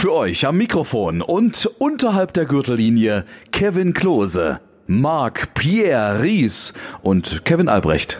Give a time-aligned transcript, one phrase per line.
[0.00, 7.68] Für euch am Mikrofon und unterhalb der Gürtellinie Kevin Klose, Marc Pierre Ries und Kevin
[7.68, 8.18] Albrecht.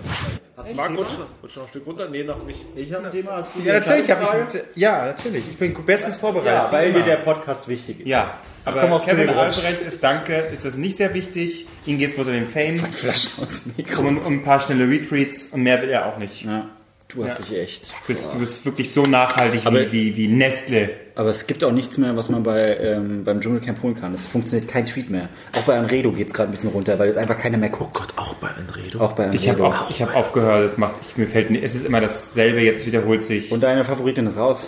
[0.59, 2.07] Hast du Marc, rutsch, rutsch noch ein Stück runter?
[2.11, 2.61] Nee, noch nicht.
[2.77, 3.31] Ich habe ein Thema.
[3.37, 4.79] Hast du Ja, natürlich habe ich.
[4.79, 5.49] Ja, natürlich.
[5.53, 6.53] Ich bin bestens vorbereitet.
[6.53, 7.17] Ja, weil dir der.
[7.17, 8.07] Podcast wichtig ist.
[8.07, 8.35] Ja,
[8.67, 9.31] aber Kevin.
[9.31, 11.67] Albrecht ist, danke, ist das nicht sehr wichtig.
[11.87, 14.03] Ihm geht es bloß um den Fame, Flaschen aus dem Mikro.
[14.03, 16.45] um, um ein paar schnelle Retweets und mehr will er auch nicht.
[16.45, 16.69] Ja,
[17.15, 17.45] du hast Ja.
[17.47, 17.91] dich echt.
[17.91, 20.91] Du, bist, du bist wirklich so nachhaltig Aber- wie, wie, wie Nestle.
[21.17, 24.15] Aber es gibt auch nichts mehr, was man bei, ähm, beim Dschungelcamp holen kann.
[24.15, 25.29] Es funktioniert kein Tweet mehr.
[25.57, 27.95] Auch bei Anredo geht es gerade ein bisschen runter, weil einfach keiner mehr guckt.
[27.95, 29.01] Gott, auch bei Anredo.
[29.01, 29.43] Auch bei Anredo.
[29.43, 32.61] Ich habe auch, ich hab aufgehört, es macht, ich, mir fällt, es ist immer dasselbe,
[32.63, 33.53] jetzt wiederholt sich.
[33.53, 34.67] Und deine Favoritin ist raus.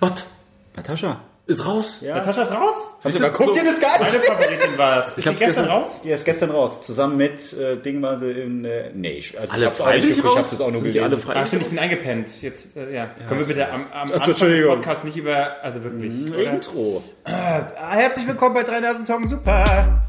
[0.00, 0.26] Was?
[0.74, 1.20] Natascha.
[1.48, 1.98] Ist raus?
[2.02, 2.14] Ja.
[2.16, 2.90] Natascha ist raus?
[3.02, 4.22] Hast du mal guckt ihr das gar Meine nicht?
[4.22, 5.06] Favoritin war das.
[5.08, 6.00] Ist die hab's gestern gestern- raus?
[6.04, 6.82] Die ist gestern raus.
[6.82, 8.66] Zusammen mit äh, Ding war sie in.
[8.66, 10.50] Äh, nee, ich, also Alle ich hab's auch nicht freiwillig geguckt, Ich raus?
[10.52, 11.30] hab's auch nur Sind die gelesen.
[11.30, 12.42] alle Ah, stimmt, ich bin eingepennt.
[12.42, 13.10] Jetzt, äh, ja.
[13.26, 14.62] Können wir bitte am, am Achso, Anfang.
[14.66, 16.30] Podcasts nicht über, also wirklich.
[16.30, 16.52] oder?
[16.52, 17.02] Intro.
[17.24, 20.04] Ah, herzlich willkommen bei Drei Nasen Talken Super.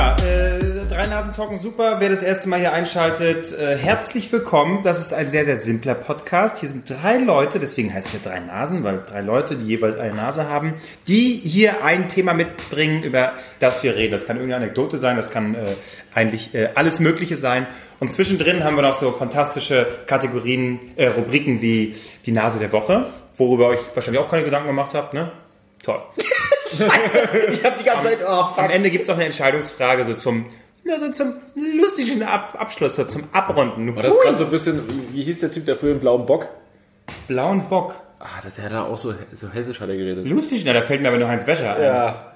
[0.00, 1.96] Ja, äh, Drei Nasen Talken Super.
[1.98, 4.82] Wer das erste Mal hier einschaltet, äh, herzlich willkommen.
[4.82, 6.58] Das ist ein sehr, sehr simpler Podcast.
[6.58, 9.98] Hier sind drei Leute, deswegen heißt es ja Drei Nasen, weil drei Leute, die jeweils
[9.98, 10.74] eine Nase haben,
[11.06, 14.12] die hier ein Thema mitbringen, über das wir reden.
[14.12, 15.66] Das kann irgendeine Anekdote sein, das kann äh,
[16.14, 17.66] eigentlich äh, alles Mögliche sein.
[17.98, 23.04] Und zwischendrin haben wir noch so fantastische Kategorien, äh, Rubriken wie die Nase der Woche,
[23.36, 25.30] worüber euch wahrscheinlich auch keine Gedanken gemacht habt, ne?
[25.82, 26.02] Toll.
[26.72, 28.18] Ich hab die ganze Zeit.
[28.24, 28.58] Oh, fuck.
[28.58, 30.46] Am Ende gibt es auch eine Entscheidungsfrage so zum,
[30.84, 33.96] ja, so zum lustigen Ab Abschluss, so zum Abrunden.
[33.96, 34.20] War das Hui.
[34.22, 36.46] gerade so ein bisschen, wie, hieß der Typ, der früher im blauen Bock?
[37.26, 37.96] blauen Bock.
[38.20, 40.26] Ah, das, der hat da auch so, so hessisch hat er geredet.
[40.28, 41.82] Lustig, na, da fällt mir aber nur Heinz Wäscher ein.
[41.82, 42.29] Ja.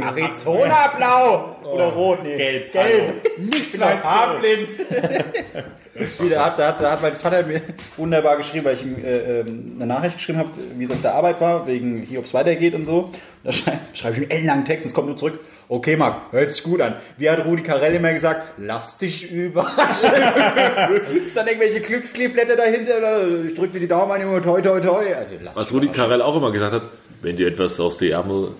[0.00, 2.22] Arizona blau oder rot?
[2.22, 2.36] Nee.
[2.36, 2.72] Gelb.
[2.72, 3.38] Gelb.
[3.38, 4.08] Nichts weißt du.
[4.08, 4.68] Farblind.
[6.18, 7.62] Wie, da, hat, da, hat, da hat mein Vater mir
[7.96, 11.14] wunderbar geschrieben, weil ich ihm äh, ähm, eine Nachricht geschrieben habe, wie es auf der
[11.14, 13.10] Arbeit war, wegen hier, ob es weitergeht und so.
[13.44, 15.40] Da schreibe schreib ich ihm einen ellenlangen Text und es kommt nur zurück.
[15.68, 16.96] Okay, Marc, hört sich gut an.
[17.16, 18.54] Wie hat Rudi Carell immer gesagt?
[18.58, 20.10] Lass dich überraschen.
[21.34, 23.26] Dann irgendwelche Glückskleeblätter dahinter.
[23.44, 25.14] Ich drück dir die Daumen an, Junge, toi, toi, toi.
[25.14, 25.88] Also, lass Was Rudi.
[25.88, 26.82] Carell auch immer gesagt hat,
[27.22, 28.50] wenn du etwas aus die Ärmel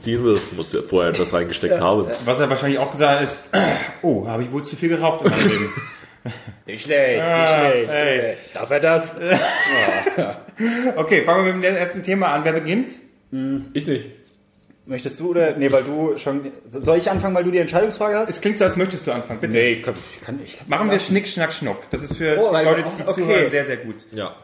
[0.00, 2.06] ziehen willst, musst du vorher etwas reingesteckt haben.
[2.24, 3.50] Was er wahrscheinlich auch gesagt hat, ist,
[4.02, 5.72] oh, habe ich wohl zu viel geraucht in meinem Leben.
[6.66, 7.90] Nicht schlecht, Ah, nicht schlecht.
[7.92, 8.36] ey.
[8.54, 9.14] Darf er das?
[10.96, 12.44] Okay, fangen wir mit dem ersten Thema an.
[12.44, 12.92] Wer beginnt?
[13.74, 14.08] Ich nicht.
[14.88, 15.56] Möchtest du oder?
[15.56, 16.52] Nee, weil du schon.
[16.70, 18.28] Soll ich anfangen, weil du die Entscheidungsfrage hast?
[18.30, 19.40] Es klingt so, als möchtest du anfangen.
[19.40, 19.58] Bitte.
[19.58, 21.78] ich kann, ich kann, ich kann Machen wir Schnick, Schnack, Schnuck.
[21.90, 23.12] Das ist für Oh, weil- Leute, die okay.
[23.12, 23.96] zuhören, sehr, sehr gut.
[24.12, 24.36] Ja.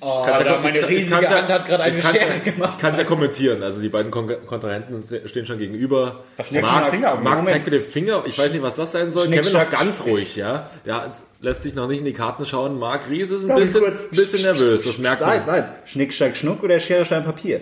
[0.00, 2.16] Oh, kann's ja- meine ich kann- ich riesige ja- Hand hat gerade eine ich Schere
[2.44, 2.72] ja, gemacht.
[2.76, 3.62] Ich kann es ja kommentieren.
[3.62, 6.24] Also die beiden Kon Kontrahenten stehen schon gegenüber.
[6.36, 7.20] Was dem Finger auf?
[7.20, 8.24] Marc zeigt mit dem Finger.
[8.26, 9.26] Ich weiß nicht, was das sein soll.
[9.26, 9.78] Schnick, Kevin noch schnack.
[9.80, 10.68] ganz ruhig, ja.
[10.84, 12.76] Der lässt sich noch nicht in die Karten schauen.
[12.78, 14.82] Marc Ries ist ein ich bisschen, bisschen nervös.
[14.84, 15.60] Das merkt Nein, man.
[15.60, 15.68] nein.
[15.84, 17.60] Schnick, Schnack, Schnuck oder Schere, Stein, Papier?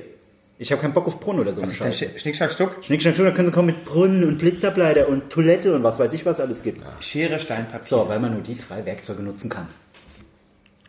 [0.63, 1.61] Ich habe keinen Bock auf Brunnen oder so.
[1.61, 2.19] eine Ist das Scheiße.
[2.19, 2.77] Schnick, Schnack, Stuck?
[2.85, 5.99] Schnick, Schnack, Schnuck, da können sie kommen mit Brunnen und Blitzerbleiter und Toilette und was
[5.99, 6.83] weiß ich, was alles gibt.
[7.01, 7.87] Schere, Stein, Papier.
[7.89, 9.69] So, weil man nur die drei Werkzeuge nutzen kann.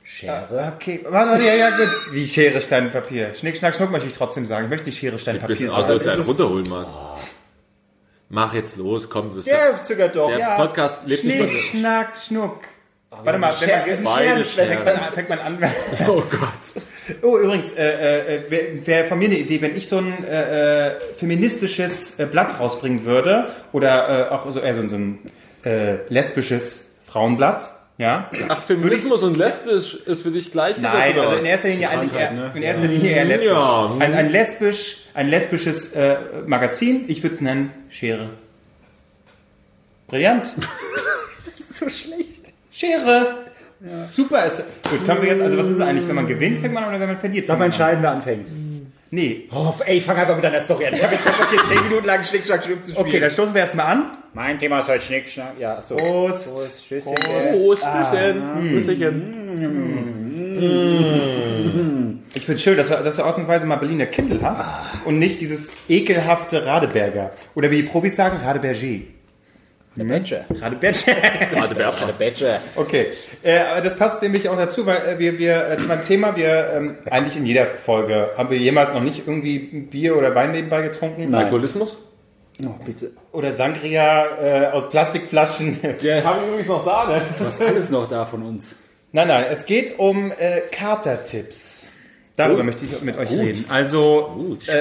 [0.03, 0.73] Schere.
[0.75, 2.13] Okay, warte, warte, ja, ja, gut.
[2.13, 3.33] Wie Schere, Stein, Papier.
[3.33, 4.66] Schnick, Schnack, Schnuck möchte ich trotzdem sagen.
[4.66, 5.83] Ich möchte nicht Schere, Stein, Ein Papier bisschen sagen.
[5.83, 6.88] aus, als er runterholen, Marc.
[8.29, 9.29] Mach jetzt los, komm.
[9.35, 10.28] Das ist Ja, zögert doch.
[10.28, 10.56] der Ja.
[10.57, 11.59] Podcast lebt nicht Schnick, von...
[11.59, 12.59] Schnack, Schnuck.
[13.09, 15.57] Warte mal, wenn man, Schere- Beide fängt man an, fängt man an.
[16.07, 16.83] Oh Gott.
[17.21, 20.87] Oh, übrigens, äh, äh, wäre wär von mir eine Idee, wenn ich so ein äh,
[20.87, 25.19] äh, feministisches äh, Blatt rausbringen würde oder äh, auch so, eher so, so ein
[25.63, 28.29] äh, lesbisches Frauenblatt, ja?
[28.49, 32.13] Ach, Feminismus und lesbisch ist für dich gleichgesetzt Nein, oder also in erster Linie eigentlich
[32.13, 32.51] eher, ne?
[32.55, 33.51] in erster Linie eher lesbisch.
[33.51, 33.95] Ja.
[33.99, 37.05] Ein, ein lesbisch, ein lesbisches äh, Magazin.
[37.07, 38.31] Ich würde es nennen Schere.
[40.07, 40.45] Brillant.
[41.69, 42.53] so schlecht.
[42.71, 43.42] Schere.
[44.05, 44.63] Super ist.
[44.89, 46.89] Gut, können wir jetzt, also was ist es eigentlich, wenn man gewinnt, fängt man an
[46.89, 47.49] oder wenn man verliert?
[47.49, 47.95] Darf man fängt man an?
[47.95, 48.47] entscheiden, wer anfängt?
[49.12, 49.47] Nee.
[49.51, 50.94] Oh, ey, fang einfach mit deiner Story an.
[50.95, 53.06] Ich habe jetzt Bock, hier 10 Minuten lang Schnick, Schnack, Schnuck zu spielen.
[53.06, 54.12] Okay, dann stoßen wir erstmal an.
[54.33, 55.53] Mein Thema ist heute Schnick, Schnack.
[55.59, 55.97] Ja, so.
[55.97, 56.51] Prost.
[56.51, 56.83] Prost.
[56.88, 57.13] Tschüsschen.
[57.13, 57.83] Prost.
[57.83, 58.41] Prostchen.
[58.74, 59.44] Prostchen.
[62.33, 64.68] Ich finde schön, dass du, dass du ausnahmsweise mal Berliner Kindle hast
[65.06, 67.31] und nicht dieses ekelhafte Radeberger.
[67.53, 69.01] Oder wie die Profis sagen, Radeberger.
[69.95, 70.45] Badger.
[70.62, 71.45] Radeberger.
[71.51, 71.98] Gerade Berber.
[72.07, 72.60] Der Badger.
[72.75, 73.07] Okay,
[73.44, 76.36] äh, aber das passt nämlich auch dazu, weil äh, wir, wir äh, zu meinem Thema,
[76.36, 80.51] wir ähm, eigentlich in jeder Folge, haben wir jemals noch nicht irgendwie Bier oder Wein
[80.51, 81.30] nebenbei getrunken?
[81.30, 81.45] Nein.
[81.45, 81.98] Alkoholismus?
[82.63, 83.12] Oh, bitte.
[83.31, 85.80] Oder Sangria äh, aus Plastikflaschen?
[86.01, 87.22] Der habe ich übrigens noch da, ne?
[87.40, 88.75] Was ist alles noch da von uns?
[89.12, 91.90] nein, nein, es geht um äh, Katertipps.
[92.35, 93.63] Darüber möchte ich mit euch reden.
[93.69, 94.33] Also,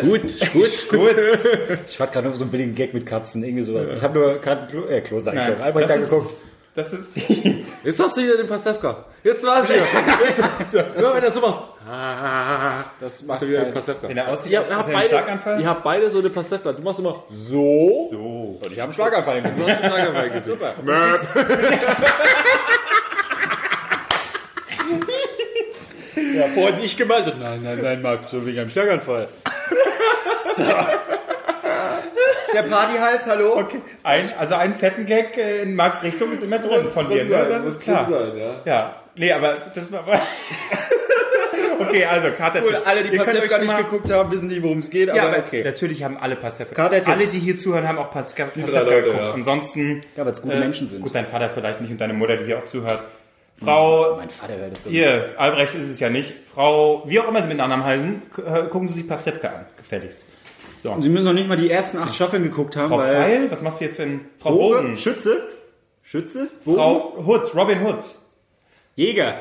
[0.02, 1.00] Gut, ist gut, gut.
[1.00, 1.16] gut.
[1.87, 3.90] Ich hatte gerade nur so einen billigen Gag mit Katzen, irgendwie sowas.
[3.94, 6.28] Ich habe nur gerade Klo, äh, Klo sag ich schon, Albrecht da geguckt.
[6.75, 7.08] das ist,
[7.84, 9.04] Jetzt hast du wieder den Pastewka.
[9.22, 9.82] Jetzt war's wieder.
[10.26, 10.43] Jetzt,
[10.96, 11.60] Hör, wenn er so macht.
[13.00, 14.08] Das macht er wieder den Pastewka.
[14.08, 15.60] wenn er aussieht, Ihr habt, einen beide, Schlaganfall.
[15.60, 16.72] ihr habt beide so eine Pastewka.
[16.72, 18.08] Du machst immer so.
[18.10, 18.60] so.
[18.62, 19.58] Und ich habe einen Schlaganfall Gesicht.
[19.60, 20.58] Du hast den Schlaganfall gesehen.
[26.17, 27.35] Ja, vorhin ich gemeldet.
[27.41, 29.29] Nein, nein, nein, Marc, so wegen einem Schlaganfall.
[30.56, 30.64] so.
[32.55, 33.56] Der Partyhals, hallo?
[33.59, 33.81] Okay.
[34.03, 37.47] Ein, also einen fetten Gag äh, in Marks Richtung ist immer drin von dir, ne?
[37.49, 38.06] Das ist klar.
[38.11, 38.50] Sein, ja.
[38.67, 38.97] Ja.
[39.17, 40.05] Nee, aber das war.
[41.81, 44.79] okay, also Kater Cool, alle, die Pastewka schon nicht mal- geguckt haben, wissen nicht, worum
[44.81, 45.62] es geht, Ja, aber okay.
[45.64, 46.75] natürlich haben alle Pastewka.
[46.75, 47.09] Kater-Tipps.
[47.09, 49.19] Alle, die hier zuhören, haben auch Pastewka drei Pastewka Leute, geguckt.
[49.25, 49.32] ja.
[49.32, 50.05] Ansonsten.
[50.17, 51.00] Ja, weil's gute Menschen sind.
[51.00, 53.03] Gut, dein Vater vielleicht nicht und deine Mutter, die hier auch zuhört.
[53.56, 54.90] Frau, Mein Vater hört das doch.
[54.90, 56.32] ihr, Albrecht ist es ja nicht.
[56.52, 59.66] Frau, wie auch immer sie mit Nachnamen heißen, äh, gucken Sie sich Pastewka an.
[59.76, 60.26] Gefälligst.
[60.76, 60.96] So.
[61.00, 63.14] Sie müssen noch nicht mal die ersten acht Staffeln geguckt haben, Frau weil...
[63.14, 64.20] Pfeil, was machst du hier für ein.
[64.38, 64.99] Frau Bogen, Bogen.
[64.99, 65.49] Schütze,
[66.02, 68.04] Schütze, Bogen, Frau Hood, Robin Hood.
[68.96, 69.37] Jäger.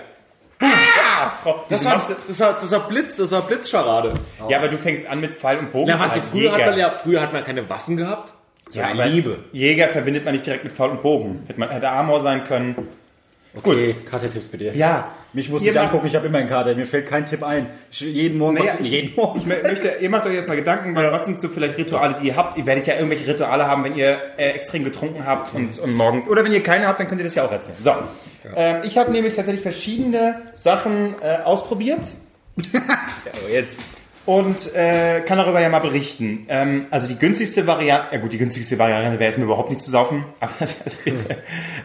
[0.60, 4.14] Ah, Frau, Das war, das, war, das war Blitz, das war Blitzscharade.
[4.48, 5.90] Ja, aber du fängst an mit Pfeil und Bogen.
[5.92, 8.34] Na, was, früher, hat man ja, früher hat man keine Waffen gehabt.
[8.70, 9.40] Ja, Liebe.
[9.52, 11.44] Jäger verbindet man nicht direkt mit Pfeil und Bogen.
[11.48, 12.88] Hätte, man, hätte Amor sein können.
[13.54, 14.76] Okay, Kater-Tipps bitte jetzt.
[14.78, 15.10] Ja.
[15.34, 17.68] Mich muss ich angucken, ich habe immer einen Kater, mir fällt kein Tipp ein.
[17.90, 19.40] Ich, jeden Morgen, Naja, ich, jeden Morgen.
[19.40, 22.28] ich mö- möchte, ihr macht euch erstmal Gedanken, weil was sind so vielleicht Rituale, die
[22.28, 22.58] ihr habt?
[22.58, 26.28] Ihr werdet ja irgendwelche Rituale haben, wenn ihr äh, extrem getrunken habt und, und morgens.
[26.28, 27.78] Oder wenn ihr keine habt, dann könnt ihr das ja auch erzählen.
[27.82, 27.94] So.
[28.56, 32.14] Ähm, ich habe nämlich tatsächlich verschiedene Sachen äh, ausprobiert.
[32.74, 33.80] Aber jetzt.
[34.26, 36.46] Und äh, kann darüber ja mal berichten.
[36.50, 39.82] Ähm, also die günstigste Variante, ja gut, die günstigste Variante wäre jetzt mir überhaupt nicht
[39.82, 41.38] zu saufen, aber also bitte.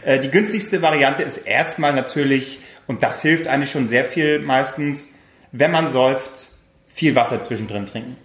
[0.05, 5.15] äh, die günstigste Variante ist erstmal natürlich, und das hilft eigentlich schon sehr viel meistens,
[5.53, 6.49] wenn man säuft,
[6.87, 8.17] viel Wasser zwischendrin trinken.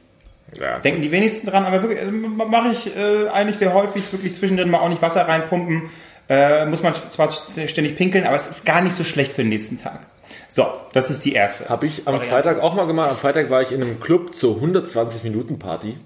[0.60, 0.80] Ja.
[0.80, 4.70] Denken die wenigsten dran, aber wirklich, also, mache ich äh, eigentlich sehr häufig, wirklich zwischendrin
[4.70, 5.90] mal auch nicht Wasser reinpumpen.
[6.28, 9.50] Äh, muss man zwar ständig pinkeln, aber es ist gar nicht so schlecht für den
[9.50, 10.08] nächsten Tag.
[10.50, 11.70] So, das ist die erste.
[11.70, 12.30] Habe ich am Variante.
[12.30, 13.12] Freitag auch mal gemacht.
[13.12, 15.98] Am Freitag war ich in einem Club zur 120 Minuten Party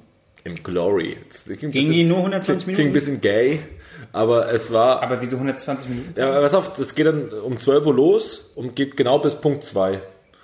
[0.43, 1.17] im Glory.
[1.47, 2.93] Gingen die nur 120 Klingt ein Minuten?
[2.93, 3.59] bisschen gay,
[4.13, 5.01] aber es war.
[5.01, 6.13] Aber wieso 120 Minuten?
[6.15, 9.63] ja, pass auf, das geht dann um 12 Uhr los und geht genau bis Punkt
[9.63, 10.01] 2.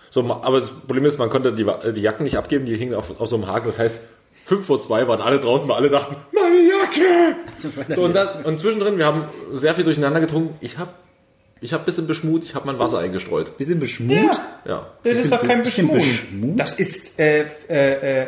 [0.09, 3.19] So, aber das Problem ist, man konnte die, die Jacken nicht abgeben, die hingen auf,
[3.21, 3.67] auf so einem Haken.
[3.67, 4.01] Das heißt,
[4.43, 7.35] 5 vor 2 waren alle draußen, weil alle dachten, meine Jacke!
[7.95, 10.55] So, und, das, und zwischendrin, wir haben sehr viel durcheinander getrunken.
[10.61, 10.89] Ich habe
[11.61, 13.55] ich hab ein bisschen beschmut, ich habe mein Wasser eingestreut.
[13.57, 14.31] Bisschen beschmut.
[14.65, 14.87] Ja.
[15.03, 16.59] Das ist doch kein bisschen Beschmut.
[16.59, 18.27] Das ist äh, äh, äh,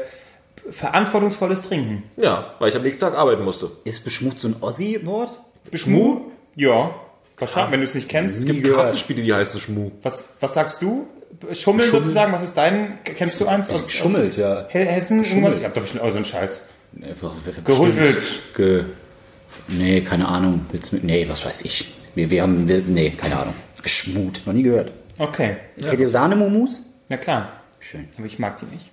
[0.69, 2.03] verantwortungsvolles Trinken.
[2.15, 3.71] Ja, weil ich am nächsten Tag arbeiten musste.
[3.83, 5.39] Ist beschmut so ein Ossi-Wort?
[5.71, 6.21] Beschmut?
[6.55, 6.93] Ja.
[7.37, 8.39] Wahrscheinlich, wenn du es nicht kennst.
[8.39, 8.71] Es gibt.
[8.71, 9.91] Kartenspiele, die heißen Schmu.
[10.03, 11.07] Was, was sagst du?
[11.53, 12.99] Schummeln sozusagen, was ist dein?
[13.03, 14.67] Kennst du eins aus, Schummelt, aus ja.
[14.69, 15.23] He- Hessen?
[15.23, 15.59] Irgendwas?
[15.59, 16.61] Ihr habt doch bestimmt auch so einen Scheiß.
[16.93, 17.15] Nee,
[17.65, 18.39] Gehuschelt.
[18.55, 18.85] Ge
[19.67, 20.67] nee, keine Ahnung.
[20.71, 21.91] Willst du mit, nee, was weiß ich.
[22.15, 23.53] Wir, wir haben, wir, nee, keine Ahnung.
[23.81, 24.91] Geschmut, noch nie gehört.
[25.17, 25.57] Okay.
[25.79, 26.81] Kennt ihr Sahnemomus?
[27.09, 27.51] Na klar.
[27.79, 28.07] Schön.
[28.17, 28.91] Aber ich mag die nicht.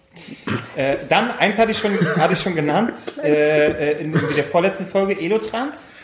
[0.77, 4.45] äh, dann, eins hatte ich schon, hatte ich schon genannt, äh, äh, in, in der
[4.45, 5.95] vorletzten Folge, Elotrans.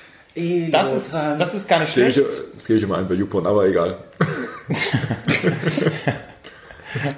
[0.70, 2.30] Das ist, das ist gar nicht Gebe ich, schlecht.
[2.54, 3.96] das gebe ich immer ein bei YouPorn, aber egal.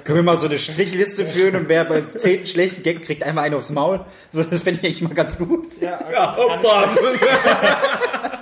[0.05, 3.43] Können wir mal so eine Strichliste führen und wer beim zehnten schlechten Gag kriegt einmal
[3.45, 4.05] einen aufs Maul?
[4.29, 5.79] So, das fände ich eigentlich mal ganz gut.
[5.81, 6.89] Ja, Ja, Hoppa!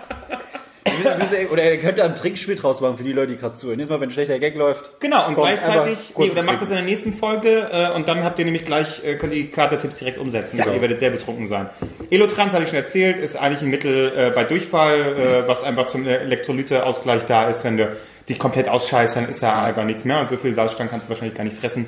[1.51, 3.77] Oder er könnte einen Trinkspiel draus machen für die Leute, die gerade zuhören.
[3.77, 4.99] Nächstes Mal, wenn ein schlechter Gag läuft.
[4.99, 8.39] Genau, und gleichzeitig, nee, dann macht das in der nächsten Folge äh, und dann habt
[8.39, 11.47] ihr nämlich gleich, äh, könnt ihr die Katertipps direkt umsetzen, weil ihr werdet sehr betrunken
[11.47, 11.69] sein.
[12.09, 15.87] Elotrans, habe ich schon erzählt, ist eigentlich ein Mittel äh, bei Durchfall, äh, was einfach
[15.87, 17.63] zum Elektrolyteausgleich da ist.
[17.63, 17.95] Wenn du
[18.29, 21.09] dich komplett ausscheißt, dann ist da einfach nichts mehr und so viel Salzstangen kannst du
[21.09, 21.85] wahrscheinlich gar nicht fressen.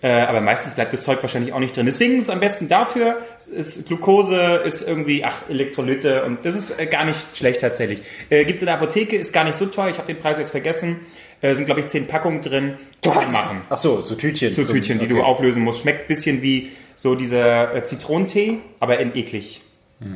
[0.00, 1.86] Äh, aber meistens bleibt das Zeug wahrscheinlich auch nicht drin.
[1.86, 3.18] Deswegen ist es am besten dafür,
[3.52, 8.02] ist Glucose, ist irgendwie, ach, Elektrolyte und das ist äh, gar nicht schlecht tatsächlich.
[8.30, 10.52] Äh, gibt's in der Apotheke, ist gar nicht so teuer, ich habe den Preis jetzt
[10.52, 11.00] vergessen.
[11.40, 12.78] Äh, sind, glaube ich, zehn Packungen drin.
[13.02, 13.60] Kann man machen.
[13.68, 14.52] Ach so, so Tütchen.
[14.52, 15.24] So Tütchen, die du okay.
[15.24, 15.80] auflösen musst.
[15.80, 19.62] Schmeckt ein bisschen wie so dieser äh, Zitronentee, aber in eklig.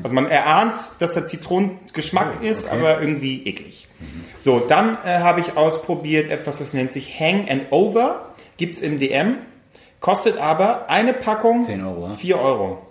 [0.04, 3.88] Also man erahnt, dass der Zitronengeschmack ist, aber irgendwie eklig.
[4.38, 8.32] So, dann äh, habe ich ausprobiert etwas, das nennt sich Hang and Over.
[8.58, 9.38] Gibt's im DM.
[10.02, 12.14] Kostet aber eine Packung 10 Euro, ja.
[12.16, 12.82] 4 Euro.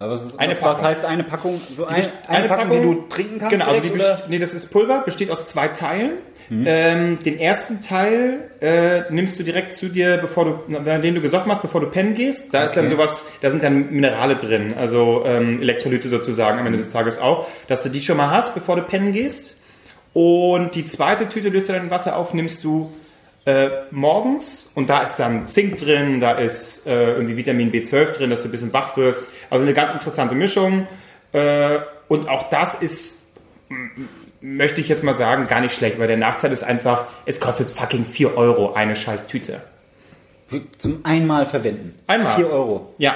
[0.00, 0.84] Aber was, ist, Eine was, was Packung.
[0.88, 1.58] heißt eine Packung?
[1.58, 3.52] So ein, best- eine, Packung, die du trinken kannst?
[3.52, 3.92] Genau, also die
[4.28, 6.12] nee, das ist Pulver, besteht aus zwei Teilen.
[6.48, 6.64] Mhm.
[6.66, 11.52] Ähm, den ersten Teil äh, nimmst du direkt zu dir, bevor du, nachdem du gesoffen
[11.52, 12.52] hast, bevor du pennen gehst.
[12.52, 16.78] Da ist dann sowas, da sind dann Minerale drin, also ähm, Elektrolyte sozusagen am Ende
[16.78, 19.60] des Tages auch, dass du die schon mal hast, bevor du pennen gehst.
[20.14, 22.90] Und die zweite Tüte löst du dann in Wasser auf, nimmst du
[23.46, 28.30] Äh, morgens und da ist dann Zink drin, da ist äh, irgendwie Vitamin B12 drin,
[28.30, 29.30] dass du ein bisschen wach wirst.
[29.48, 30.86] Also eine ganz interessante Mischung.
[31.32, 31.78] Äh,
[32.08, 33.22] und auch das ist,
[34.40, 37.70] möchte ich jetzt mal sagen, gar nicht schlecht, weil der Nachteil ist einfach, es kostet
[37.70, 39.62] fucking 4 Euro eine scheiß Tüte.
[40.78, 41.98] Zum einmal verwenden.
[42.06, 42.36] Einmal.
[42.36, 42.92] 4 Euro.
[42.98, 43.14] Ja.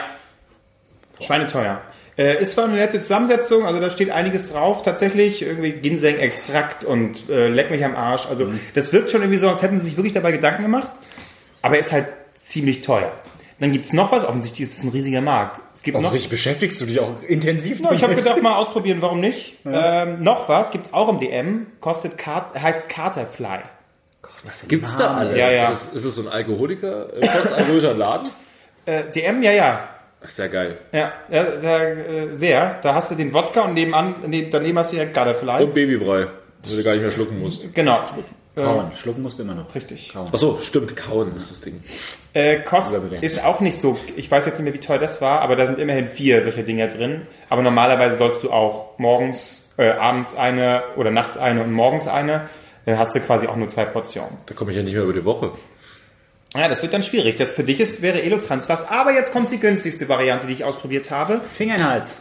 [1.21, 1.81] Schweineteuer.
[2.17, 7.29] Äh, ist zwar eine nette Zusammensetzung, also da steht einiges drauf, tatsächlich, irgendwie Ginseng-Extrakt und
[7.29, 8.27] äh, leck mich am Arsch.
[8.27, 10.93] Also das wirkt schon irgendwie so, als hätten sie sich wirklich dabei Gedanken gemacht,
[11.61, 12.07] aber ist halt
[12.39, 13.13] ziemlich teuer.
[13.61, 15.61] Dann gibt's noch was, offensichtlich ist es ein riesiger Markt.
[15.75, 19.21] Es gibt noch, Offensichtlich beschäftigst du dich auch intensiv ich habe gedacht, mal ausprobieren, warum
[19.21, 19.57] nicht.
[19.65, 23.61] Ähm, noch was, gibt's auch im DM, kostet, heißt Carterfly.
[24.45, 25.39] Was gibt's da alles?
[25.39, 25.71] Ja, ja.
[25.71, 28.31] Ist, es, ist es so ein Alkoholiker, äh, postalkoholischer Laden?
[28.87, 29.89] Äh, DM, ja, ja.
[30.27, 30.79] Ach, ja geil.
[30.93, 32.79] Ja, ja da, äh, sehr.
[32.83, 35.65] Da hast du den Wodka und nebenan, neben, daneben hast du ja Carterfly.
[35.65, 36.29] Und Babybrei,
[36.65, 37.75] wo du gar nicht mehr schlucken musst.
[37.75, 38.05] Genau.
[38.57, 38.93] Kauen.
[38.95, 39.75] Schlucken musst du immer noch.
[39.75, 40.15] Richtig.
[40.15, 41.83] Ach so, stimmt, kauen ist das Ding.
[42.35, 45.41] Äh, Kost ist auch nicht so, ich weiß jetzt nicht mehr, wie teuer das war,
[45.41, 47.23] aber da sind immerhin vier solche Dinger drin.
[47.49, 52.49] Aber normalerweise sollst du auch morgens, äh, abends eine oder nachts eine und morgens eine.
[52.87, 54.39] Dann hast du quasi auch nur zwei Portionen.
[54.47, 55.51] Da komme ich ja nicht mehr über die Woche.
[56.55, 57.37] Ja, das wird dann schwierig.
[57.37, 58.89] Das für dich ist, wäre Elotrans was.
[58.89, 61.41] Aber jetzt kommt die günstigste Variante, die ich ausprobiert habe.
[61.53, 62.17] Finger in den Hals.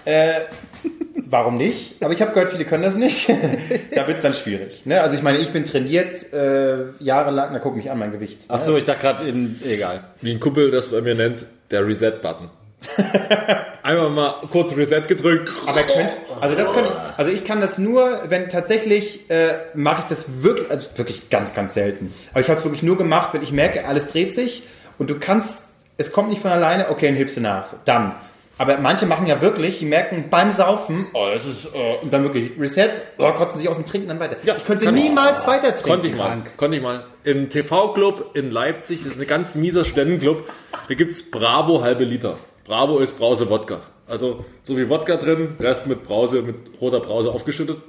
[1.34, 2.04] Warum nicht?
[2.04, 3.28] Aber ich habe gehört, viele können das nicht.
[3.96, 4.86] da wird's dann schwierig.
[4.86, 5.02] Ne?
[5.02, 7.50] Also ich meine, ich bin trainiert äh, jahrelang.
[7.54, 8.42] Na, guck mich an, mein Gewicht.
[8.50, 10.04] Ach so, ich sag gerade in, egal.
[10.22, 12.50] Wie ein Kumpel das bei mir nennt, der Reset-Button.
[13.84, 15.52] Einmal mal kurz Reset gedrückt.
[15.66, 20.08] Aber könnt, also das könnt, also ich kann das nur, wenn tatsächlich äh, mache ich
[20.08, 22.13] das wirklich, also wirklich ganz, ganz selten.
[22.32, 24.63] Aber ich habe es wirklich nur gemacht, wenn ich merke, alles dreht sich
[24.98, 27.66] und du kannst, es kommt nicht von alleine, okay, dann hilfst du nach.
[27.66, 28.16] So, dann.
[28.58, 32.24] Aber manche machen ja wirklich, die merken beim Saufen, oh, das ist, äh, und dann
[32.24, 34.38] wirklich Reset, oh, kotzen sich aus dem Trinken dann weiter.
[34.44, 35.04] Ja, ich könnte kann ich.
[35.04, 35.90] niemals weiter trinken.
[35.90, 36.44] Konnte ich mal.
[36.56, 37.04] Konnte ich mal.
[37.24, 40.48] Im TV-Club in Leipzig, das ist ein ganz mieser Studentenclub,
[40.88, 42.38] da gibt's Bravo halbe Liter.
[42.65, 43.82] Bravo ist Brause Wodka.
[44.08, 47.82] Also so viel Wodka drin, Rest mit Brause, mit roter Brause aufgeschüttet.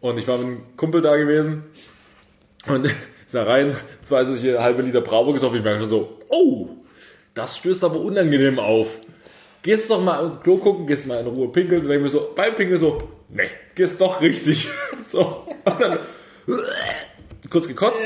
[0.00, 1.64] Und ich war mit einem Kumpel da gewesen
[2.66, 2.86] und
[3.26, 5.58] ist da rein, zwei solche halbe Liter Bravo gesoffen.
[5.58, 6.68] Ich merke schon so, oh,
[7.34, 8.98] das stößt aber unangenehm auf.
[9.62, 12.32] Gehst doch mal im Klo gucken, gehst mal in Ruhe pinkeln und dann mir so,
[12.34, 14.68] beim Pinkeln so, nee, gehst doch richtig.
[15.08, 15.46] So.
[15.64, 15.98] Und dann
[17.50, 18.02] kurz gekotzt,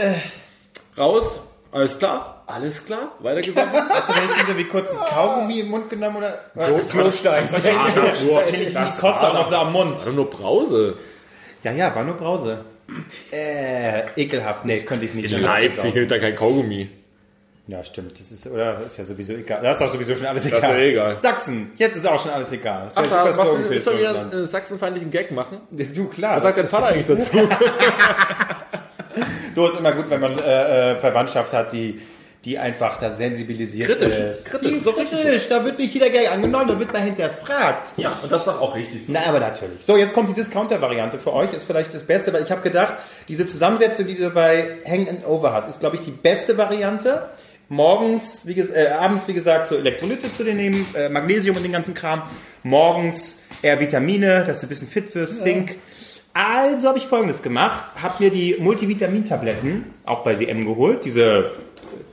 [0.98, 3.72] raus, alles klar, alles klar, weitergesoffen.
[3.88, 6.40] Hast du wenigstens so wie kurz ein Kaugummi im Mund genommen oder?
[6.54, 6.88] Was?
[6.88, 7.50] Klostein.
[7.50, 9.92] Wahrscheinlich nicht Kotze, auch so am Mund.
[9.92, 10.96] Also nur Brause.
[11.62, 12.64] Ja, ja, war nur Brause.
[13.32, 14.64] Äh, ekelhaft.
[14.64, 15.32] Nee, könnte ich nicht.
[15.32, 16.88] In Leipzig nimmt da kein Kaugummi.
[17.68, 18.20] Ja, stimmt.
[18.20, 18.80] Das ist, oder?
[18.86, 19.60] Ist ja sowieso egal.
[19.60, 20.78] Das ist doch sowieso schon alles ist egal.
[20.78, 21.18] ja egal.
[21.18, 21.72] Sachsen.
[21.76, 22.84] Jetzt ist auch schon alles egal.
[22.84, 25.58] Das Ach, da was für ist doch wieder einen sachsenfeindlichen Gag machen.
[25.70, 26.36] Du, klar.
[26.36, 27.36] Was sagt dein Vater eigentlich dazu?
[29.56, 32.00] du ist immer gut, wenn man äh, äh, Verwandtschaft hat, die,
[32.46, 34.14] die einfach da sensibilisiert Kritisch.
[34.14, 34.50] ist.
[34.50, 34.70] Kritisch.
[34.70, 35.48] Die Ist richtig kritisch.
[35.48, 37.92] Da wird nicht jeder Gag angenommen, da wird mal hinterfragt.
[37.96, 39.12] ja, und das ist doch auch richtig so.
[39.12, 39.84] Na, aber natürlich.
[39.84, 41.52] So, jetzt kommt die Discounter-Variante für euch.
[41.52, 42.94] Ist vielleicht das Beste, weil ich habe gedacht,
[43.26, 47.30] diese Zusammensetzung, die du bei Hang and Over hast, ist, glaube ich, die beste Variante.
[47.68, 51.72] Morgens, wie, äh, abends, wie gesagt, so Elektrolyte zu dir nehmen, äh, Magnesium und den
[51.72, 52.22] ganzen Kram.
[52.62, 55.76] Morgens eher Vitamine, dass du ein bisschen fit wirst, Zink.
[56.32, 61.52] Also habe ich folgendes gemacht, habe mir die Multivitamintabletten auch bei DM geholt, diese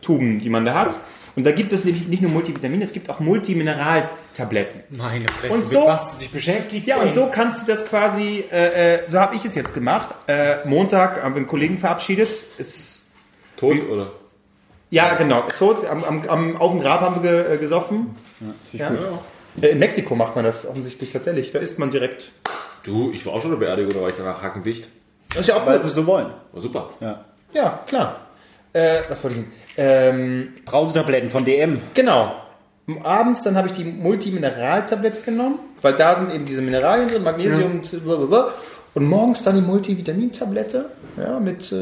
[0.03, 0.97] Tuben, die man da hat.
[1.35, 4.81] Und da gibt es nämlich nicht nur Multivitamine, es gibt auch Multimineraltabletten.
[4.89, 6.87] Meine Fresse, Und so- mit was du dich beschäftigst.
[6.87, 7.03] Ja, ey.
[7.03, 10.09] und so kannst du das quasi, äh, äh, so habe ich es jetzt gemacht.
[10.27, 12.29] Äh, Montag haben wir einen Kollegen verabschiedet.
[12.57, 13.11] Ist,
[13.57, 14.11] Tot, oder?
[14.89, 15.85] ja, genau, ist tot.
[15.87, 18.15] Am, am, am, auf dem Grab haben wir ge, äh, gesoffen.
[18.71, 18.91] Ja,
[19.61, 21.51] Äh, In Mexiko macht man das offensichtlich tatsächlich.
[21.51, 22.31] Da isst man direkt.
[22.83, 24.87] Du, ich war auch schon eine Beerdigung, da war ich danach hackendicht.
[25.29, 25.85] Das ist ja auch Weil gut.
[25.85, 26.27] sie so wollen.
[26.51, 26.89] War super.
[26.99, 27.23] Ja.
[27.53, 28.21] Ja, klar.
[28.73, 29.45] Äh, was wollte ich?
[29.77, 31.79] Ähm, Brausetabletten von DM.
[31.93, 32.35] Genau.
[33.03, 37.81] Abends dann habe ich die Multimineraltablette genommen, weil da sind eben diese Mineralien drin, Magnesium,
[38.03, 38.53] blablabla.
[38.93, 41.75] und morgens dann die Multivitamintablette, ja, mit äh,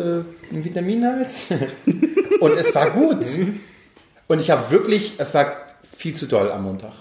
[0.51, 1.47] einem Vitaminhals.
[2.39, 3.25] und es war gut.
[4.27, 5.53] Und ich habe wirklich, es war
[5.97, 6.93] viel zu doll am Montag.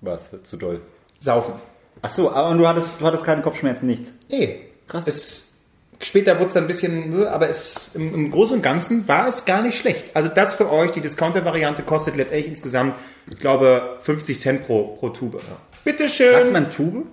[0.00, 0.30] Was?
[0.42, 0.80] Zu doll.
[1.20, 1.54] Saufen.
[2.02, 4.12] Ach so, aber du hattest, du hattest keine Kopfschmerzen, nichts.
[4.28, 4.66] Nee.
[4.88, 5.06] Krass.
[5.06, 5.53] Es,
[6.00, 9.44] später wurde es dann ein bisschen, aber es, im, im Großen und Ganzen war es
[9.44, 10.14] gar nicht schlecht.
[10.14, 12.94] Also das für euch, die Discounter-Variante kostet letztendlich insgesamt,
[13.30, 15.40] ich glaube, 50 Cent pro, pro Tube.
[15.84, 16.32] Bitteschön.
[16.32, 17.06] Sagt man Tube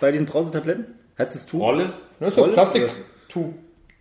[0.00, 0.86] bei diesen Brausetabletten?
[1.18, 1.62] Heißt das Tube?
[1.62, 1.92] Rolle?
[2.18, 2.52] Das ist so Rolle?
[2.54, 2.88] Plastik.
[3.28, 3.52] Tu,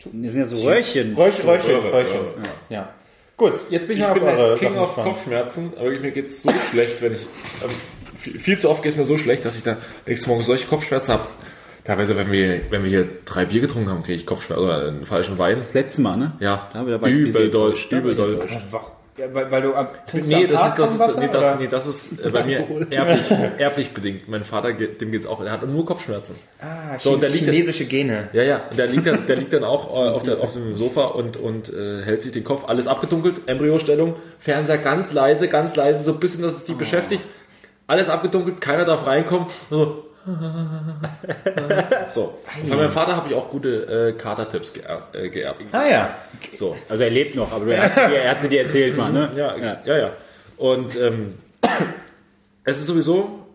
[0.04, 1.16] Das sind ja so Röhrchen.
[1.16, 2.20] Röhrchen, Röhrchen, Röhrchen.
[2.20, 2.36] Röhre.
[2.70, 2.90] Ja.
[3.38, 4.96] Gut, jetzt bin ich, Ich mal bin auf eure der King of.
[4.96, 7.22] Kopfschmerzen, aber mir geht's so schlecht, wenn ich,
[7.64, 7.70] ähm,
[8.18, 10.68] viel, viel zu oft geht es mir so schlecht, dass ich da nächsten Morgen solche
[10.68, 11.28] Kopfschmerzen habe,
[11.90, 15.06] Teilweise, wenn wir, wenn wir hier drei Bier getrunken haben, kriege ich Kopfschmerzen oder einen
[15.08, 15.58] falschen Wein.
[15.58, 16.34] Das letzte Mal, ne?
[16.40, 18.40] Ja, Da ein bisschen übel doll, übel doll.
[19.18, 21.60] ja, weil, weil du am, trinkst Nee, das Tag ist, das, ist, Wasser, nee, das,
[21.60, 23.22] nee, das ist äh, bei mir erblich,
[23.58, 24.28] erblich bedingt.
[24.30, 26.36] Mein Vater, geht- dem geht's auch, er hat nur Kopfschmerzen.
[26.62, 28.30] Ah, So, und der liegt dann- chinesische Gene.
[28.34, 31.06] Ja, ja, der liegt dann, der liegt dann auch äh, auf, der, auf dem Sofa
[31.06, 36.04] und, und äh, hält sich den Kopf, alles abgedunkelt, Embryostellung, Fernseher ganz leise, ganz leise,
[36.04, 37.24] so ein bisschen, dass es die beschäftigt.
[37.88, 39.48] Alles abgedunkelt, keiner darf reinkommen.
[39.72, 40.06] So.
[42.10, 42.40] so.
[42.68, 45.16] Von meinem Vater habe ich auch gute äh, Katertipps geerbt.
[45.16, 45.64] Äh, geerbt.
[45.72, 46.16] Ah ja.
[46.54, 46.76] So.
[46.88, 49.32] Also er lebt noch, aber er hat, er hat sie dir erzählt mal, ne?
[49.36, 50.12] Ja, ja, ja.
[50.58, 51.36] Und ähm,
[52.64, 53.46] es ist sowieso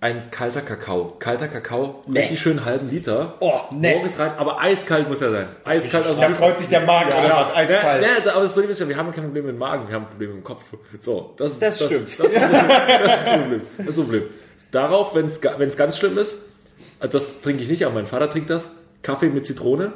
[0.00, 1.14] ein kalter Kakao.
[1.20, 3.34] Kalter Kakao, richtig schön halben Liter.
[3.38, 3.94] Oh, nee.
[3.94, 5.46] Morgens rein, aber eiskalt muss er sein.
[5.64, 6.36] Eiskalt aus Da Kühlschrank.
[6.36, 7.54] freut sich der Magen oder was?
[7.56, 8.02] Eiskalt.
[8.02, 9.94] Ja, ja, aber das Problem ist ja, wir haben kein Problem mit dem Magen, wir
[9.94, 10.64] haben ein Problem mit dem Kopf.
[10.98, 12.08] So, das, Das stimmt.
[12.18, 13.60] Das, ist das Problem.
[13.78, 14.22] Das ist das Problem.
[14.70, 16.38] Darauf, wenn es ganz schlimm ist,
[17.00, 19.92] also das trinke ich nicht, aber mein Vater trinkt das, Kaffee mit Zitrone.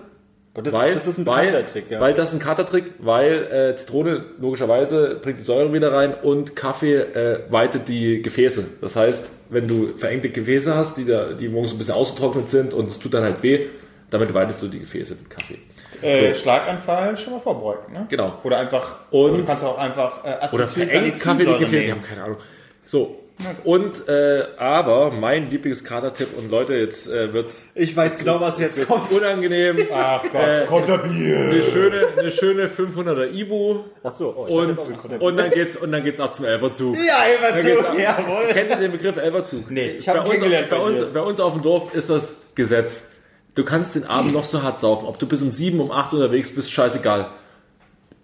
[0.55, 2.01] Und das, weil, das ist ein weil, bekannter Trick, ja.
[2.01, 6.57] Weil das ist ein Katertrick, weil äh, Zitrone logischerweise bringt die Säure wieder rein und
[6.57, 8.65] Kaffee äh, weitet die Gefäße.
[8.81, 12.73] Das heißt, wenn du verengte Gefäße hast, die, da, die morgens ein bisschen ausgetrocknet sind
[12.73, 13.67] und es tut dann halt weh,
[14.09, 15.59] damit weitest du die Gefäße mit Kaffee.
[16.01, 18.07] Äh, Schlaganfall schon mal vorbeugen, ne?
[18.09, 18.39] Genau.
[18.43, 22.01] Oder einfach, Und- du kannst auch einfach äh, Oder verengt Kaffee die Gefäße, ich habe
[22.01, 22.39] keine Ahnung.
[22.85, 23.19] So,
[23.65, 28.87] und äh, aber mein Lieblingskatertipp und Leute, jetzt äh, wird's Ich weiß genau, was jetzt
[28.89, 29.13] kommt.
[29.13, 29.79] unangenehm.
[29.93, 31.37] Ach Gott, Äh, Konterbier.
[31.41, 36.03] Eine schöne, eine schöne 500er Ibu Achso, oh, ich und, und dann geht's und dann
[36.03, 36.97] geht's auch zum Elferzug.
[36.97, 37.99] Ja, ab.
[37.99, 38.47] Jawohl.
[38.53, 39.71] Kennt ihr den Begriff Elferzug?
[39.71, 41.95] Nee, Ich habe bei ihn uns, kennengelernt bei, bei uns, bei uns auf dem Dorf
[41.95, 43.11] ist das Gesetz.
[43.55, 45.07] Du kannst den Abend noch so hart saufen.
[45.07, 47.29] Ob du bis um sieben, um acht unterwegs bist, scheißegal.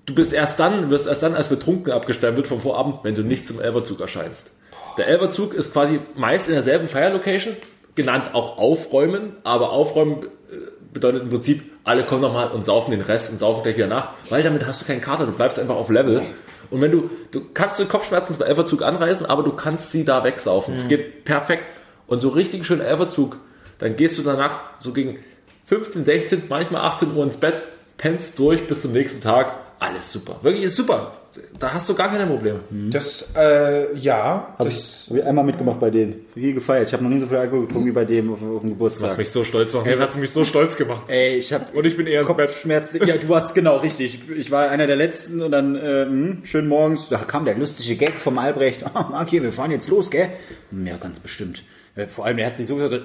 [0.06, 3.46] Du bist erst dann, wirst erst dann als betrunken abgestempelt vom Vorabend, wenn du nicht
[3.46, 4.52] zum Elverzug erscheinst.
[4.98, 7.56] Der Elverzug ist quasi meist in derselben Feierlocation,
[7.94, 10.56] genannt auch Aufräumen, aber Aufräumen äh,
[10.92, 14.10] bedeutet im Prinzip, alle kommen nochmal und saufen den Rest und saufen gleich wieder nach,
[14.28, 16.22] weil damit hast du keinen Kater, du bleibst einfach auf Level.
[16.70, 20.24] Und wenn du, du kannst den Kopfschmerzen zum Elverzug anreißen, aber du kannst sie da
[20.24, 20.74] wegsaufen.
[20.74, 21.64] Es geht perfekt.
[22.06, 23.38] Und so richtig schön Elverzug,
[23.78, 25.18] dann gehst du danach so gegen
[25.66, 27.62] 15, 16, manchmal 18 Uhr ins Bett,
[27.98, 29.54] pennst durch bis zum nächsten Tag.
[29.82, 30.38] Alles super.
[30.42, 31.12] Wirklich ist super.
[31.58, 32.60] Da hast du gar keine Probleme.
[32.90, 34.54] Das, äh, ja.
[34.58, 36.26] Habe ich, hab ich einmal mitgemacht bei denen.
[36.34, 36.86] Hier gefeiert.
[36.88, 39.18] Ich habe noch nie so viel Alkohol getrunken wie bei dem auf, auf dem Geburtstag.
[39.18, 39.84] mich so stolz noch.
[39.86, 41.04] hast du mich so stolz gemacht.
[41.08, 42.28] Ey, ich habe Und ich bin eher ins.
[42.28, 43.04] Kopfschmerzen.
[43.06, 44.20] Ja, du warst genau richtig.
[44.36, 47.96] Ich war einer der letzten und dann äh, hm, schön morgens, da kam der lustige
[47.96, 48.84] Gag vom Albrecht.
[48.94, 50.28] Ah, Marc, hier, wir fahren jetzt los, gell?
[50.70, 51.64] Hm, Ja, ganz bestimmt.
[51.94, 53.00] Äh, Vor allem, er hat sich so gesagt, äh,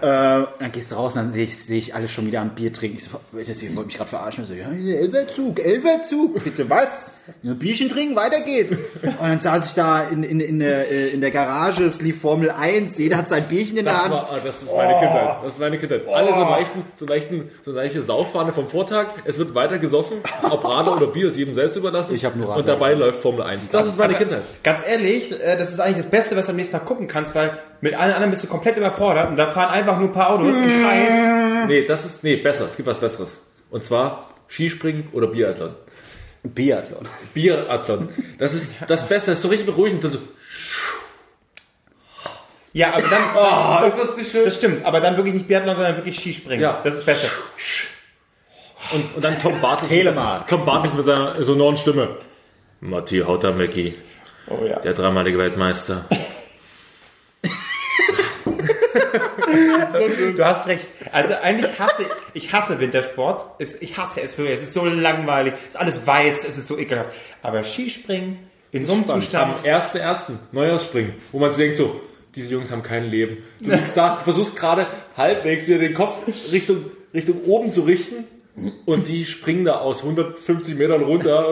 [0.00, 2.72] dann gehst du raus und dann sehe ich, sehe ich alle schon wieder am Bier
[2.72, 2.98] trinken.
[2.98, 4.44] Ich so, das ihr wollt mich gerade verarschen.
[4.44, 6.44] Ich so, ja, Elverzug, Elverzug.
[6.44, 7.14] Bitte was?
[7.42, 8.74] Ja, Bierchen trinken, weiter geht's.
[9.02, 12.20] Und dann saß ich da in, in, in, der, äh, in der Garage, es lief
[12.20, 14.12] Formel 1, jeder hat sein Bierchen in der Das, Hand.
[14.12, 15.36] war, ah, das ist meine Kindheit.
[15.44, 16.02] Das ist meine Kindheit.
[16.08, 19.08] Alle so leichten, so leichten, so leichte Sauffahne vom Vortag.
[19.24, 20.18] Es wird weiter gesoffen.
[20.48, 22.14] Ob Radler oder Bier ist jedem selbst überlassen.
[22.14, 22.60] Ich hab nur Radler.
[22.60, 23.68] Und dabei läuft Formel 1.
[23.72, 24.42] Das ist meine Kindheit.
[24.62, 27.58] ganz ehrlich, das ist eigentlich das Beste, was du am nächsten Tag gucken kannst, weil
[27.80, 30.56] mit allen anderen bist du komplett überfordert und da fahren einfach nur ein paar Autos
[30.56, 31.66] im Kreis.
[31.66, 32.66] Nee, das ist, nee, besser.
[32.66, 33.46] Es gibt was Besseres.
[33.70, 35.74] Und zwar Skispringen oder Biathlon.
[36.42, 37.06] Biathlon.
[37.34, 38.08] Biathlon.
[38.38, 39.30] Das ist das Beste.
[39.32, 40.04] Das ist so richtig beruhigend.
[40.04, 40.18] Und so,
[42.72, 43.22] Ja, aber dann,
[43.82, 44.44] oh, ist das nicht schön?
[44.44, 46.62] das stimmt, aber dann wirklich nicht Biathlon, sondern wirklich Skispringen.
[46.62, 46.80] Ja.
[46.82, 47.28] Das ist besser.
[48.92, 49.88] Und, und dann Tom Bartels.
[49.88, 50.46] Telemark.
[50.46, 52.16] Tom Bartels mit seiner sonoren Stimme.
[52.80, 53.96] Matti Hautamecki,
[54.50, 54.80] Oh ja.
[54.80, 56.04] der dreimalige Weltmeister.
[60.36, 60.88] Du hast recht.
[61.12, 63.46] Also eigentlich hasse ich, ich hasse Wintersport.
[63.80, 64.56] Ich hasse es wirklich.
[64.56, 65.54] Es ist so langweilig.
[65.60, 66.44] Es ist alles weiß.
[66.46, 67.12] Es ist so ekelhaft.
[67.42, 68.38] Aber Skispringen
[68.72, 69.60] in so einem Am Zustand.
[69.64, 70.32] 1.1.
[70.52, 72.00] Neujahrsspringen, wo man sich denkt so,
[72.34, 73.38] diese Jungs haben kein Leben.
[73.60, 76.20] Du liegst da, du versuchst gerade halbwegs wieder den Kopf
[76.52, 76.84] Richtung,
[77.14, 78.24] Richtung oben zu richten
[78.84, 81.48] und die springen da aus 150 Metern runter.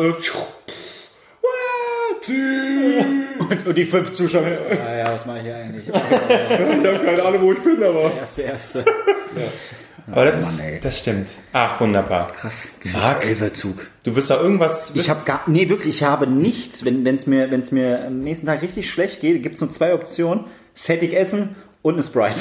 [2.28, 4.44] Und- Und, die fünf Zuschauer.
[4.44, 5.88] Ah, ja, was mache ich hier eigentlich?
[5.88, 8.12] Ich habe keine Ahnung, wo ich bin, aber...
[8.18, 8.84] Erste, erste.
[10.10, 10.80] Aber das, ist, Mann, ey.
[10.80, 11.28] das stimmt.
[11.52, 12.32] Ach, wunderbar.
[12.32, 12.68] Krass.
[12.92, 13.24] Marc.
[13.24, 13.86] Elferzug.
[14.04, 14.92] Du wirst da irgendwas.
[14.94, 16.84] Ich habe gar, nee, wirklich, ich habe nichts.
[16.84, 19.94] Wenn es mir, wenn's mir am nächsten Tag richtig schlecht geht, gibt es nur zwei
[19.94, 20.44] Optionen.
[20.74, 22.38] Fettig essen und eine Sprite.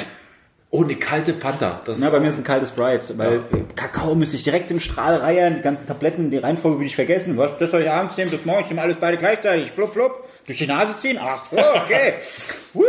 [0.76, 1.80] Oh, eine kalte Fanta.
[1.86, 3.44] Das Na, bei mir ist ein kaltes Sprite, weil
[3.78, 7.38] Kakao müsste ich direkt im Strahl reiern, die ganzen Tabletten, die Reihenfolge würde ich vergessen.
[7.38, 9.72] Was, das soll ich abends nehmen, das morgen, ich nehme alles beide gleichzeitig.
[9.72, 11.18] Flup, flup, durch die Nase ziehen.
[11.22, 12.16] Ach so, okay.
[12.74, 12.84] Woo.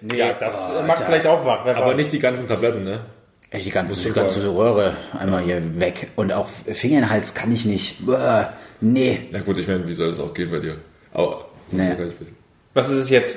[0.00, 1.04] Nee, ja, das oh, macht Alter.
[1.04, 1.64] vielleicht auch wach.
[1.64, 1.96] Wer aber weiß.
[1.98, 3.02] nicht die ganzen Tabletten, ne?
[3.50, 4.40] Ey, die ganze, die ganze.
[4.52, 6.08] Röhre einmal hier weg.
[6.16, 8.04] Und auch Finger in den Hals kann ich nicht.
[8.04, 8.46] Bäh,
[8.80, 9.28] nee.
[9.30, 10.78] Na gut, ich meine, wie soll das auch gehen bei dir?
[11.12, 11.44] Aber...
[11.70, 11.88] Nee.
[12.74, 13.36] Was ist es jetzt?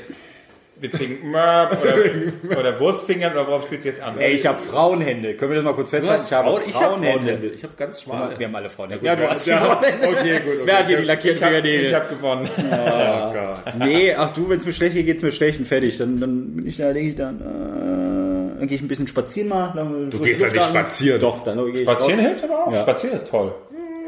[0.82, 4.17] Jetzt wegen Möp oder, oder Wurstfingern oder worauf spielst du jetzt an?
[4.20, 5.36] Ey, ich habe Frauenhände.
[5.36, 6.24] Können wir das mal kurz festhalten?
[6.26, 7.20] Ich habe Frauen, ich habe Frauenhände.
[7.20, 7.48] Frauenhände.
[7.50, 8.39] Ich habe ganz schmale.
[8.39, 9.06] Wir haben alle Frauenhände.
[9.06, 10.08] Ja, Ja, du hast ja, Frauenhände.
[10.08, 10.54] Okay, gut.
[10.54, 10.62] Okay.
[10.65, 11.96] Wer hat hier die lackierten ich habe Fingernägel?
[11.96, 12.50] hab gewonnen.
[12.58, 13.76] Oh Gott.
[13.80, 15.98] Nee, ach du, wenn es mir schlecht geht, geht's mir schlecht und fertig.
[15.98, 19.50] Dann, dann bin ich da, denke ich dann, äh, dann gehe ich ein bisschen spazieren
[19.50, 19.72] mal.
[19.76, 21.22] Dann Du gehst ja nicht spazieren.
[21.22, 22.26] Doch, dann gehe ich Spazieren raus.
[22.28, 22.72] hilft aber auch.
[22.74, 22.80] Ja.
[22.80, 23.54] Spazieren ist toll.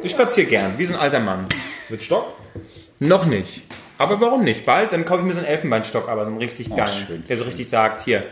[0.02, 1.46] Ich spaziere gern, wie so ein alter Mann.
[1.90, 2.26] Mit Stock?
[3.00, 3.64] Noch nicht.
[3.98, 4.66] Aber warum nicht?
[4.66, 7.26] Bald, dann kaufe ich mir so einen Elfenbeinstock, aber so einen richtig geilen, schön.
[7.28, 8.24] der so richtig sagt, hier,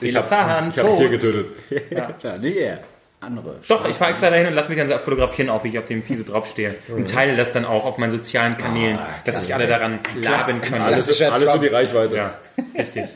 [0.00, 1.46] Ich ich hab Tier getötet.
[1.90, 2.80] Ja, nicht er.
[3.20, 3.58] Andere.
[3.66, 5.86] Doch, ich fahre extra dahin und lass mich dann so fotografieren, auch wie ich auf
[5.86, 6.74] dem Fiese draufstehe.
[6.88, 10.82] Und teile das dann auch auf meinen sozialen Kanälen, dass sich alle daran laben können.
[10.82, 12.16] Alles, Klassischer alles für die Reichweite.
[12.16, 12.34] Ja,
[12.78, 13.06] richtig.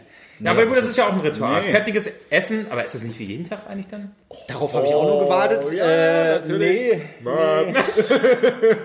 [0.40, 1.62] Ja, aber gut, das ist ja auch ein Ritual.
[1.62, 4.11] Fertiges Essen, aber ist das nicht wie jeden Tag eigentlich dann?
[4.48, 5.70] Darauf habe ich auch nur gewartet.
[5.70, 6.92] ja, äh, natürlich.
[6.92, 7.03] nee.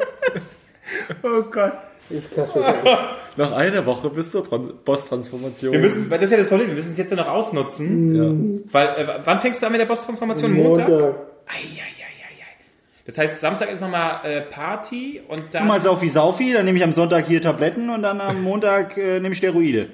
[1.24, 1.74] Oh Gott.
[3.38, 5.72] Nach einer Woche bis zur Tran Boss-Transformation.
[5.74, 8.64] Wir müssen, weil das ist ja das Problem, wir müssen es jetzt noch ausnutzen.
[8.72, 10.54] Weil, äh, wann fängst du an mit der Boss-Transformation?
[10.54, 10.88] Montag?
[10.88, 12.06] Eieieiei.
[13.06, 15.68] Das heißt, Samstag ist nochmal äh, Party und dann.
[15.68, 19.20] Mal Saufi Saufi, dann nehme ich am Sonntag hier Tabletten und dann am Montag äh,
[19.20, 19.90] nehme ich Steroide.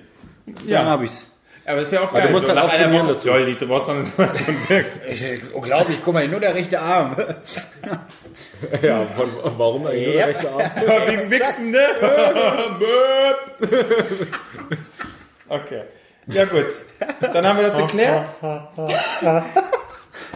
[0.65, 0.80] Ja.
[0.80, 1.30] Dann habe ich's.
[1.71, 2.23] Aber das wäre auch geil.
[2.27, 3.27] du musst dann auch einer Woche- dazu.
[3.29, 5.01] Lol, die Boss-Transformation wirkt.
[5.53, 7.15] Unglaublich, guck mal, nur der rechte Arm.
[8.81, 9.05] Ja,
[9.57, 10.60] warum eigentlich nur der rechte Arm?
[11.07, 11.79] Wegen Wichsen, ne?
[15.49, 15.81] okay.
[16.27, 16.65] Ja, gut.
[17.34, 18.29] Dann haben wir das geklärt.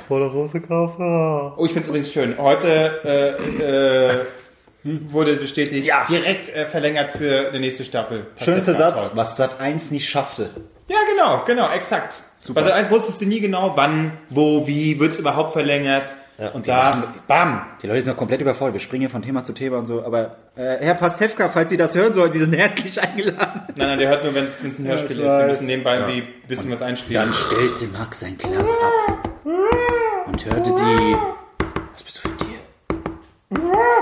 [0.08, 1.54] Volle Rose kaufen.
[1.58, 2.38] Oh, ich finde es übrigens schön.
[2.38, 4.26] Heute äh, äh,
[4.84, 6.06] wurde bestätigt, Ja.
[6.10, 8.26] direkt äh, verlängert für die nächste Staffel.
[8.44, 10.50] Schönster Satz, was Sat 1 nicht schaffte.
[10.88, 12.22] Ja, genau, genau, exakt.
[12.54, 16.14] Bei Sat 1 wusstest du nie genau, wann, wo, wie, wird es überhaupt verlängert.
[16.54, 17.66] und da, bam.
[17.82, 18.76] Die Leute sind noch komplett überfordert.
[18.76, 20.04] Wir springen hier von Thema zu Thema und so.
[20.04, 23.62] Aber äh, Herr Pastewka, falls Sie das hören sollen, Sie sind herzlich eingeladen.
[23.76, 25.34] Nein, nein, der hört nur, wenn es ein Hörspiel ich ist.
[25.34, 27.24] Wir müssen nebenbei irgendwie ein bisschen was einspielen.
[27.24, 29.30] Dann stellte Max sein Glas ab
[30.28, 31.16] und hörte die...
[31.94, 32.60] Was bist du für ein Tier?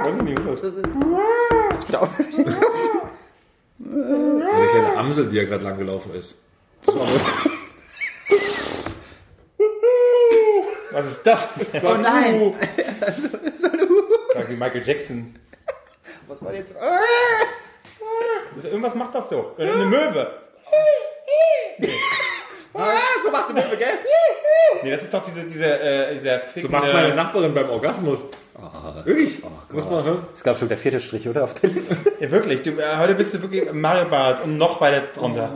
[0.03, 0.83] Weiß ich nicht, was ist das?
[1.71, 2.09] Jetzt bitte auch.
[3.85, 6.35] Eine kleine Amsel, die ja gerade lang gelaufen ist.
[10.91, 11.49] Was ist das?
[11.83, 12.53] Oh nein!
[14.31, 15.35] Klingt wie Michael Jackson.
[16.27, 16.75] Was war jetzt?
[18.55, 19.53] Das- Irgendwas macht das so.
[19.57, 20.31] Äh, Eine Möwe.
[22.75, 22.91] Ah,
[23.23, 23.87] so macht die Möwe, gell?
[24.83, 28.25] Nee, das ist doch diese, diese, äh, dieser So macht meine Nachbarin beim Orgasmus.
[29.03, 29.41] Wirklich?
[29.71, 30.25] Muss man hören?
[30.29, 31.43] Das ist, glaube ich, schon der vierte Strich, oder?
[31.43, 31.97] Auf der Liste.
[32.19, 32.61] Ja, wirklich.
[32.61, 35.51] Du, äh, heute bist du wirklich Mario Bart und noch weiter drunter.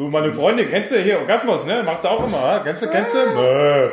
[0.00, 1.82] Du, meine Freundin, kennst du hier Orgasmus, ne?
[1.82, 2.62] Macht sie auch immer?
[2.64, 3.18] Kennst du, kennst du?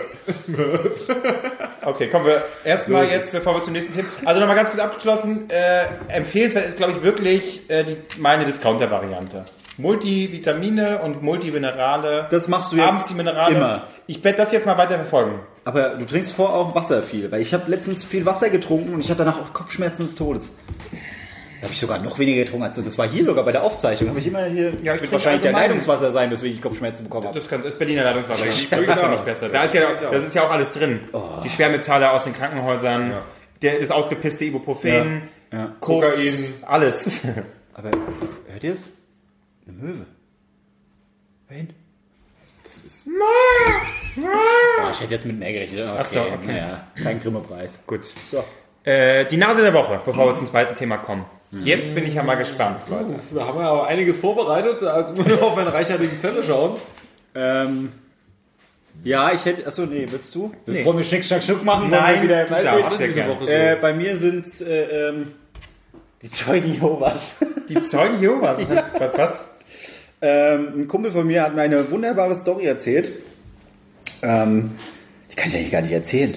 [1.83, 4.07] Okay, kommen wir erstmal jetzt, bevor wir zum nächsten Thema.
[4.23, 5.49] Also nochmal ganz kurz abgeschlossen.
[5.49, 9.43] Äh, empfehlenswert ist, glaube ich, wirklich äh, die, meine Discounter-Variante.
[9.77, 12.27] Multivitamine und Multiminerale.
[12.29, 13.55] Das machst du jetzt Abends die Minerale.
[13.55, 13.87] immer.
[14.05, 15.41] Ich werde das jetzt mal weiter verfolgen.
[15.65, 19.01] Aber du trinkst vor auch Wasser viel, weil ich habe letztens viel Wasser getrunken und
[19.01, 20.55] ich hatte danach auch Kopfschmerzen des Todes.
[21.59, 22.83] Da habe ich sogar noch weniger getrunken als du.
[22.83, 24.09] Das war hier sogar bei der Aufzeichnung.
[24.11, 24.73] Habe ich immer hier.
[24.83, 25.51] Ja, das wird wahrscheinlich der.
[25.53, 27.35] Leitungswasser sein, weswegen ich Kopfschmerzen bekommen habe.
[27.35, 28.45] Das kann, ist Berliner Leitungswasser.
[28.45, 29.09] Das ist Ja, ja genau.
[29.09, 29.49] nicht besser.
[29.49, 30.99] Da ist ja, das ist ja auch alles drin.
[31.43, 33.13] Die Schwermetalle aus den Krankenhäusern,
[33.63, 34.89] der, das ausgepisste Ibuprofen,
[35.51, 35.57] Ja.
[35.57, 35.75] Ja.
[35.79, 36.53] Kokain, Kokain.
[36.67, 37.21] alles.
[37.73, 37.89] Aber
[38.49, 38.81] hört ihr es?
[39.67, 40.05] Eine Möwe.
[41.47, 41.69] Wohin?
[42.63, 43.07] Das ist.
[43.07, 45.87] Oh, ich hätte jetzt mit mehr gerechnet.
[45.87, 46.47] Okay, Ach so, okay.
[46.47, 47.79] Naja, kein Grimme-Preis.
[47.87, 48.05] Gut.
[48.31, 48.43] So.
[48.83, 51.25] Äh, die Nase der Woche, bevor wir zum zweiten Thema kommen.
[51.51, 53.15] Jetzt bin ich ja mal gespannt, Leute.
[53.33, 54.77] Da haben wir aber einiges vorbereitet.
[54.81, 56.77] Da müssen wir auf meine reichhaltige Zelle schauen.
[57.36, 57.89] Ähm,
[59.03, 59.65] ja, ich hätte.
[59.65, 60.51] Achso, nee, willst du?
[60.65, 60.83] Nee.
[60.83, 61.89] Wollen wir Schnick, Schnack, Schnuck machen?
[61.89, 62.91] Nein, wieder, du weißt darfst.
[62.93, 63.29] du, sehr diese gern.
[63.29, 63.51] Woche so.
[63.51, 65.27] äh, bei mir sind es äh, ähm,
[66.21, 67.38] die Zeugen Jehovas.
[67.69, 68.57] Die Zeugen Jehovas.
[68.99, 69.49] Was, was?
[70.21, 73.12] ähm, ein Kumpel von mir hat mir eine wunderbare Story erzählt.
[74.23, 74.71] Ähm,
[75.31, 76.33] die kann ich eigentlich gar nicht erzählen.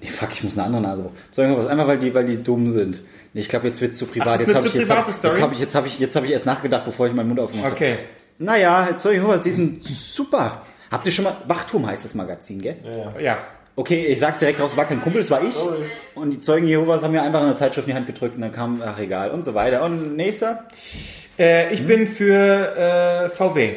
[0.00, 1.10] Nee, fuck, ich muss eine andere Nase.
[1.30, 3.02] Zeugen Jehovas, einfach weil die, weil die dumm sind.
[3.34, 4.28] Nee, ich glaube, jetzt wird es zu privat.
[4.28, 5.98] Ach, das ist jetzt habe zu ich, jetzt hab, jetzt hab ich, jetzt hab ich,
[5.98, 7.74] jetzt hab ich erst nachgedacht, bevor ich meinen Mund aufgemacht habe.
[7.74, 7.96] Okay.
[8.38, 10.62] Naja, Zeugen Jehovas, die sind super.
[10.90, 12.76] Habt ihr schon mal, Wachturm heißt das Magazin, gell?
[13.20, 13.38] Ja.
[13.76, 15.54] Okay, ich sag's direkt raus, war kein Kumpel, das war ich.
[16.14, 18.52] Und die Zeugen Jehovas haben mir einfach eine Zeitschrift in die Hand gedrückt und dann
[18.52, 19.82] kam, ach egal, und so weiter.
[19.82, 20.68] Und nächster?
[21.36, 23.74] Äh, ich bin für äh, VW.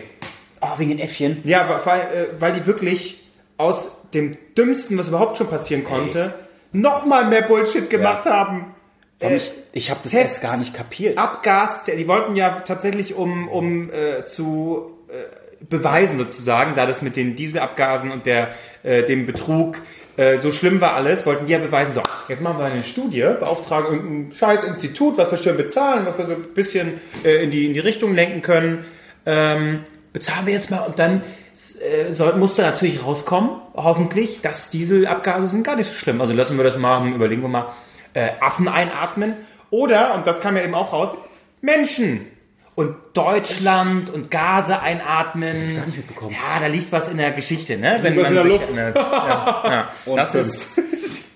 [0.62, 1.41] Oh, wegen den Äffchen.
[1.46, 6.36] Ja, weil, äh, weil die wirklich aus dem Dümmsten, was überhaupt schon passieren konnte,
[6.72, 8.76] noch mal mehr Bullshit gemacht haben.
[9.19, 11.17] Äh, mich, ich habe das Tests, erst gar nicht kapiert.
[11.17, 17.15] Abgas, die wollten ja tatsächlich, um, um äh, zu äh, beweisen sozusagen, da das mit
[17.15, 18.49] den Dieselabgasen und der,
[18.84, 19.82] äh, dem Betrug
[20.17, 23.21] äh, so schlimm war alles, wollten die ja beweisen, so, jetzt machen wir eine Studie,
[23.21, 27.51] beauftragen irgendein scheiß Institut, was wir schön bezahlen, was wir so ein bisschen äh, in,
[27.51, 28.86] die, in die Richtung lenken können.
[29.25, 29.82] Ähm,
[30.13, 31.21] bezahlen wir jetzt mal und dann
[31.53, 36.21] äh, soll, muss da natürlich rauskommen, hoffentlich, dass Dieselabgase sind gar nicht so schlimm.
[36.21, 37.73] Also lassen wir das mal, überlegen wir mal,
[38.17, 39.36] äh, Affen einatmen.
[39.69, 41.15] Oder, und das kam ja eben auch raus,
[41.62, 42.25] Menschen.
[42.73, 45.82] Und Deutschland und Gase einatmen.
[46.30, 47.97] Ja, da liegt was in der Geschichte, ne?
[48.03, 48.69] Wenn was in der Luft.
[48.69, 48.95] erinnert.
[48.95, 49.88] Ja, ja.
[50.15, 50.82] Das ist,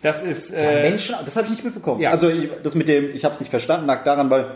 [0.03, 1.99] das ist, äh, Menschen, das habe ich nicht mitbekommen.
[1.99, 2.11] Ja.
[2.11, 4.51] Also ich, das mit dem, ich habe es nicht verstanden, lag daran, weil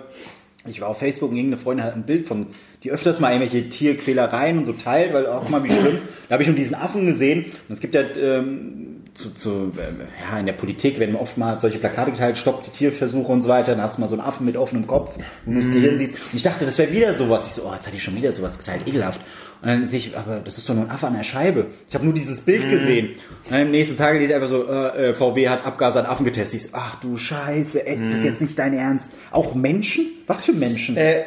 [0.68, 2.48] ich war auf Facebook und irgendeine Freundin hat ein Bild von,
[2.84, 6.00] die öfters mal irgendwelche Tierquälereien und so teilt, weil auch mal wie schlimm.
[6.30, 10.02] Da habe ich nur diesen Affen gesehen und es gibt ja ähm, zu, zu, ähm,
[10.22, 13.50] ja, in der Politik werden oft mal solche Plakate geteilt, stoppt die Tierversuche und so
[13.50, 15.98] weiter, dann hast du mal so einen Affen mit offenem Kopf, wo du das Gehirn
[15.98, 16.16] siehst.
[16.16, 17.48] Und ich dachte, das wäre wieder sowas.
[17.48, 19.22] Ich so, oh, jetzt hatte ich schon wieder sowas geteilt, ekelhaft.
[19.62, 21.68] Und dann sehe ich, aber das ist doch nur ein Affe an der Scheibe.
[21.88, 23.12] Ich habe nur dieses Bild gesehen.
[23.46, 26.06] Und dann am nächsten Tag lese ich einfach so, äh, äh, VW hat Abgase an
[26.06, 26.62] Affen getestet.
[26.62, 29.12] Ich so, ach du Scheiße, ey, das ist jetzt nicht dein Ernst.
[29.32, 30.08] Auch Menschen?
[30.28, 30.98] Was für Menschen?
[30.98, 31.24] Äh,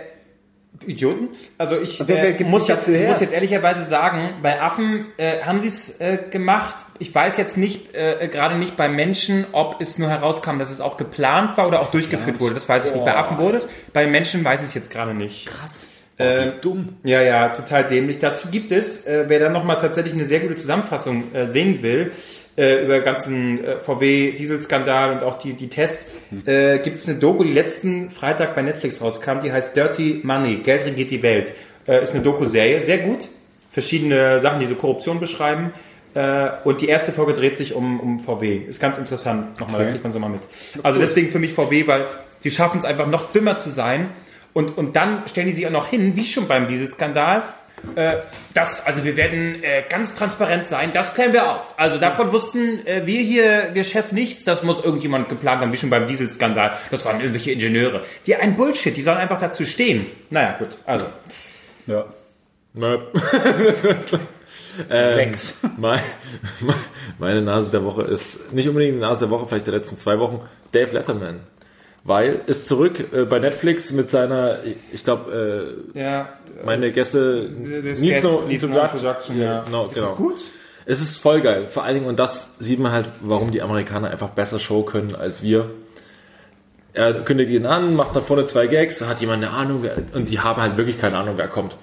[0.86, 1.28] Idioten?
[1.56, 5.60] Also ich, wer äh, muss, jetzt, ich muss jetzt ehrlicherweise sagen, bei Affen äh, haben
[5.60, 6.76] sie es äh, gemacht.
[6.98, 10.80] Ich weiß jetzt nicht, äh, gerade nicht bei Menschen, ob es nur herauskam, dass es
[10.80, 12.54] auch geplant war oder auch durchgeführt wurde.
[12.54, 13.04] Das weiß ich nicht.
[13.04, 13.68] Bei Affen wurde es.
[13.92, 15.46] Bei Menschen weiß ich es jetzt gerade nicht.
[15.46, 15.86] Krass.
[16.18, 16.96] Äh, dumm.
[17.04, 18.18] Ja, ja, total dämlich.
[18.18, 22.10] Dazu gibt es, äh, wer dann nochmal tatsächlich eine sehr gute Zusammenfassung äh, sehen will,
[22.59, 26.07] äh, über den ganzen äh, VW-Dieselskandal und auch die, die Tests,
[26.44, 30.57] äh, gibt es eine Doku, die letzten Freitag bei Netflix rauskam, die heißt Dirty Money,
[30.57, 31.53] Geld regiert die Welt.
[31.87, 33.29] Äh, ist eine Doku-Serie, sehr gut.
[33.71, 35.73] Verschiedene Sachen, die so Korruption beschreiben.
[36.14, 38.57] Äh, und die erste Folge dreht sich um, um VW.
[38.57, 39.61] Ist ganz interessant.
[39.61, 40.40] Nochmal, da kriegt man so mal mit.
[40.83, 42.07] Also deswegen für mich VW, weil
[42.42, 44.09] die schaffen es einfach noch dümmer zu sein.
[44.53, 47.42] Und, und dann stellen die sich auch noch hin, wie schon beim Dieselskandal,
[47.94, 48.18] äh,
[48.54, 51.74] das, also wir werden äh, ganz transparent sein, das klären wir auf.
[51.76, 55.76] Also davon wussten äh, wir hier, wir Chef nichts, das muss irgendjemand geplant haben, wie
[55.76, 56.78] schon beim Dieselskandal.
[56.90, 58.04] Das waren irgendwelche Ingenieure.
[58.26, 60.06] Die ein Bullshit, die sollen einfach dazu stehen.
[60.30, 61.06] Naja, gut, also.
[61.86, 62.04] Ja.
[62.74, 63.10] Möp.
[64.88, 65.58] Sechs.
[65.76, 66.00] Mein,
[67.18, 70.18] meine Nase der Woche ist nicht unbedingt die Nase der Woche, vielleicht der letzten zwei
[70.18, 70.40] Wochen,
[70.72, 71.40] Dave Letterman.
[72.09, 74.61] Weil ist zurück äh, bei Netflix mit seiner,
[74.92, 76.27] ich glaube, Ja, äh,
[76.64, 77.51] meine Gäste
[77.85, 78.81] das Needs Guest- no Needs no.
[78.83, 79.62] Introduction, ja.
[79.64, 80.07] Genau, Ist genau.
[80.09, 80.37] das gut?
[80.87, 81.66] Es ist voll geil.
[81.68, 85.14] Vor allen Dingen, und das sieht man halt, warum die Amerikaner einfach besser Show können
[85.14, 85.68] als wir.
[86.94, 90.40] Er kündigt ihn an, macht da vorne zwei Gags, hat jemand eine Ahnung, und die
[90.40, 91.77] haben halt wirklich keine Ahnung, wer kommt.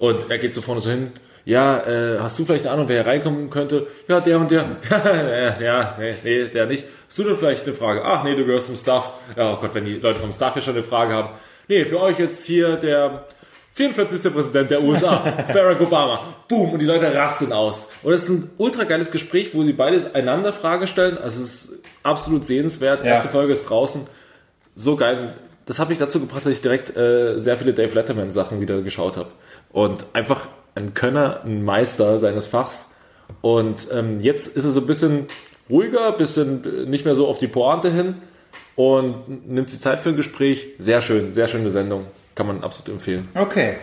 [0.00, 1.12] Und er geht so vorne so hin,
[1.50, 3.88] ja, äh, hast du vielleicht eine Ahnung, wer hier reinkommen könnte?
[4.06, 4.64] Ja, der und der.
[4.88, 6.84] ja, ja, nee, nee, der nicht.
[7.08, 8.04] Hast du denn vielleicht eine Frage?
[8.04, 9.10] Ach, nee, du gehörst zum Staff.
[9.36, 11.30] Ja, oh Gott, wenn die Leute vom Staff hier schon eine Frage haben.
[11.66, 13.24] Nee, für euch jetzt hier der
[13.72, 14.32] 44.
[14.32, 16.22] Präsident der USA, Barack Obama.
[16.46, 17.90] Boom, und die Leute rasten aus.
[18.04, 21.18] Und es ist ein ultra geiles Gespräch, wo sie beide einander Fragen stellen.
[21.18, 23.04] Also es ist absolut sehenswert.
[23.04, 23.14] Ja.
[23.14, 24.06] Erste Folge ist draußen.
[24.76, 25.34] So geil.
[25.66, 28.82] Das hat mich dazu gebracht, dass ich direkt äh, sehr viele Dave Letterman Sachen wieder
[28.82, 29.30] geschaut habe.
[29.72, 32.94] Und einfach ein Könner, ein Meister seines Fachs.
[33.40, 35.26] Und ähm, jetzt ist er so ein bisschen
[35.68, 38.16] ruhiger, bisschen nicht mehr so auf die Pointe hin
[38.74, 40.68] und nimmt sich Zeit für ein Gespräch.
[40.78, 42.06] Sehr schön, sehr schöne Sendung.
[42.34, 43.28] Kann man absolut empfehlen.
[43.34, 43.76] Okay.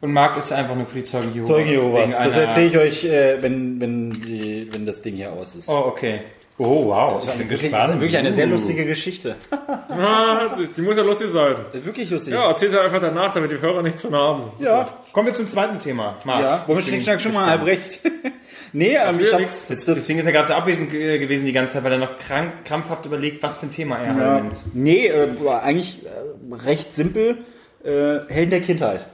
[0.00, 1.48] Und Marc ist einfach nur für die Zeugen Jehovas.
[1.48, 2.10] Zeuge Jehovas.
[2.16, 5.68] Das erzähle ich euch, äh, wenn, wenn, die, wenn das Ding hier aus ist.
[5.68, 6.20] Oh, okay.
[6.58, 7.18] Oh, wow.
[7.22, 7.94] Ich bin Wirklich, das gespannt.
[7.94, 8.50] ist wirklich eine sehr Uh.
[8.50, 9.34] lustige Geschichte.
[10.76, 11.54] Die muss ja lustig sein.
[11.66, 12.32] Das ist wirklich lustig.
[12.32, 14.42] Ja, erzähl's halt einfach danach, damit die Hörer nichts von haben.
[14.58, 14.88] ja.
[15.12, 16.16] Kommen wir zum zweiten Thema.
[16.24, 16.40] Marc.
[16.42, 17.48] Ja, bin Schnickschnack schon mal.
[17.50, 18.00] Albrecht?
[18.72, 19.66] nee, ähm, ich hab, nix.
[19.66, 22.16] das, das, Deswegen ist er gerade so abwesend gewesen die ganze Zeit, weil er noch
[22.18, 24.60] krank, krampfhaft überlegt, was für ein Thema er ja, halt nimmt.
[24.74, 27.38] nee, äh, war eigentlich äh, recht simpel.
[27.84, 29.06] Äh, Helden der Kindheit.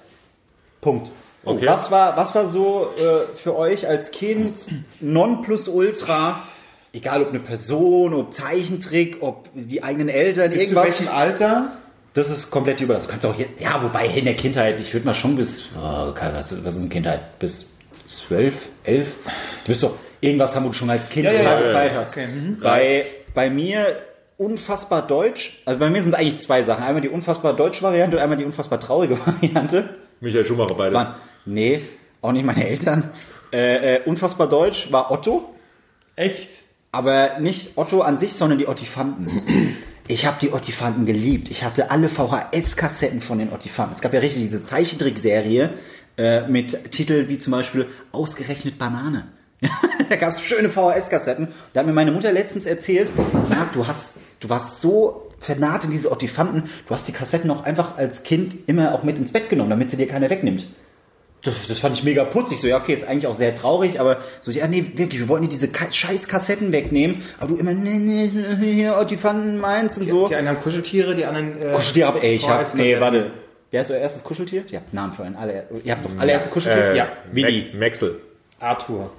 [0.81, 1.11] Punkt.
[1.45, 1.67] Okay.
[1.67, 4.55] Was war, was war so äh, für euch als Kind
[5.01, 6.43] Nonplusultra,
[6.93, 11.01] egal ob eine Person, ob Zeichentrick, ob die eigenen Eltern, Bis zu irgendwas?
[11.01, 11.73] welchem Alter?
[12.15, 12.95] Das ist komplett über.
[12.95, 13.47] Das kannst du auch hier.
[13.59, 15.71] Ja, wobei in der Kindheit, ich würde mal schon bis.
[15.77, 17.39] Oh, was, was ist eine Kindheit?
[17.39, 17.71] Bis
[18.07, 19.17] zwölf, elf?
[19.65, 21.95] Du wirst doch irgendwas haben, wo du schon als Kind Ja, ja, ja.
[21.95, 22.13] hast.
[22.13, 22.59] Okay, mhm.
[22.61, 23.97] Bei, bei mir
[24.37, 25.63] unfassbar deutsch.
[25.65, 26.85] Also bei mir sind es eigentlich zwei Sachen.
[26.85, 29.89] Einmal die unfassbar deutsche Variante und einmal die unfassbar traurige Variante.
[30.21, 30.93] Michael Schumacher beides.
[30.95, 31.15] Waren,
[31.47, 31.81] nee,
[32.21, 33.11] auch nicht meine Eltern.
[33.53, 35.55] Äh, äh, unfassbar deutsch war Otto.
[36.17, 36.62] Echt?
[36.93, 39.77] Aber nicht Otto an sich, sondern die Ottifanten.
[40.09, 41.51] Ich habe die Ottifanten geliebt.
[41.51, 43.93] Ich hatte alle VHS-Kassetten von den Ottifanten.
[43.93, 45.71] Es gab ja richtig diese Zeichentrickserie
[46.19, 49.29] äh, mit Titeln wie zum Beispiel Ausgerechnet Banane.
[50.09, 51.49] da gab es schöne VHS-Kassetten.
[51.73, 53.11] Da hat mir meine Mutter letztens erzählt,
[53.49, 57.65] Marc, du hast, du warst so vernarrt in diese Ottifanten, du hast die Kassetten auch
[57.65, 60.67] einfach als Kind immer auch mit ins Bett genommen, damit sie dir keiner wegnimmt.
[61.43, 62.61] Das, das fand ich mega putzig.
[62.61, 65.45] So, ja, okay, ist eigentlich auch sehr traurig, aber so, ja, nee, wirklich, wir wollten
[65.47, 68.31] dir diese Ka- scheiß Kassetten wegnehmen, aber du immer, nee, nee,
[68.73, 70.29] hier, oh, die fanden meins und so.
[70.29, 71.61] Die einen haben Kuscheltiere, die anderen.
[71.61, 73.33] Äh, Kuscheltiere hab, ey, ich hab, nee, warte.
[73.73, 74.65] Wer ist euer erstes Kuscheltier?
[74.71, 75.35] Ihr habt einen Namen für einen.
[75.35, 76.93] Alle, ihr habt doch alle erstes Kuscheltier?
[76.93, 77.71] Äh, Ja, Willi.
[77.75, 78.21] Maxel.
[78.61, 79.11] Arthur.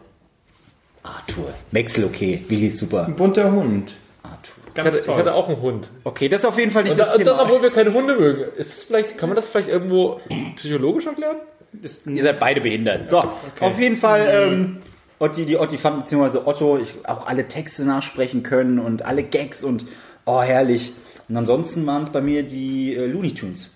[1.02, 1.54] Arthur.
[1.72, 2.44] Wechsel, okay.
[2.48, 3.06] Willi ist super.
[3.06, 3.94] Ein bunter Hund.
[4.24, 4.54] Arthur.
[4.68, 5.16] Ich Ganz hatte, ich toll.
[5.18, 5.88] hatte auch einen Hund.
[6.04, 7.36] Okay, das ist auf jeden Fall nicht Und, das das, und Thema.
[7.38, 8.44] das, obwohl wir keine Hunde mögen.
[8.56, 10.22] Ist das vielleicht, kann man das vielleicht irgendwo
[10.56, 11.36] psychologisch erklären?
[11.82, 13.10] Ist Ihr seid beide behindert.
[13.10, 13.20] So,
[13.60, 14.78] auf jeden Fall, ähm,
[15.20, 19.64] Otti, die Otti fand, beziehungsweise Otto, ich auch alle Texte nachsprechen können und alle Gags
[19.64, 19.86] und,
[20.26, 20.94] oh, herrlich.
[21.30, 23.72] Und ansonsten waren es bei mir die äh, Looney Tunes.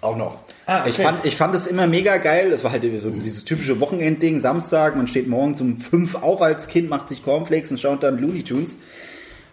[0.00, 0.38] Auch noch.
[0.66, 0.90] Ah, okay.
[0.90, 2.50] ich, fand, ich fand es immer mega geil.
[2.50, 6.68] Das war halt so dieses typische Wochenendding, Samstag, man steht morgens um fünf auf als
[6.68, 8.78] Kind, macht sich Cornflakes und schaut dann Looney Tunes.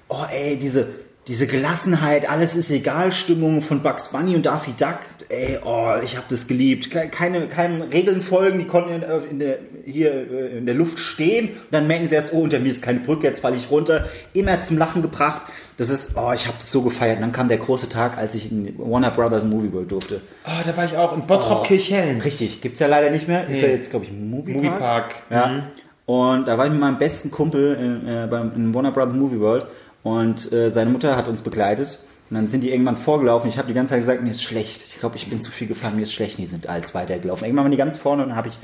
[0.09, 0.89] Oh ey, diese,
[1.27, 4.99] diese Gelassenheit, alles ist egal, Stimmung von Bugs Bunny und Daffy Duck.
[5.29, 6.91] Ey, oh, ich habe das geliebt.
[6.91, 10.75] Ke- Keine, keine Regeln folgen, die konnten in, äh, in der, hier äh, in der
[10.75, 11.47] Luft stehen.
[11.49, 14.07] Und dann merken sie erst, oh, unter mir ist keine Brücke, jetzt falle ich runter.
[14.33, 15.41] Immer zum Lachen gebracht.
[15.77, 17.15] Das ist, oh, ich habe das so gefeiert.
[17.15, 20.21] Und dann kam der große Tag, als ich in Warner Brothers Movie World durfte.
[20.43, 22.21] Ah, da war ich auch in Bottrop Kirchhellen.
[22.21, 23.43] Richtig, gibt's ja leider nicht mehr.
[23.47, 23.61] Ist Nee.
[23.61, 24.63] ja jetzt, glaube ich, ein Movie Park.
[24.65, 25.13] Moviepark.
[25.31, 25.63] Ja.
[26.05, 29.39] Und da war ich mit meinem besten Kumpel äh, äh, beim in Warner Brothers Movie
[29.39, 29.65] World
[30.03, 31.99] und äh, seine Mutter hat uns begleitet.
[32.29, 33.49] Und dann sind die irgendwann vorgelaufen.
[33.49, 34.87] Ich habe die ganze Zeit gesagt, mir ist schlecht.
[34.89, 36.37] Ich glaube, ich bin zu viel gefahren, mir ist schlecht.
[36.37, 37.45] Die sind als weitergelaufen.
[37.45, 38.57] Irgendwann waren die ganz vorne und dann habe ich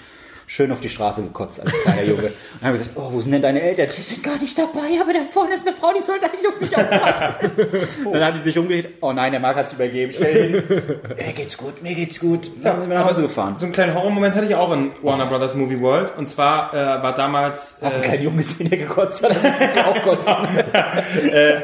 [0.50, 2.24] schön auf die Straße gekotzt als kleiner Junge.
[2.60, 3.88] Und habe gesagt, oh, wo sind denn deine Eltern?
[3.96, 6.60] Die sind gar nicht dabei, aber da vorne ist eine Frau, die sollte eigentlich auf
[6.60, 8.06] mich aufpassen.
[8.06, 8.96] Und dann haben die sich umgedreht.
[9.02, 10.12] Oh nein, der Marc hat's übergeben.
[10.12, 10.64] Schnell hin.
[11.18, 12.50] Mir geht's gut, mir geht's gut.
[12.64, 13.58] Dann sind wir nach Hause gefahren.
[13.58, 16.18] So einen kleinen Horrormoment hatte ich auch in Warner Brothers Movie World.
[16.18, 17.78] Und zwar äh, war damals.
[17.82, 19.36] Hast du äh, keinen Junge gesehen, der gekotzt hat?
[19.36, 21.30] Dann du auch kotzen.
[21.32, 21.62] Äh,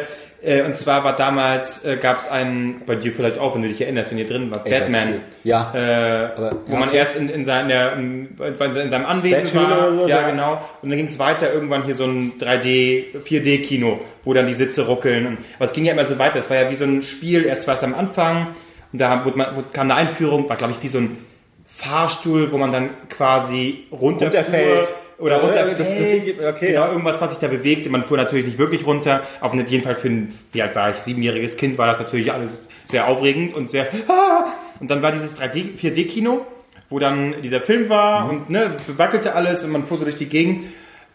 [0.63, 3.81] und zwar war damals, äh, gab es einen, bei dir vielleicht auch, wenn du dich
[3.81, 5.21] erinnerst, wenn ihr drin Ich weiß Batman.
[5.43, 5.71] Ja.
[5.73, 6.97] Äh, Aber- wo ja, man okay.
[6.97, 9.91] erst in, in, seiner, in, in seinem Anwesen Batschule war.
[9.91, 10.29] so, ja, ja.
[10.29, 10.61] genau.
[10.81, 14.85] Und dann ging es weiter irgendwann hier so ein 3D, 4D-Kino, wo dann die Sitze
[14.87, 15.25] ruckeln.
[15.25, 16.37] Und, aber es ging ja immer so weiter.
[16.39, 18.47] Es war ja wie so ein Spiel, erst war es am Anfang
[18.91, 21.17] und da wurde man, wurde, kam eine Einführung, war glaube ich wie so ein
[21.65, 24.39] Fahrstuhl, wo man dann quasi runterfuhr.
[24.39, 24.87] Runterfällt.
[25.17, 25.79] Oder runterfällt.
[25.79, 26.91] das- das Ding ist- okay, genau, ja.
[26.91, 27.89] irgendwas, was sich da bewegte.
[27.89, 29.21] Man fuhr natürlich nicht wirklich runter.
[29.41, 32.59] Auf jeden Fall für ein, wie alt war ich, siebenjähriges Kind, war das natürlich alles
[32.85, 34.45] sehr aufregend und sehr, ah!
[34.79, 36.45] Und dann war dieses 3D, 4D-Kino,
[36.89, 40.27] wo dann dieser Film war und ne, wackelte alles und man fuhr so durch die
[40.27, 40.65] Gegend.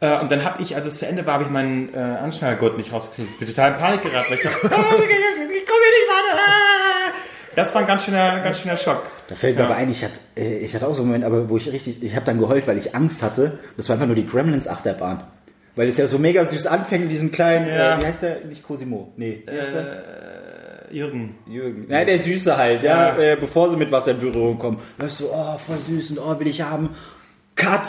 [0.03, 2.79] Äh, Und dann habe ich, als es zu Ende war, habe ich meinen äh, Anschnallgurt
[2.79, 3.29] nicht rausgekriegt.
[3.35, 6.90] Ich bin total in Panik geraten, weil ich dachte, ich komme hier nicht weiter.
[7.57, 9.03] Das war ein ganz schöner, ganz schöner Schock.
[9.29, 11.49] Da fällt mir aber ein, ich hatte, äh, ich hatte auch so einen Moment, aber
[11.49, 13.59] wo ich richtig, ich habe dann geheult, weil ich Angst hatte.
[13.77, 15.25] Das war einfach nur die Gremlins Achterbahn.
[15.77, 17.97] Weil es ja so mega süß anfängt mit diesem kleinen, Ja.
[17.97, 18.45] äh, wie heißt der?
[18.45, 19.13] Nicht Cosimo.
[19.17, 20.05] Nee, wie heißt der?
[20.93, 21.37] Jürgen.
[21.49, 21.87] Jürgen.
[21.89, 23.33] Nein, der Süße halt, ja, Ja.
[23.33, 24.79] Äh, bevor sie mit Wasser in Berührung kommen.
[24.99, 26.91] Weißt du, oh, voll süß und oh, will ich haben.
[27.55, 27.83] Cut!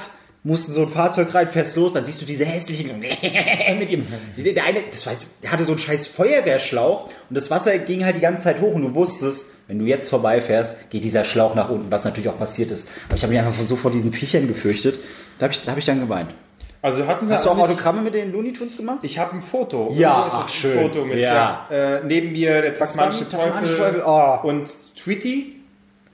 [0.44, 3.00] Mussten so ein Fahrzeug rein, fährst los, dann siehst du diese hässlichen
[3.80, 4.08] mit ihm.
[4.38, 8.16] Der eine, das weiß, der hatte so einen scheiß Feuerwehrschlauch und das Wasser ging halt
[8.16, 11.70] die ganze Zeit hoch und du wusstest, wenn du jetzt vorbeifährst, geht dieser Schlauch nach
[11.70, 12.90] unten, was natürlich auch passiert ist.
[13.08, 15.00] Aber ich habe mich einfach so vor diesen Viechern gefürchtet.
[15.38, 16.32] Da habe ich, da hab ich dann geweint.
[16.82, 19.00] Also hatten wir Hast du auch Autogramme mit den Looney Tunes gemacht?
[19.04, 19.94] Ich habe ein Foto.
[19.96, 20.80] Ja, ach, ein schön.
[20.80, 21.68] Foto mit, Ja.
[21.70, 21.98] ja.
[21.98, 24.40] Äh, neben mir der tasmanische Teufel, Teufel, oh.
[24.44, 25.61] und Tweety.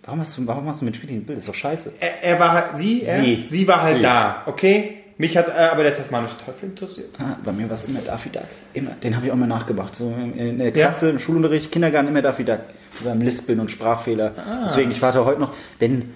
[0.08, 1.38] Warum hast du, warum hast du mit Tweety ein Bild?
[1.38, 1.92] Das ist doch scheiße.
[2.00, 3.44] Er, er war halt, sie, er, Sie.
[3.46, 4.02] sie war halt Sie.
[4.02, 5.00] da, okay?
[5.18, 7.10] Mich hat äh, aber der tasmanische Teufel interessiert.
[7.20, 8.44] Ah, bei mir war es immer Daffy Duck.
[8.74, 8.92] Immer.
[9.04, 9.96] Den habe ich auch immer nachgemacht.
[9.96, 12.62] So in der Klasse, im Schulunterricht, Kindergarten immer Daffy Duck.
[13.04, 14.32] Beim Lispeln und Sprachfehler.
[14.64, 15.54] Deswegen, ich warte heute noch.
[15.82, 16.14] Denn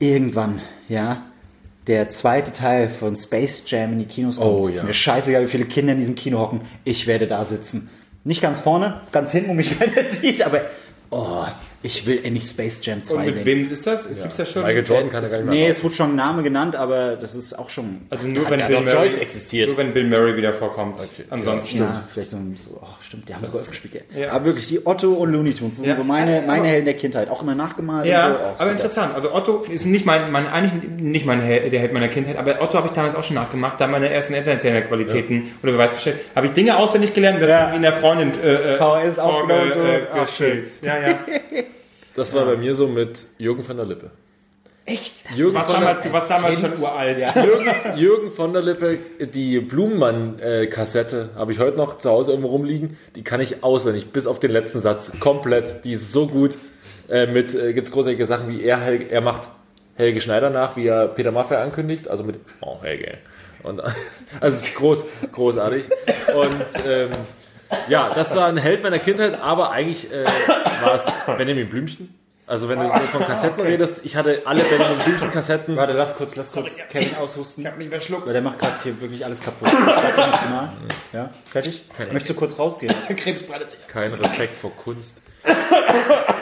[0.00, 1.22] irgendwann, ja,
[1.86, 4.50] der zweite Teil von Space Jam in die Kinos kommt.
[4.50, 4.82] Oh, Ist ja.
[4.82, 6.62] mir scheißegal, wie viele Kinder in diesem Kino hocken.
[6.82, 7.88] Ich werde da sitzen.
[8.24, 10.62] Nicht ganz vorne, ganz hinten, wo mich keiner sieht, aber
[11.10, 11.44] oh,
[11.82, 13.44] ich will endlich Space Jam 2 Und mit sehen.
[13.44, 14.06] wem ist das?
[14.06, 14.62] Es gibt's ja schon.
[14.62, 15.54] Michael Jordan kann er gar nicht mehr.
[15.54, 18.00] Nee, es wurde schon ein Name genannt, aber das ist auch schon.
[18.10, 19.68] Also nur wenn ja Bill Murray Joyce existiert.
[19.68, 20.96] Nur wenn Bill Murray wieder vorkommt.
[21.30, 21.78] Ansonsten.
[21.78, 24.02] Ja, vielleicht so, ein- so oh, stimmt, die haben Golf gespielt.
[24.12, 24.20] Ja.
[24.20, 24.32] Ja.
[24.32, 25.94] Aber wirklich, die Otto und Looney Tunes, das Ja.
[25.94, 27.30] sind so meine, meine Helden der Kindheit.
[27.30, 28.38] Auch immer nachgemalt Ja, und so.
[28.44, 29.14] Oh, aber interessant.
[29.14, 32.60] Also Otto ist nicht mein, mein eigentlich nicht mein Held, der Held meiner Kindheit, aber
[32.60, 36.16] Otto habe ich damals auch schon nachgemacht, da meine ersten Entertainer-Qualitäten oder Beweis gestellt.
[36.34, 37.70] Habe ich Dinge auswendig gelernt, das Ja.
[37.72, 39.80] in der Freundin äh, äh, VHS aufgenommen und so.
[39.80, 40.68] äh, gespielt.
[40.82, 41.18] Ja, ja.
[42.18, 44.10] Das war bei mir so mit Jürgen von der Lippe.
[44.84, 45.30] Echt?
[45.34, 47.24] Jürgen Du warst von der- damals, du warst damals schon uralt.
[47.34, 48.98] Jürgen, Jürgen von der Lippe,
[49.34, 52.96] die Blumenmann-Kassette habe ich heute noch zu Hause irgendwo rumliegen.
[53.14, 55.12] Die kann ich auswendig, bis auf den letzten Satz.
[55.20, 55.84] Komplett.
[55.84, 56.56] Die ist so gut.
[57.08, 59.42] Äh, mit äh, gibt's großartige Sachen, wie er, Helge, er macht
[59.94, 62.08] Helge Schneider nach, wie er Peter Maffay ankündigt.
[62.08, 63.18] Also mit, oh, Helge.
[63.62, 63.80] Und,
[64.40, 65.84] also es ist groß, großartig.
[66.34, 67.10] Und ähm,
[67.88, 70.24] ja, das war ein Held meiner Kindheit, aber eigentlich äh,
[70.82, 71.06] war es
[71.38, 72.14] Benjamin Blümchen.
[72.46, 75.76] Also wenn du so von Kassetten redest, ich hatte alle Benjamin Blümchen Kassetten.
[75.76, 77.64] Warte, lass kurz, lass kurz Kevin aushusten.
[77.64, 78.26] Ich hab mich verschluckt.
[78.26, 79.70] Weil der macht gerade hier wirklich alles kaputt.
[81.12, 81.84] Ja, fertig?
[81.98, 82.94] Möchtest du kurz rausgehen?
[83.16, 83.86] Krebs breitet sich.
[83.86, 85.16] Kein Respekt vor Kunst.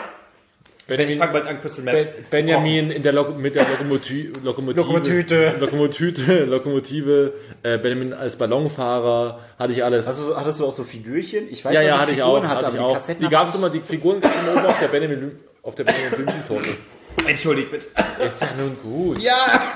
[0.88, 2.30] Ich fange bald an, Crystal Meth.
[2.30, 4.80] Benjamin in der Lok mit der Lokomoti Lokomotive.
[4.80, 5.56] Lokomotüte.
[5.58, 7.32] Lokomotüte, Lokomotive,
[7.64, 10.06] äh, Benjamin als Ballonfahrer, hatte ich alles.
[10.06, 11.48] Also hattest du auch so Figürchen?
[11.50, 12.48] Ich weiß, ja, dass ja, hatte ich Figuren auch.
[12.48, 12.92] Hat, Hatte aber ich die auch.
[12.94, 15.74] Kassetten Die gab es immer, die Figuren gab es immer oben auf der Benjamin, auf
[15.74, 16.68] der Benjamin Blümchen-Torte.
[17.26, 17.86] Entschuldigt bitte.
[18.24, 19.18] Ist ja nun gut.
[19.18, 19.72] Ja,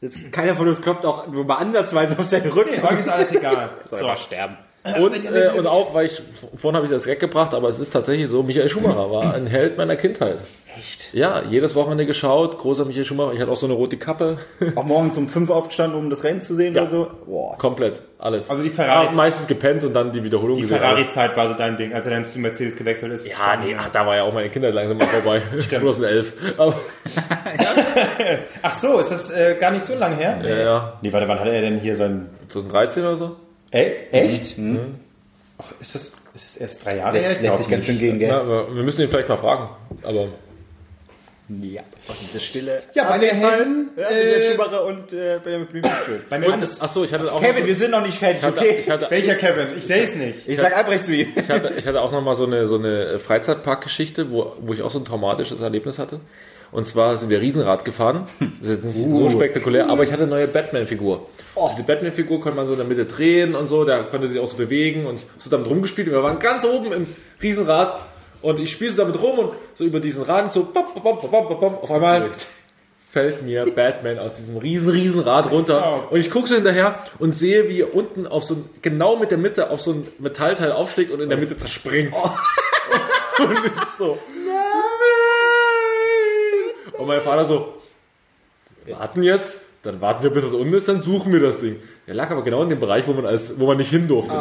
[0.00, 2.84] Jetzt, keiner von uns klopft auch nur mal ansatzweise auf seinen Rücken.
[2.84, 3.70] euch ist alles egal.
[3.84, 4.56] Soll einfach sterben.
[4.84, 6.20] Und, äh, und auch, weil ich,
[6.56, 9.76] vorhin habe ich das weggebracht, aber es ist tatsächlich so, Michael Schumacher war ein Held
[9.78, 10.38] meiner Kindheit.
[10.76, 11.12] Echt?
[11.14, 13.34] Ja, jedes Wochenende geschaut, großer Michael Schumacher.
[13.34, 14.38] Ich hatte auch so eine rote Kappe.
[14.74, 16.80] Auch morgens um fünf aufgestanden, um das Rennen zu sehen Ja.
[16.82, 17.06] oder so?
[17.26, 17.58] Boah.
[17.58, 18.48] Komplett, alles.
[18.50, 20.78] Also die Ferrari- Ja, meistens gepennt und dann die Wiederholung Die gesehen.
[20.78, 23.28] Ferrari-Zeit war so dein Ding, als er dann zu Mercedes gewechselt ist.
[23.28, 25.42] Ja, nee, ach, da war ja auch meine Kindheit langsam mal vorbei.
[25.68, 26.54] 2011.
[26.56, 26.74] Aber,
[28.62, 30.38] Ach so, ist das äh, gar nicht so lange her?
[30.42, 30.92] ja, ja.
[31.02, 32.30] Nee, warte, wann hatte er denn hier sein...
[32.48, 33.36] 2013 oder so?
[33.72, 34.56] Ey, echt?
[35.58, 37.30] Ach, ist das, ist das erst drei Jahre her?
[37.30, 38.28] Das lässt sich ganz schön gehen, gell?
[38.28, 39.68] Ja, aber wir müssen ihn vielleicht mal fragen.
[40.02, 40.28] Aber
[41.48, 41.82] Ja.
[42.06, 42.82] Das Stille?
[42.94, 46.20] Ja, meine Helden, Ja, Michael Schumacher und äh, Benjamin Blümchen schön.
[46.28, 48.02] Bei mir und, ist ach so, ich hatte auch Kevin, noch wir so, sind noch
[48.02, 48.76] nicht fertig, ich hatte, okay?
[48.80, 49.66] ich hatte, Welcher Kevin?
[49.76, 50.48] Ich sehe es nicht.
[50.48, 51.32] Ich sag Albrecht zu ihm.
[51.34, 54.82] ich hatte, ich hatte auch noch mal so eine, so eine Freizeitparkgeschichte, wo, wo ich
[54.82, 56.20] auch so ein traumatisches Erlebnis hatte.
[56.72, 58.26] Und zwar sind wir Riesenrad gefahren.
[58.60, 61.26] Das ist jetzt nicht so spektakulär, aber ich hatte eine neue Batman-Figur.
[61.72, 64.46] Diese Batman-Figur konnte man so in der Mitte drehen und so, der konnte sich auch
[64.46, 66.08] so bewegen und so damit rumgespielt.
[66.08, 67.06] Und wir waren ganz oben im
[67.42, 68.06] Riesenrad
[68.40, 71.30] und ich spiele so damit rum und so über diesen Rad so bop, bop, bop,
[71.30, 72.30] bop, bop, auf einmal
[73.10, 76.10] fällt mir Batman aus diesem riesen, riesen Rad runter.
[76.10, 79.30] Und ich gucke so hinterher und sehe, wie er unten auf so ein, genau mit
[79.30, 82.14] der Mitte auf so ein Metallteil aufschlägt und in der Mitte zerspringt.
[83.38, 84.18] Und ich so!
[87.02, 87.74] Und mein Vater so,
[88.86, 91.76] warten jetzt, dann warten wir, bis es unten ist, dann suchen wir das Ding.
[92.06, 94.32] Der lag aber genau in dem Bereich, wo man, als, wo man nicht hin durfte.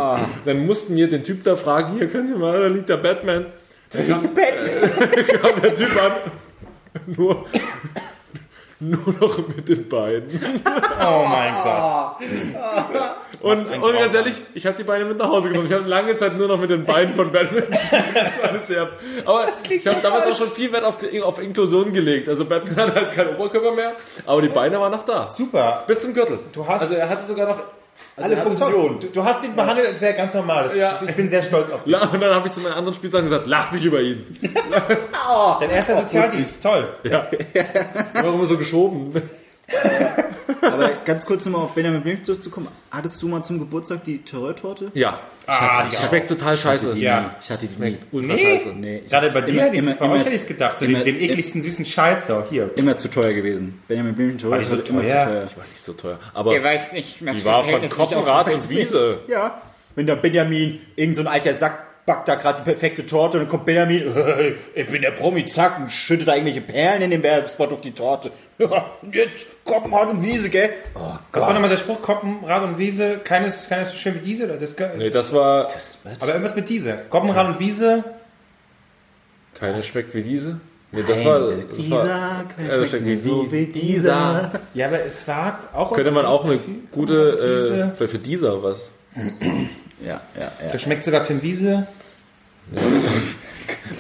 [0.45, 3.47] Dann mussten wir den Typ da fragen, hier, könnt ihr mal, da liegt der Batman.
[3.91, 5.25] Da liegt Batman.
[5.41, 6.11] kam der Typ an.
[7.07, 7.45] Nur,
[8.81, 10.27] nur noch mit den Beinen.
[11.03, 12.17] Oh mein Gott.
[13.41, 15.65] Und, und ganz ehrlich, ich habe die Beine mit nach Hause genommen.
[15.67, 17.63] Ich habe lange Zeit nur noch mit den Beinen von Batman.
[18.13, 18.87] Das war sehr.
[19.25, 22.29] Aber ich habe damals auch schon viel Wert auf, auf Inklusion gelegt.
[22.29, 23.93] Also Batman hat halt keinen Oberkörper mehr,
[24.25, 25.23] aber die Beine waren noch da.
[25.23, 25.83] Super.
[25.87, 26.39] Bis zum Gürtel.
[26.53, 27.59] Du hast- also er hatte sogar noch.
[28.17, 28.99] Also Alle Funktionen.
[28.99, 30.65] Du, du hast ihn behandelt, als wäre er ganz normal.
[30.65, 30.99] Das, Ja.
[31.07, 31.91] Ich bin sehr stolz auf dich.
[31.93, 34.25] La- Und dann habe ich zu meinen anderen Spielsachen gesagt, lach nicht über ihn.
[35.59, 36.87] Dein erster Sozialdienst, toll.
[38.13, 39.13] Warum so geschoben?
[40.61, 42.67] Aber ganz kurz nochmal auf Benjamin Blümchen zurückzukommen.
[42.91, 44.91] Hattest du mal zum Geburtstag die Terreur-Torte?
[44.93, 45.19] Ja.
[45.47, 46.97] Ah, Die schmeckt total scheiße.
[46.99, 47.35] Ja.
[47.41, 47.97] Ich hatte die nie.
[48.11, 48.57] Ultra Nee.
[48.59, 48.69] scheiße.
[48.75, 50.47] Nee, ich Gerade bei dir Immer- hätte ich immer- bei immer- euch hätte ich es
[50.47, 50.77] gedacht.
[50.77, 52.43] So immer- den, den ekligsten süßen Scheiß so.
[52.49, 52.69] Hier.
[52.75, 53.81] immer zu teuer gewesen.
[53.87, 55.25] Benjamin Blümchen Terreur die so immer zu teuer?
[55.25, 55.41] teuer.
[55.55, 56.19] War nicht so teuer.
[56.33, 59.19] Aber Ihr weiß nicht, was die war von Koppenrad und Wiese.
[59.27, 59.61] Ja.
[59.95, 63.43] Wenn der Benjamin, irgend so ein alter Sack, backt da gerade die perfekte Torte und
[63.43, 67.11] dann kommt Benjamin, hey, ich bin der Promi, zack, und schüttet da irgendwelche Perlen in
[67.11, 68.31] den Werbespot auf die Torte.
[68.57, 70.71] Ja, und jetzt Koppenrad und Wiese, gell?
[70.95, 70.99] Oh
[71.31, 72.01] Was war nochmal der Spruch?
[72.01, 74.45] Koppenrad und Wiese, keines, keines so schön wie diese?
[74.45, 75.67] Oder das, Nee, das war.
[76.19, 76.97] aber irgendwas mit diese.
[77.09, 78.03] Koppenrad und Wiese.
[79.53, 80.59] Keine schmeckt wie diese.
[80.91, 81.39] Nee, das war.
[81.39, 82.45] Das war Dieser, ja,
[82.77, 83.51] das schmeckt wie die.
[83.51, 84.51] wie dieser.
[84.73, 85.93] Ja, aber es war auch...
[85.93, 86.59] Könnte man auch eine
[86.91, 87.91] gute.
[87.93, 88.89] Äh, vielleicht für dieser was.
[90.05, 90.51] Ja, ja, ja.
[90.71, 91.87] Das schmeckt sogar Tim Wiese.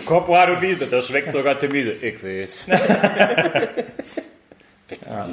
[0.05, 1.91] Koppenrad und Wiese, das schmeckt sogar der Wiese.
[1.91, 2.67] Ich weiß.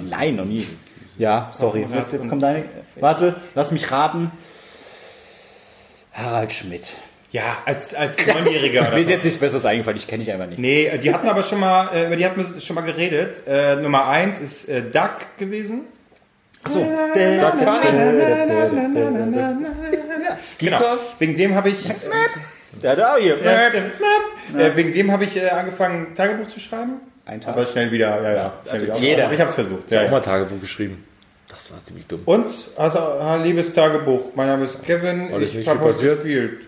[0.05, 0.66] Nein, noch nie.
[1.16, 1.87] Ja, sorry.
[1.95, 2.64] Jetzt, jetzt kommt deine.
[2.97, 4.31] Warte, lass mich raten.
[6.12, 6.87] Harald Schmidt.
[7.31, 8.91] Ja, als, als Neunjähriger.
[8.91, 10.59] Mir ist jetzt nichts Besseres eingefallen, ich kenne dich einfach nicht.
[10.59, 13.43] Nee, die hatten aber schon mal, äh, über die hatten wir schon mal geredet.
[13.47, 15.83] Äh, Nummer eins ist äh, Duck gewesen.
[16.62, 16.81] Achso.
[16.81, 17.89] Doug Funny.
[20.59, 20.97] Genau.
[21.18, 21.76] Wegen dem habe ich,
[22.82, 23.39] Da, da, hier.
[23.43, 23.68] ja.
[23.68, 26.95] Äh, wegen dem habe ich äh, angefangen, Tagebuch zu schreiben.
[27.26, 27.55] Ein Tag.
[27.55, 28.97] Aber schnell wieder, ja, ja, schnell wieder.
[28.97, 29.24] jeder.
[29.26, 29.84] Aber ich habe es versucht.
[29.86, 30.22] Ich habe Ja, auch mal ja.
[30.22, 31.05] Tagebuch geschrieben.
[31.49, 32.22] Das war ziemlich dumm.
[32.24, 32.99] Und, also,
[33.43, 36.14] liebes Tagebuch, mein Name ist Kevin, Alles ich nicht habe viel heute passiert?
[36.22, 36.61] gespielt.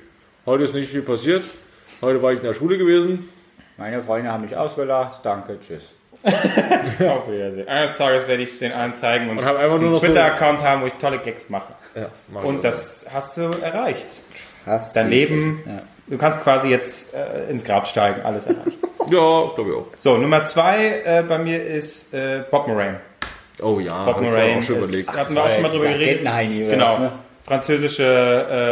[0.47, 1.45] Heute ist nicht viel passiert.
[2.03, 3.29] Heute war ich in der Schule gewesen.
[3.77, 5.21] Meine Freunde haben mich ausgelacht.
[5.23, 5.91] Danke, tschüss.
[6.25, 7.66] Auf Wiedersehen.
[7.68, 10.01] Eines Tages werde ich es den allen zeigen und, Und hab einfach nur einen noch
[10.01, 11.73] so- Twitter-Account haben, wo ich tolle Gags mache.
[11.95, 12.09] Ja,
[12.43, 14.07] Und das hast du erreicht.
[14.66, 15.82] Hast Leben, Ja.
[16.07, 18.78] du kannst quasi jetzt äh, ins Grab steigen, alles erreicht.
[19.11, 19.86] Ja, glaube ich auch.
[19.97, 23.01] So, Nummer zwei äh, bei mir ist äh, Bob Moraine.
[23.61, 25.16] Oh ja, Bob hab ich vorher Moraine auch schon ist, überlegt.
[25.16, 26.28] hatten wir auch schon mal drüber geredet.
[26.70, 26.93] Genau.
[26.93, 27.12] was, ne?
[27.45, 28.05] Französische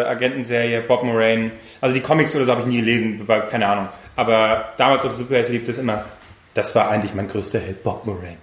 [0.07, 1.51] äh, Agentenserie, Bob Moraine.
[1.81, 3.89] Also die Comics oder so habe ich nie gelesen, war, keine Ahnung.
[4.15, 6.05] Aber damals auf Superheld lief das immer.
[6.55, 8.37] Das war eigentlich mein größter Held, Bob Moraine.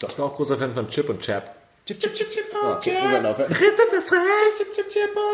[0.00, 1.54] Ich war auch großer Fan von Chip und Chap.
[1.84, 2.92] Chip, chip, chip, chip, oh, okay.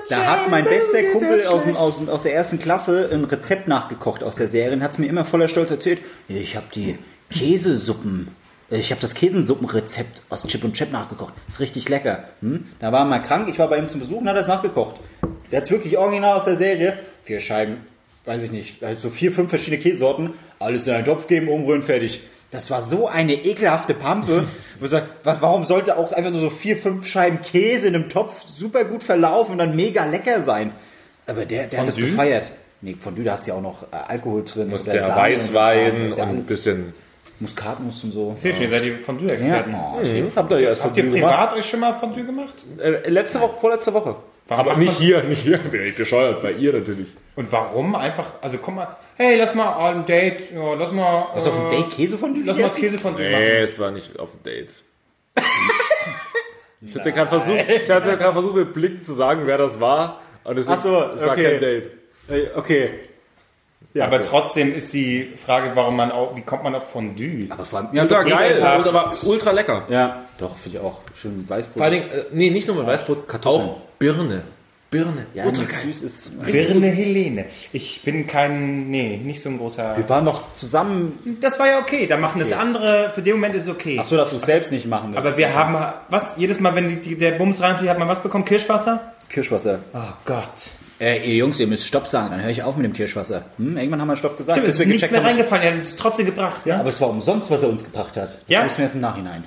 [0.09, 3.69] Da hat mein bester Kumpel aus, dem, aus, dem- aus der ersten Klasse ein Rezept
[3.69, 6.01] nachgekocht aus der Serie und hat es mir immer voller Stolz erzählt.
[6.27, 6.99] Ich habe die
[7.31, 8.29] Käsesuppen,
[8.71, 11.35] äh, ich habe das Käsesuppenrezept aus Chip und Chap nachgekocht.
[11.49, 12.25] Ist richtig lecker.
[12.41, 12.67] Hm?
[12.79, 14.97] Da war er mal krank, ich war bei ihm zum Besuch und hat das nachgekocht.
[15.51, 16.99] Der hat wirklich original aus der Serie.
[17.25, 17.87] Vier Scheiben,
[18.25, 22.23] weiß ich nicht, also vier, fünf verschiedene Käsesorten, alles in einen Topf geben, umrühren, fertig.
[22.51, 24.45] Das war so eine ekelhafte Pampe.
[24.79, 27.95] wo ich sag, was, warum sollte auch einfach nur so vier, fünf Scheiben Käse in
[27.95, 30.73] einem Topf super gut verlaufen und dann mega lecker sein?
[31.27, 32.51] Aber der, der hat das gefeiert.
[32.81, 34.69] Nee, Fondue, da hast du ja auch noch äh, Alkohol drin.
[34.69, 36.95] Muss und und Weißwein Kram, das ist ja und ein bisschen.
[37.41, 38.33] Muskatnuss und so.
[38.37, 39.73] Ich sehe schon, ihr seid die Fondue-Experten.
[39.73, 40.01] Ja.
[40.01, 42.55] Hm, habt ihr ja erst Habt ihr Fondue privat euch schon mal Fondue gemacht?
[42.77, 43.05] gemacht?
[43.05, 44.17] Äh, letzte Woche, vorletzte Woche.
[44.49, 45.59] Warum Aber nicht hier, nicht hier.
[45.59, 47.09] Bin ich bescheuert, bei ihr natürlich.
[47.37, 47.95] Und warum?
[47.95, 51.27] Einfach, also komm mal, hey, lass mal ein Date, ja, lass mal.
[51.35, 52.81] Hast du auf dem Date Käsefondue Lass mal gegessen?
[52.81, 53.43] Käsefondue Nee, machen.
[53.65, 54.71] es war nicht auf dem Date.
[56.81, 60.21] ich hatte gerade versucht, ich hatte gerade versucht, mit Blicken zu sagen, wer das war.
[60.45, 61.51] Und es, Ach so, es war okay.
[61.53, 61.91] kein Date.
[62.29, 62.91] Äh, Okay.
[63.95, 64.27] Ja, Aber okay.
[64.29, 67.47] trotzdem ist die Frage, warum man auch, wie kommt man auf Fondue?
[67.49, 69.85] Aber vor allem, ja, Ultra geil, aber ultra lecker.
[69.89, 71.01] Ja, doch, finde ich auch.
[71.15, 71.77] Schön mit Weißbrot.
[71.79, 73.69] Vor allen Dingen, äh, nee, nicht nur mit Weißbrot, Kartoffeln.
[73.71, 74.43] auch Birne.
[74.91, 75.27] Birne.
[75.35, 76.43] ja, ultra süß ist.
[76.45, 77.45] Birne Helene.
[77.73, 79.97] Ich bin kein, nee, nicht so ein großer.
[79.99, 81.37] Wir waren noch zusammen.
[81.43, 83.99] Das war ja okay, da machen das andere, für den Moment ist es okay.
[84.01, 85.19] Ach so, dass du es selbst nicht machen willst.
[85.19, 85.77] Aber wir haben,
[86.09, 88.47] was, jedes Mal, wenn die, die, der Bums reinfliegt, hat man was bekommen?
[88.47, 89.13] Kirschwasser?
[89.29, 89.81] Kirschwasser.
[89.93, 90.71] Oh Gott.
[91.01, 93.43] Äh, ihr Jungs, ihr müsst Stopp sagen, dann höre ich auf mit dem Kirschwasser.
[93.59, 94.57] Hm, irgendwann haben wir Stopp gesagt.
[94.57, 96.81] Stimmt, es ist wir nichts mehr reingefallen, er hat es trotzdem gebracht, ja?
[96.81, 98.29] Aber es war umsonst, was er uns gebracht hat.
[98.31, 98.65] Das Ja.
[98.65, 99.45] wissen wir erst im Nachhinein.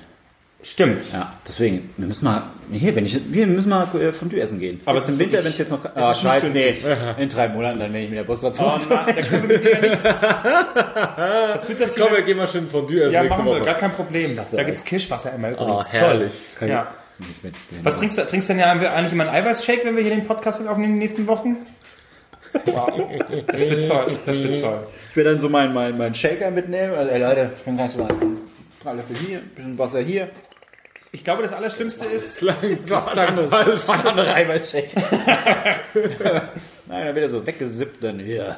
[0.64, 1.12] Stimmt.
[1.12, 4.80] Ja, deswegen, wir müssen mal, hier, wenn ich, wir müssen mal äh, Fondue essen gehen.
[4.84, 6.50] Aber jetzt es im ist Winter, wirklich- wenn es jetzt noch, es ah, nicht scheiße,
[6.50, 6.76] nee,
[7.22, 8.62] in drei Monaten, dann wenn ich mit der Bus dazu.
[8.62, 10.04] Oh Mann, da können wir mit dir ja nichts.
[10.04, 13.90] Was wird das Komm, wir gehen mal schön Fondue essen Ja, machen wir, gar kein
[13.92, 14.36] Problem.
[14.36, 14.66] Da echt.
[14.66, 15.92] gibt's Kirschwasser immer Oh, übrigens.
[15.92, 16.34] herrlich.
[16.58, 16.68] Toll.
[16.68, 16.94] Ja.
[17.18, 18.22] Nicht mit- Was trinkst du?
[18.26, 20.90] Trinkst du denn ja eigentlich immer einen Eiweißshake, wenn wir hier den Podcast aufnehmen in
[20.92, 21.56] den nächsten Wochen?
[22.66, 23.08] Wow.
[23.48, 24.16] Das wird toll.
[24.26, 24.86] Das wird toll.
[25.10, 26.94] Ich will dann so meinen mein, mein Shaker mitnehmen.
[26.94, 28.08] Also, ey Leute, ich bin gleich so mal
[28.82, 30.28] drei Löffel hier, ein bisschen Wasser hier.
[31.14, 33.80] Ich glaube, das Allerschlimmste ist, Das klang falsch.
[33.86, 34.88] Andere Eiweißshake.
[36.86, 38.56] Nein, dann wird er so weggesippt dann hier.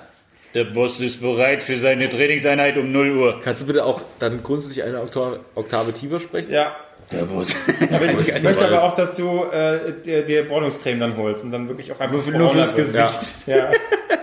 [0.54, 3.40] Der Boss ist bereit für seine Trainingseinheit um 0 Uhr.
[3.42, 6.52] Kannst du bitte auch dann grundsätzlich eine Oktave, Oktave tiefer sprechen?
[6.52, 6.76] ja.
[7.12, 7.54] Der Boss.
[7.68, 11.92] Ich möchte aber auch, dass du äh, dir, dir Bräunungscreme dann holst und dann wirklich
[11.92, 12.74] auch einfach Nur fürs.
[12.74, 13.46] Gesicht.
[13.46, 13.70] Ja.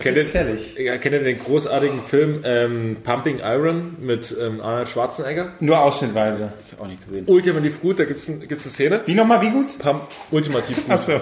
[0.00, 0.76] Kennt ihr, herrlich.
[0.76, 5.54] kennt ihr den großartigen Film ähm, Pumping Iron mit ähm, Arnold Schwarzenegger?
[5.60, 6.52] Nur ausschnittweise.
[6.66, 7.24] Ich hab auch nicht gesehen.
[7.26, 9.00] Ultimativ gut, da gibt's ein, gibt's eine Szene.
[9.06, 9.78] Wie nochmal, wie gut?
[9.78, 10.90] Pump, ultimativ gut.
[10.90, 11.20] Achso.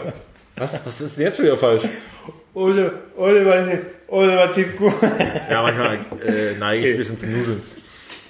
[0.56, 1.82] Was, was ist denn jetzt schon wieder falsch?
[4.52, 4.94] Tief gut.
[5.50, 7.62] Ja, manchmal äh, neige ich ein bisschen zum Nudeln.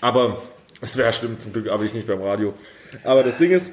[0.01, 0.43] Aber
[0.81, 2.55] es wäre schlimm, zum Glück arbeite ich nicht beim Radio.
[3.05, 3.71] Aber das Ding ist,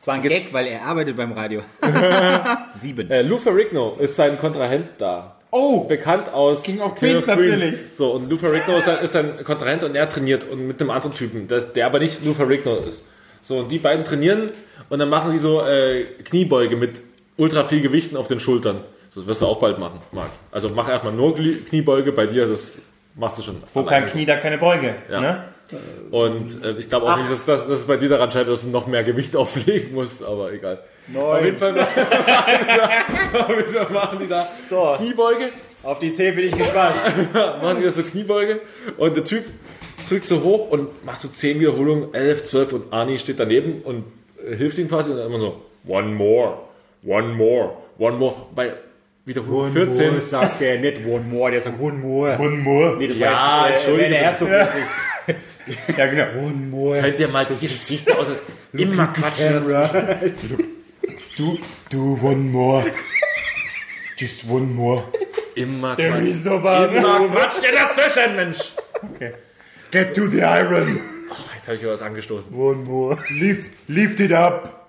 [0.00, 1.60] Es war ein Gag, weil er arbeitet beim Radio.
[2.74, 3.10] Sieben.
[3.10, 5.36] äh, Lou Ferrigno ist sein Kontrahent da.
[5.50, 7.74] Oh, Bekannt aus King of King Queens, natürlich.
[7.92, 11.14] So, und Lou Ferrigno ist, ist ein Kontrahent und er trainiert und mit einem anderen
[11.14, 13.04] Typen, das, der aber nicht Lou Ferrigno ist.
[13.42, 14.50] So, und die beiden trainieren
[14.88, 17.02] und dann machen sie so äh, Kniebeuge mit
[17.36, 18.80] ultra viel Gewichten auf den Schultern.
[19.14, 20.30] Das wirst du auch bald machen, Marc.
[20.50, 22.78] Also mach erstmal nur Kniebeuge, bei dir, das
[23.16, 23.62] machst du schon.
[23.74, 24.94] wo kein Knie, da keine Beuge.
[25.10, 25.20] Ja.
[25.20, 25.44] Ne?
[26.10, 28.62] Und äh, ich glaube auch nicht, dass, dass, dass es bei dir daran scheitert, dass
[28.62, 30.82] du noch mehr Gewicht auflegen musst, aber egal.
[31.14, 31.78] Auf jeden Fall,
[33.38, 34.94] auf jeden Fall machen die da So.
[34.98, 35.48] Kniebeuge,
[35.82, 36.94] Auf die 10 bin ich gespannt.
[37.34, 38.60] machen die da so Kniebeuge
[38.96, 39.44] und der Typ
[40.08, 44.04] drückt so hoch und macht so 10 Wiederholungen, 11, 12 und Arnie steht daneben und
[44.44, 46.58] äh, hilft ihm quasi und dann immer so, one more,
[47.04, 48.34] one more, one more.
[48.54, 48.72] Bei
[49.24, 52.38] Wiederholung 14 sagt der nicht one more, der sagt one more.
[52.38, 52.96] One more.
[52.98, 54.10] Nee, das Ja, war jetzt, äh, Entschuldigung.
[54.12, 54.48] Werner Herzog.
[54.48, 54.68] Ja,
[55.96, 56.46] genau.
[56.46, 57.00] One more.
[57.00, 58.26] könnt ihr mal die Gesichter aus
[58.72, 59.64] immer quatschen.
[61.36, 61.58] Du,
[61.90, 62.84] du, one more.
[64.16, 65.04] Just one more.
[65.54, 66.26] Immer There quatschen.
[66.30, 66.96] is nobody.
[66.96, 68.72] Immer quatscht ihr dazwischen, Mensch.
[69.90, 71.00] Get to the iron.
[71.54, 72.54] Jetzt habe ich was angestoßen.
[72.54, 73.18] One more.
[73.28, 74.79] Lift, lift it up.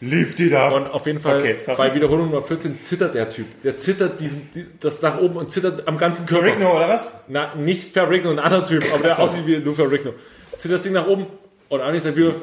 [0.00, 0.74] Lift it up.
[0.74, 3.46] Und auf jeden Fall Okay, bei Wiederholung Nummer 14 zittert der Typ.
[3.62, 6.46] Der zittert diesen, die, das nach oben und zittert am ganzen Körper.
[6.46, 7.10] Rigno, oder was?
[7.26, 10.14] Na, nicht Ferrigno, ein anderer Typ, aber der aussieht wie Lou Ferrigno.
[10.56, 11.26] Zittert das Ding nach oben
[11.68, 12.34] und Anni sagt wieder,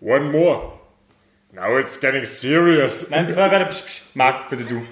[0.00, 0.72] one more.
[1.52, 3.08] Now it's getting serious.
[3.08, 4.02] Nein, warte, psch, psch.
[4.14, 4.82] Marc, bitte du.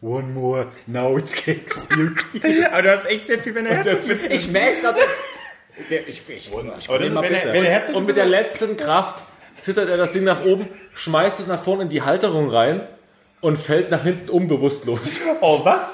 [0.00, 0.68] One more.
[0.86, 2.72] Now it's getting serious.
[2.72, 3.84] Aber du hast echt sehr viel, wenn er.
[4.30, 5.00] Ich merke gerade.
[5.90, 8.76] Ich, ich, ich, Aber das ist, wenn er, wenn er Herzog Und mit der letzten
[8.76, 9.20] Kraft
[9.58, 12.80] zittert er das Ding nach oben, schmeißt es nach vorne in die Halterung rein
[13.40, 15.00] und fällt nach hinten um bewusstlos.
[15.40, 15.88] Oh, was?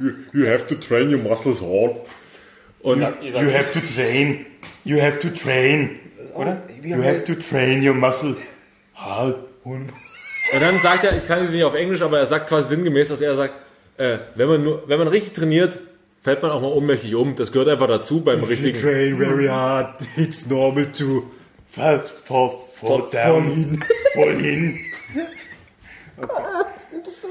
[0.00, 1.96] You, you have to train your muscles hard.
[2.80, 4.46] Und You have to train.
[4.84, 5.98] You have to train.
[6.34, 6.62] Oder?
[6.82, 8.36] you have to train your muscle
[8.94, 9.36] hard.
[9.64, 9.92] Und
[10.60, 13.20] dann sagt er, ich kann es nicht auf Englisch, aber er sagt quasi sinngemäß, dass
[13.20, 13.54] er sagt,
[13.98, 15.78] äh, wenn man nur, wenn man richtig trainiert,
[16.20, 17.34] fällt man auch mal ohnmächtig um.
[17.36, 18.80] Das gehört einfach dazu beim If you richtigen.
[18.80, 21.24] train very hard, it's normal to
[21.70, 24.78] fall, fall, fall down, fall hin.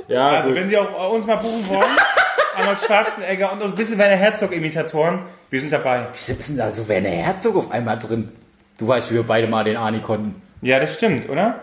[0.07, 0.59] Ja, Also gut.
[0.59, 1.91] wenn Sie auch uns mal buchen wollen,
[2.55, 5.19] Arnold Schwarzenegger und ein bisschen Werner Herzog-Imitatoren,
[5.49, 6.07] wir sind dabei.
[6.13, 8.29] Wieso ist denn da so Werner Herzog auf einmal drin?
[8.77, 10.41] Du weißt, wie wir beide mal den Ani konnten.
[10.61, 11.59] Ja, das stimmt, oder?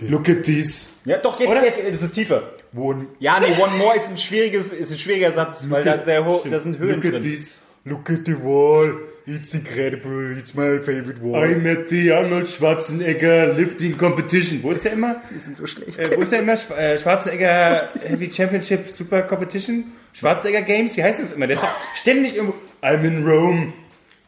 [0.00, 0.88] Look at this.
[1.04, 1.64] Ja, doch, jetzt, Oder?
[1.64, 2.42] jetzt ist es tiefer.
[2.74, 3.06] One.
[3.20, 6.44] Ja, nee, One More ist ein schwieriges, ist ein schwieriger Satz, weil da, sehr hoch,
[6.50, 7.22] da sind Höhen Look at drin.
[7.22, 7.62] this.
[7.84, 8.94] Look at the wall.
[9.28, 10.38] It's incredible.
[10.38, 11.34] It's my favorite wall.
[11.34, 14.62] I'm at the Arnold Schwarzenegger lifting competition.
[14.62, 15.20] Wo ist der immer?
[15.34, 15.98] Die sind so schlecht.
[15.98, 16.56] Äh, wo ist der immer?
[16.56, 19.92] Sch äh, Schwarzenegger Heavy Championship Super Competition?
[20.12, 20.96] Schwarzenegger Games?
[20.96, 21.48] Wie heißt das immer?
[21.48, 22.54] Der ist doch ständig irgendwo.
[22.82, 23.72] I'm in Rome.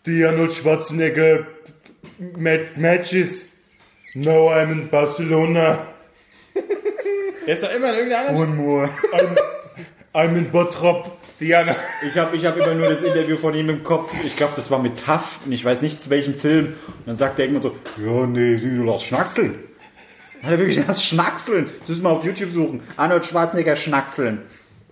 [0.04, 1.46] The Arnold Schwarzenegger
[2.36, 3.50] mat matches.
[4.14, 5.86] Now I'm in Barcelona.
[7.46, 8.48] Der ist doch immer in irgendeiner anderen.
[8.48, 8.90] One more.
[9.12, 9.36] I'm,
[10.12, 11.17] I'm in Bottrop.
[11.40, 11.76] Diana.
[12.04, 14.12] Ich habe ich hab immer nur das Interview von ihm im Kopf.
[14.24, 16.74] Ich glaube, das war mit Taff und ich weiß nicht zu welchem Film.
[16.86, 19.54] Und dann sagt er irgendwann so, ja, nee, du darfst schnackseln.
[20.42, 21.66] Hat er wirklich das Schnackseln?
[21.80, 22.80] Das müssen wir auf YouTube suchen.
[22.96, 24.42] Arnold Schwarzenegger Schnackseln.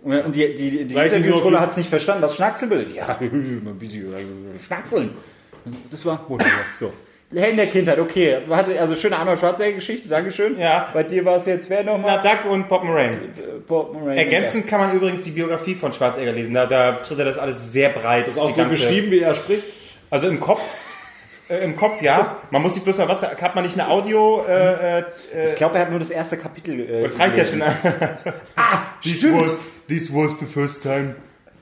[0.02, 2.86] Und die, die, die Interviewtrolle hat es nicht verstanden, was Schnackseln will.
[2.92, 5.10] Ja, ein bisschen äh, Schnackseln.
[5.90, 6.24] Das war.
[6.78, 6.92] So.
[7.34, 8.38] Helden der Kindheit, okay.
[8.48, 10.58] Hatte, also schöne Arnold Schwarzenegger-Geschichte, Dankeschön.
[10.58, 10.88] Ja.
[10.94, 12.20] Bei dir war es jetzt, wer Na, nochmal?
[12.22, 13.18] Duck und Bob Moraine.
[13.66, 14.16] Bob Moran.
[14.16, 16.54] Ergänzend kann man übrigens die Biografie von Schwarzenegger lesen.
[16.54, 18.28] Da, da tritt er das alles sehr breit.
[18.28, 19.66] ist auch die so ganze- beschrieben, wie er spricht.
[20.10, 20.60] Also im Kopf.
[21.48, 22.38] Äh, Im Kopf, ja.
[22.50, 23.22] Man muss sich bloß mal was.
[23.22, 24.44] Hat man nicht eine Audio.
[24.48, 25.04] Äh, äh,
[25.50, 26.80] Ich glaube, er hat nur das erste Kapitel.
[26.80, 27.60] Äh, das reicht ja schon.
[29.00, 31.14] This was, this was the first time.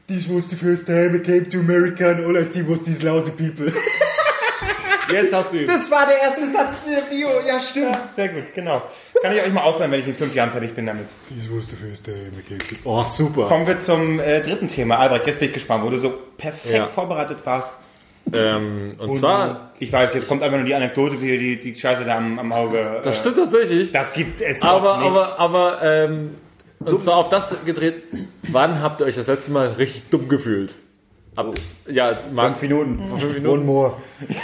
[0.06, 3.02] This was the first time I came to America and all I see was these
[3.04, 3.66] lousy people.
[5.10, 5.66] Jetzt hast du ihn.
[5.66, 7.28] Das war der erste Satz der Bio.
[7.46, 7.96] Ja, stimmt.
[8.14, 8.82] Sehr gut, genau.
[9.22, 11.06] Kann ich euch mal ausleihen, wenn ich in fünf Jahren fertig bin damit.
[11.30, 12.12] Was the first to...
[12.84, 13.46] Oh, super.
[13.46, 14.98] Kommen wir zum äh, dritten Thema.
[14.98, 16.86] Albrecht, jetzt bin ich gespannt, wo du so perfekt Ja.
[16.88, 17.78] vorbereitet warst.
[18.32, 22.04] Ähm, und zwar, Ich weiß, jetzt kommt einfach nur die Anekdote, wie die, die Scheiße
[22.04, 23.00] da am, am Auge.
[23.04, 23.92] das äh, stimmt tatsächlich.
[23.92, 25.06] Das gibt es aber, nicht.
[25.06, 26.30] aber, aber, ähm,
[26.80, 28.02] und zwar auf das gedreht,
[28.50, 30.74] wann habt ihr euch das letzte Mal richtig dumm gefühlt?
[31.36, 31.58] Habt,
[31.88, 33.08] ja, Marc, Fünf Minuten.
[33.08, 33.54] vor fünf Minuten.
[33.58, 33.92] One more.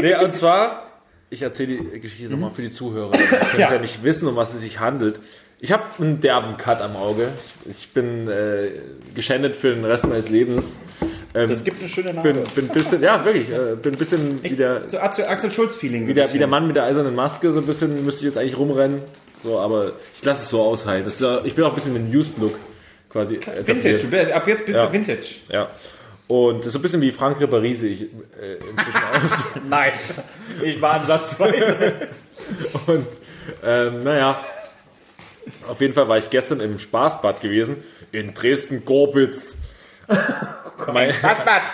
[0.00, 0.84] Nee, und zwar,
[1.28, 3.10] ich erzähle die Geschichte nochmal für die Zuhörer.
[3.12, 3.72] Die können ja.
[3.74, 5.18] ja nicht wissen, um was es sich handelt.
[5.60, 7.30] Ich habe einen derben Cut am Auge.
[7.68, 8.70] Ich bin äh,
[9.16, 10.78] geschändet für den Rest meines Lebens.
[11.34, 12.32] Ähm, Das gibt eine schöne Narbe.
[12.32, 16.06] bin, bin bisschen, ja wirklich, äh, bin ein bisschen wie der, so Axel, Schulz-Feeling.
[16.06, 18.56] Wie, wie der Mann mit der eisernen Maske, so ein bisschen müsste ich jetzt eigentlich
[18.56, 19.02] rumrennen.
[19.42, 21.04] So, aber ich lasse es so aushalten.
[21.06, 22.54] Das ist, ich bin auch ein bisschen mit Used-Look
[23.10, 23.34] quasi.
[23.36, 23.66] etabliert.
[23.66, 24.06] Vintage.
[24.06, 24.86] Bist- Ab jetzt bist Ja.
[24.86, 25.26] du Vintage.
[25.50, 25.70] Ja.
[26.28, 29.62] Und so ein bisschen wie Frank Ribéry sehe ich äh, inzwischen aus.
[29.68, 29.92] Nein.
[30.62, 32.08] Ich war ansatzweise.
[32.86, 33.06] Und
[33.64, 34.38] ähm, naja,
[35.68, 37.76] auf jeden Fall war ich gestern im Spaßbad gewesen
[38.12, 39.58] in Dresden-Gorbitz.
[40.92, 41.12] Mein,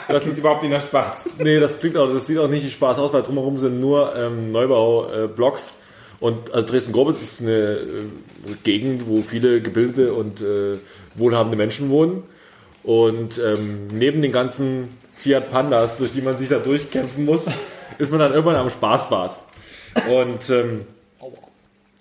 [0.08, 1.30] Das ist überhaupt nicht der Spaß.
[1.38, 4.50] nee, das klingt auch, das sieht auch nicht Spaß aus, weil drumherum sind nur ähm,
[4.50, 5.72] Neubau-Blocks.
[6.20, 7.86] und also Dresden-Gorbitz ist eine äh,
[8.64, 10.78] Gegend, wo viele gebildete und äh,
[11.16, 12.24] wohlhabende Menschen wohnen.
[12.84, 17.46] Und ähm, neben den ganzen Fiat Pandas, durch die man sich da durchkämpfen muss,
[17.98, 19.38] ist man dann irgendwann am Spaßbad.
[20.10, 20.86] Und ähm,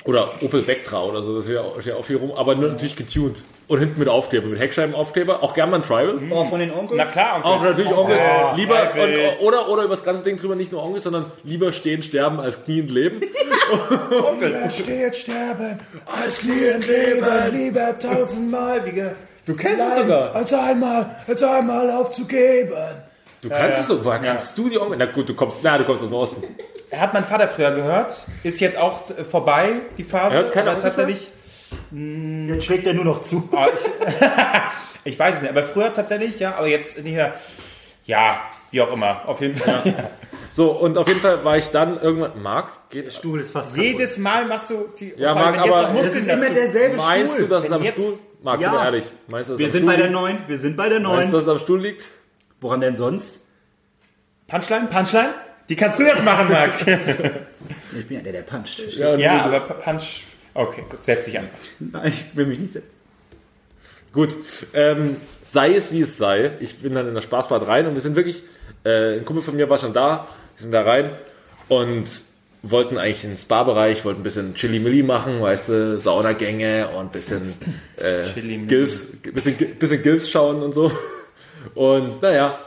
[0.06, 2.56] oder Opel Vectra oder so, das ist ja auch, ist ja auch viel rum, aber
[2.56, 3.42] nur natürlich getuned.
[3.70, 6.20] Und hinten mit Aufkleber, mit Heckscheibenaufkleber, auch gern mal ein Tribal.
[6.30, 6.98] Oh, von den Onkels?
[6.98, 7.50] Na klar, Onkel.
[7.52, 8.18] Auch natürlich Onkel.
[8.18, 11.72] Oh, lieber und, oder oder über das ganze Ding drüber nicht nur Onkel, sondern lieber
[11.72, 13.22] stehen, sterben als kniend leben.
[14.72, 19.12] Steht sterben, als Klient leben, lieber tausendmal, wie ge-
[19.46, 20.36] Du kennst es sogar.
[20.36, 22.72] als einmal, als einmal aufzugeben.
[23.42, 24.20] Du kannst es sogar.
[24.20, 24.98] Kannst du die Onkel?
[24.98, 26.44] Na gut, du kommst, na, du kommst aus dem Osten.
[26.92, 28.26] Hat mein Vater früher gehört.
[28.44, 30.36] Ist jetzt auch äh, vorbei, die Phase.
[30.38, 31.30] Er hört keine aber Onkel tatsächlich.
[31.92, 33.50] Jetzt schlägt er nur noch zu.
[33.52, 34.12] Ah, ich,
[35.14, 37.34] ich weiß es nicht, aber früher tatsächlich, ja, aber jetzt nicht mehr.
[38.06, 38.42] Ja,
[38.72, 39.84] wie auch immer, auf jeden Fall.
[40.54, 42.40] So, und auf jeden Fall war ich dann irgendwann.
[42.44, 45.12] Marc, geht Stuhl ist fast Jedes Mal machst du die.
[45.18, 47.48] Ja, Marc, aber Das ist immer derselbe Meinst Stuhl.
[47.48, 48.14] du, dass es am Stuhl.
[48.44, 48.70] Marc, Ja.
[48.70, 49.06] sind wir ehrlich.
[49.30, 50.20] Meinst du, dass es Wir sind Stuhl bei der liegt?
[50.20, 50.38] 9.
[50.48, 51.32] Wir sind bei der Meinst 9.
[51.32, 52.06] du, dass es am Stuhl liegt?
[52.62, 53.46] Woran denn sonst?
[54.48, 54.88] Punchline?
[54.88, 55.34] Punchline?
[55.70, 56.72] Die kannst du jetzt machen, Marc.
[57.98, 58.80] Ich bin ja der, der puncht.
[58.98, 60.22] ja, aber P- Punch.
[60.56, 61.58] Okay, gut, setz dich einfach.
[61.80, 62.90] Nein, ich will mich nicht setzen.
[64.12, 64.36] Gut,
[64.74, 66.54] ähm, sei es wie es sei.
[66.60, 68.42] Ich bin dann in das Spaßbad rein und wir sind wirklich,
[68.84, 70.28] äh, ein Kumpel von mir war schon da,
[70.58, 71.12] wir sind da rein
[71.70, 72.10] und
[72.64, 77.10] wollten eigentlich in den Spa-Bereich, wollten ein bisschen Chili-Milli machen, weißt du, Saunagänge und ein
[77.10, 77.54] bisschen
[77.98, 78.24] äh.
[78.66, 80.92] Gills, bisschen, bisschen Gills schauen und so.
[81.76, 82.58] Und naja,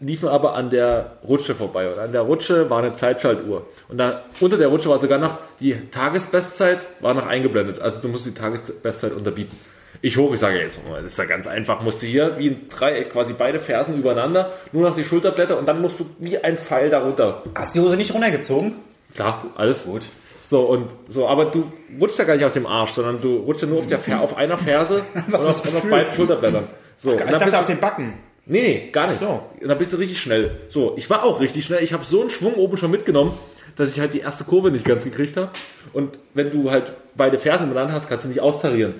[0.00, 1.90] liefen aber an der Rutsche vorbei.
[1.92, 3.66] Und an der Rutsche war eine Zeitschaltuhr.
[3.88, 7.80] Und da, unter der Rutsche war sogar noch die Tagesbestzeit, war noch eingeblendet.
[7.80, 9.56] Also du musst die Tagesbestzeit unterbieten.
[10.00, 13.10] Ich hoch, ich sage jetzt, das ist ja ganz einfach, musste hier wie ein Dreieck
[13.10, 16.88] quasi beide Fersen übereinander, nur noch die Schulterblätter und dann musst du wie ein Pfeil
[16.88, 17.42] darunter.
[17.54, 18.76] Hast du die Hose nicht runtergezogen?
[19.18, 20.02] Klar, alles gut.
[20.44, 23.64] So, und so, aber du rutschst ja gar nicht auf dem Arsch, sondern du rutschst
[23.64, 26.68] ja nur auf, der Fer auf einer Ferse und auf, und auf beiden Schulterblättern.
[26.96, 28.14] So, Ich und dann dachte bist auf den Backen.
[28.46, 29.18] nee, nee, gar nicht.
[29.18, 29.42] so.
[29.60, 30.52] Und dann bist du richtig schnell.
[30.68, 31.82] So, ich war auch richtig schnell.
[31.82, 33.32] Ich habe so einen Schwung oben schon mitgenommen,
[33.74, 35.50] dass ich halt die erste Kurve nicht ganz gekriegt habe.
[35.92, 38.94] Und wenn du halt beide Fersen miteinander hast, kannst du nicht austarieren.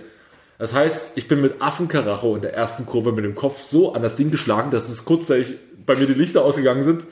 [0.58, 4.02] Das heißt, ich bin mit Affenkaracho in der ersten Kurve mit dem Kopf so an
[4.02, 5.54] das Ding geschlagen, dass es kurzzeitig
[5.86, 7.04] bei mir die Lichter ausgegangen sind.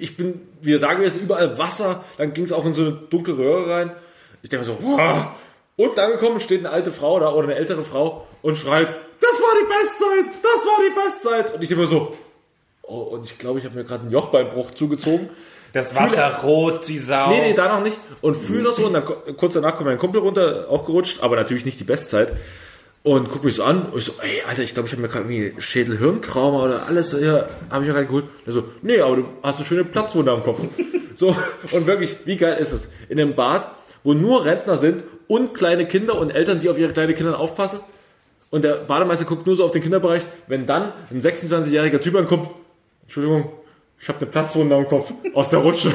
[0.00, 3.36] Ich bin wieder da gewesen, überall Wasser, dann ging es auch in so eine dunkle
[3.36, 3.92] Röhre rein.
[4.42, 5.26] Ich denke so, wow.
[5.76, 8.88] Und dann gekommen steht eine alte Frau da oder eine ältere Frau und schreit,
[9.20, 11.54] das war die Bestzeit, das war die Bestzeit.
[11.54, 12.16] Und ich immer so,
[12.82, 15.28] oh, und ich glaube, ich habe mir gerade einen Jochbeinbruch zugezogen.
[15.72, 17.28] Das Wasser rot, die Sau.
[17.28, 17.98] Nee, nee, da noch nicht.
[18.20, 19.04] Und fühl das so und dann
[19.36, 22.34] kurz danach kommt mein Kumpel runter, auch gerutscht, aber natürlich nicht die Bestzeit.
[23.04, 25.08] Und guck mich so an und ich so, ey, Alter, ich glaube, ich habe mir
[25.08, 28.26] gerade irgendwie Schädel-Hirntrauma oder alles, ja, habe ich ja gerade geholt.
[28.46, 30.60] Er so, nee, aber du hast eine schöne Platzwunde am Kopf.
[31.14, 31.36] so,
[31.72, 32.90] und wirklich, wie geil ist es?
[33.08, 33.66] In einem Bad,
[34.04, 37.80] wo nur Rentner sind und kleine Kinder und Eltern, die auf ihre kleinen Kinder aufpassen.
[38.50, 40.22] Und der Bademeister guckt nur so auf den Kinderbereich.
[40.46, 42.50] Wenn dann ein 26-jähriger Typ ankommt,
[43.02, 43.50] Entschuldigung,
[43.98, 45.88] ich habe eine Platzwunde am Kopf aus der Rutsche.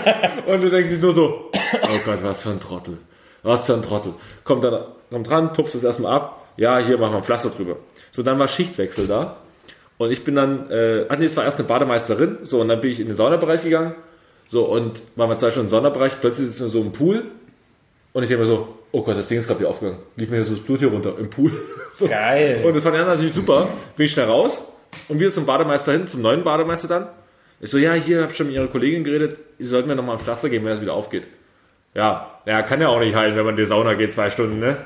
[0.46, 2.98] Und du denkst dich nur so, oh Gott, was für ein Trottel.
[3.42, 4.14] Was für ein Trottel.
[4.44, 6.43] Kommt dann, kommt dran, tupft es erstmal ab.
[6.56, 7.76] Ja, hier machen wir ein Pflaster drüber.
[8.12, 9.38] So, dann war Schichtwechsel da.
[9.98, 12.38] Und ich bin dann, äh, ah nee, es war erst eine Bademeisterin.
[12.42, 13.94] So, und dann bin ich in den Saunabereich gegangen.
[14.48, 16.20] So, und waren wir zwei Stunden im Saunabereich.
[16.20, 17.22] Plötzlich sitzen wir so im Pool.
[18.12, 20.00] Und ich denke mir so, oh Gott, das Ding ist gerade wieder aufgegangen.
[20.16, 21.52] Lief mir hier so das Blut hier runter im Pool.
[21.92, 22.06] so.
[22.06, 22.62] Geil.
[22.64, 23.68] Und das fand er natürlich super.
[23.96, 24.68] Bin ich schnell raus
[25.08, 27.08] und wieder zum Bademeister hin, zum neuen Bademeister dann.
[27.60, 30.16] Ich so, ja, hier hab ich schon mit ihrer Kollegin geredet, die sollten mir nochmal
[30.16, 31.26] ein Pflaster geben, wenn das wieder aufgeht.
[31.94, 34.58] Ja, ja, kann ja auch nicht heilen, wenn man in die Sauna geht, zwei Stunden,
[34.58, 34.78] ne?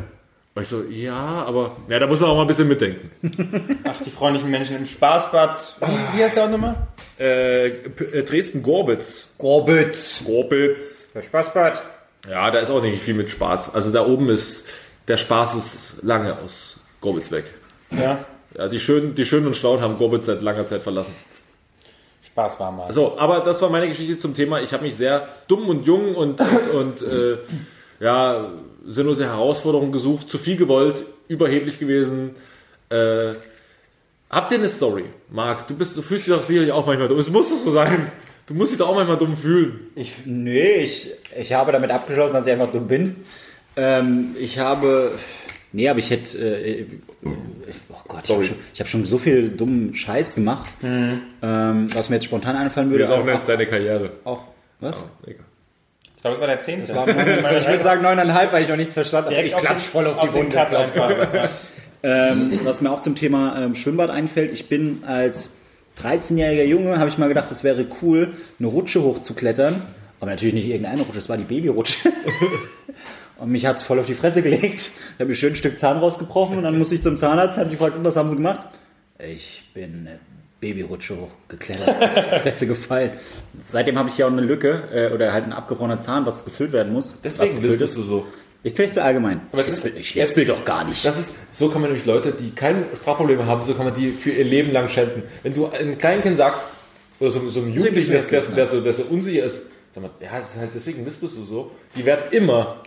[0.59, 3.13] Und ich so, ja, aber, ja, da muss man auch mal ein bisschen mitdenken.
[3.85, 5.77] Ach, die freundlichen Menschen im Spaßbad.
[5.83, 6.75] Wie, wie heißt der auch nochmal?
[7.17, 9.27] Äh, äh, Dresden-Gorbitz.
[9.39, 10.25] Gorbitz.
[10.25, 11.13] Gorbitz.
[11.15, 11.81] Der Spaßbad.
[12.29, 13.73] Ja, da ist auch nicht viel mit Spaß.
[13.77, 14.67] Also da oben ist,
[15.07, 17.45] der Spaß ist lange aus Gorbitz weg.
[17.93, 18.19] Ja,
[18.57, 21.15] Ja, die Schönen, die Schönen und Schlauen haben Gorbitz seit langer Zeit verlassen.
[22.27, 22.93] Spaß war mal.
[22.93, 24.61] So, aber das war meine Geschichte zum Thema.
[24.61, 27.37] Ich habe mich sehr dumm und jung und, und, und äh,
[28.01, 28.51] ja,
[28.87, 32.31] sinnlose Herausforderungen gesucht, zu viel gewollt, überheblich gewesen.
[32.91, 33.35] Äh,
[34.31, 35.05] habt ihr eine Story?
[35.31, 37.19] Marc, du bist, du fühlst dich doch sicherlich auch manchmal dumm.
[37.19, 38.11] Es muss doch so sein.
[38.47, 39.89] Du musst dich doch auch manchmal dumm fühlen.
[39.95, 43.17] Ich, nee, ich, ich habe damit abgeschlossen, dass ich einfach dumm bin.
[43.77, 45.11] Ähm, ich habe,
[45.73, 46.87] nee, aber ich hätte, äh,
[47.91, 52.09] oh Gott, ich habe schon, ich hab schon so viel dummen Scheiß gemacht, ähm, was
[52.09, 53.05] mir jetzt spontan einfallen Wie würde.
[53.05, 54.13] das auch auch, nennst, deine Karriere.
[54.25, 54.45] auch,
[54.81, 55.05] was?
[55.27, 55.45] Egal.
[56.31, 56.95] Ich glaube, es war der zehnte.
[57.43, 59.47] War ich würde sagen neuneinhalb, weil ich noch nichts verstanden habe.
[59.47, 61.49] Ich klatsch voll auf die Wunde.
[62.03, 65.51] Ähm, was mir auch zum Thema ähm, Schwimmbad einfällt, ich bin als
[66.01, 69.83] 13-jähriger Junge, habe ich mal gedacht, es wäre cool, eine Rutsche hochzuklettern.
[70.21, 72.13] Aber natürlich nicht irgendeine Rutsche, es war die Babyrutsche.
[73.39, 74.81] und mich hat's voll auf die Fresse gelegt.
[74.81, 77.67] Ich habe mir schön ein Stück Zahn rausgebrochen und dann musste ich zum Zahnarzt, habe
[77.67, 78.67] ich gefragt, was haben sie gemacht?
[79.19, 80.21] Ich bin eine
[80.61, 83.13] Babyrutsche hochgeklettert, Fresse gefallen.
[83.63, 86.73] Seitdem habe ich ja auch eine Lücke äh, oder halt ein abgebrochener Zahn, was gefüllt
[86.73, 87.19] werden muss.
[87.23, 87.97] was gefüllt ist.
[87.97, 88.27] du so.
[88.65, 89.41] Ich fürchte allgemein.
[89.53, 91.05] Aber es ist- ich will doch gar nicht.
[91.05, 94.11] Das ist, so kann man nämlich Leute, die keine Sprachprobleme haben, so kann man die
[94.11, 95.23] für ihr Leben lang schänden.
[95.45, 96.63] Wenn du einem Kleinkind sagst,
[97.21, 100.11] oder so, so einem Jugendlichen, der, der, der, so, der so unsicher ist, sag mal,
[100.21, 102.83] ja, das ist halt, deswegen lispelst du so, die werden immer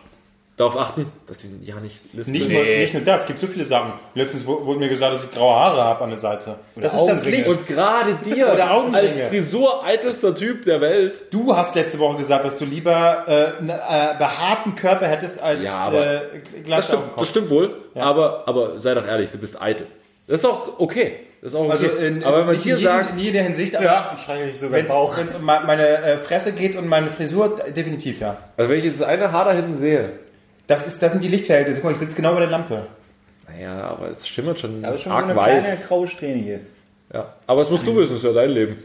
[0.62, 2.32] darauf achten, dass die ja nicht lispeln.
[2.32, 3.94] Nicht, nur, nicht nur das, es gibt so viele Sachen.
[4.14, 6.56] Letztens wu- wurde mir gesagt, dass ich graue Haare habe an der Seite.
[6.76, 7.48] das ist das Licht.
[7.48, 8.98] Und gerade dir, Oder Augenringe.
[9.00, 13.70] als frisureitelster Typ der Welt, Du hast letzte Woche gesagt, dass du lieber äh, einen
[13.70, 16.22] äh, behaarten Körper hättest als Ja, aber- äh,
[16.70, 19.88] das stimmt, das stimmt wohl, aber, aber sei doch ehrlich, du bist eitel.
[20.28, 21.16] Das ist auch okay.
[21.42, 21.72] Das ist auch okay.
[21.72, 24.60] Also in, aber wenn man in, jedem- sagt, in jeder Hinsicht, aber Ja, schreie ich
[24.60, 28.38] sogar wenn es um me- meine äh, Fresse geht und meine Frisur, definitiv ja.
[28.58, 30.12] also wenn ich jetzt eine Haar da hinten sehe,
[30.72, 31.82] Das, ist, das sind die Lichtverhältnisse.
[31.82, 32.88] Guck mal, ich sitze genau bei der Lampe.
[33.48, 35.88] naja, aber es schimmert schon, Aber schon arg eine kleine weiß.
[35.88, 36.60] graue Strähne hier.
[37.14, 37.34] Ja.
[37.48, 38.78] Aber das musst du wissen, das ist ja dein Leben.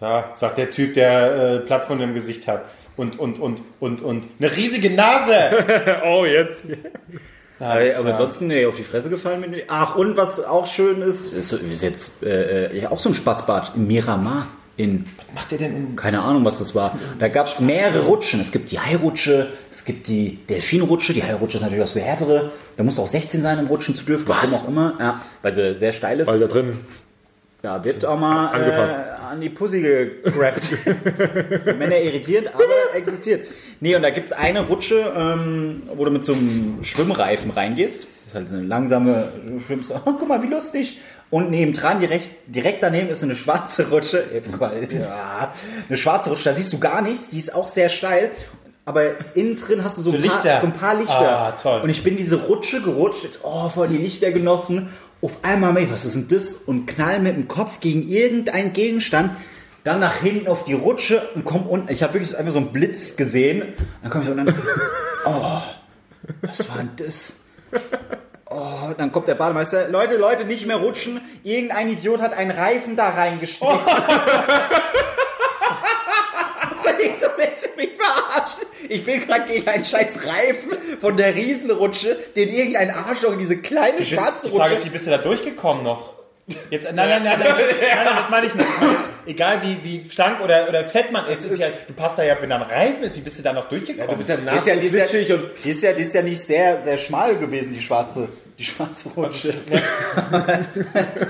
[0.00, 2.68] Ja, sagt der Typ, der äh, Platz von dem Gesicht hat.
[2.96, 4.26] Und, und, und, und, und.
[4.38, 5.64] Eine riesige Nase!
[6.06, 6.64] oh, jetzt.
[7.58, 8.10] Ja, Aber, aber ja.
[8.10, 9.64] ansonsten, nee, auf die Fresse gefallen bin ich.
[9.68, 13.08] Ach, und was auch schön ist, ist, so- ist jetzt äh, äh, ja, auch so
[13.08, 15.96] ein Spaßbad Miramar in, macht der denn in.
[15.96, 16.98] keine Ahnung, was das war.
[17.18, 18.40] Da gab es mehrere Rutschen.
[18.40, 21.12] Es gibt die Hairutsche, es gibt die Delfinrutsche.
[21.14, 22.52] Die Hairutsche ist natürlich was für härtere.
[22.76, 24.28] Da muss auch 16 sein, um rutschen zu dürfen.
[24.28, 24.94] Warum auch immer.
[25.00, 26.26] Ja, weil sie sehr steil ist.
[26.26, 26.78] Weil da drin
[27.62, 28.96] Da wird auch mal Angefasst.
[28.98, 30.72] äh, an die Pussy gegrabt.
[31.78, 32.64] Männer irritierend, aber
[32.94, 33.46] existiert.
[33.80, 38.06] Nee, und da gibt's eine Rutsche, ähm, wo du mit so einem Schwimmreifen reingehst.
[38.24, 39.32] Das ist halt so eine langsame,
[39.66, 40.98] schwimmst, oh, guck mal, wie lustig.
[41.28, 44.24] Und nebendran, direkt, direkt daneben ist eine schwarze Rutsche.
[44.90, 45.52] Ja,
[45.88, 48.30] eine schwarze Rutsche, da siehst du gar nichts, die ist auch sehr steil.
[48.84, 49.02] Aber
[49.34, 50.60] innen drin hast du so, So ein, paar, Lichter.
[50.60, 51.38] so ein paar Lichter.
[51.38, 51.80] Ah, toll.
[51.82, 54.90] Und ich bin diese Rutsche gerutscht, oh, voll die Lichter genossen.
[55.20, 56.54] Auf einmal, ey, was ist denn das?
[56.54, 59.32] Und knall mit dem Kopf gegen irgendeinen Gegenstand.
[59.82, 61.90] Dann nach hinten auf die Rutsche und komm unten.
[61.92, 63.72] Ich habe wirklich einfach so einen Blitz gesehen.
[64.02, 64.54] Dann komme ich so und dann,
[65.26, 65.62] oh,
[66.42, 67.32] was war denn das?
[68.58, 69.88] Oh, dann kommt der Bademeister.
[69.88, 71.20] Leute, Leute, nicht mehr rutschen.
[71.44, 73.70] Irgendein Idiot hat einen Reifen da reingesteckt.
[73.70, 73.80] Und
[77.00, 78.62] ich so, willst du mich verarschen?
[78.88, 83.58] Ich bin gerade gegen einen scheiß Reifen von der Riesenrutsche, den irgendein Arschloch in diese
[83.60, 84.74] kleine Bist, schwarze die Frage Rutsche.
[84.76, 86.14] ist, wie bist du da durchgekommen noch?
[86.70, 88.66] Jetzt, nein, nein, nein, nein, das, ist, nein, nein, das meine ich nicht.
[88.68, 91.92] Ich meine jetzt, egal wie, wie schlank oder, oder fett man ist, ist ja, du
[91.92, 94.08] passt da ja, wenn da ein Reifen ist, wie bist du da noch durchgekommen?
[94.08, 96.14] Du bist ja Die nass ist ja, die, ist ja, die, ist ja, die ist
[96.14, 98.28] ja nicht sehr, sehr schmal gewesen, die schwarze,
[98.58, 99.54] die schwarze Rutsche.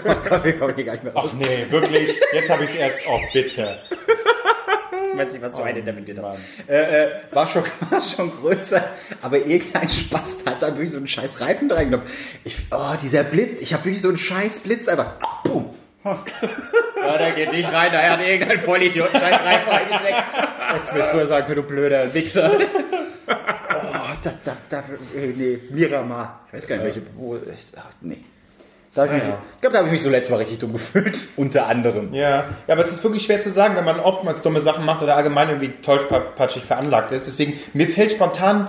[0.04, 1.30] oh Gott, wir kommen hier gar nicht mehr raus.
[1.32, 3.80] Ach nee, wirklich, jetzt habe ich es erst, oh bitte.
[5.12, 6.38] Ich weiß nicht, was du eine interpretiert hast.
[6.68, 8.84] Äh, äh, war, schon, war schon größer,
[9.22, 12.06] aber irgendein Spaß hat da wirklich so einen scheiß Reifen reingenommen.
[12.44, 15.14] Ich, oh, dieser Blitz, ich habe wirklich so einen scheiß Blitz einfach.
[15.42, 15.74] Boom.
[16.04, 20.24] Ja, der geht nicht rein, da hat irgendein Vollidiot einen scheiß Reifen reingesteckt.
[20.76, 22.52] Jetzt wird früher sagen können, du blöder Wichser.
[24.26, 24.78] Da, da, da,
[25.16, 26.40] äh, nee, Miramar.
[26.48, 27.42] Ich weiß gar nicht, welche, wo, ich,
[27.76, 28.18] ach, nee.
[28.94, 30.72] Da hab ich, mich- ich glaube, da habe ich mich so letztes Mal richtig dumm
[30.78, 31.18] gefühlt.
[31.36, 32.12] Unter anderem.
[32.14, 35.02] Ja, ja, aber es ist wirklich schwer zu sagen, wenn man oftmals dumme Sachen macht
[35.02, 37.26] oder allgemein irgendwie tollpatschig veranlagt ist.
[37.26, 38.68] Deswegen, mir fällt spontan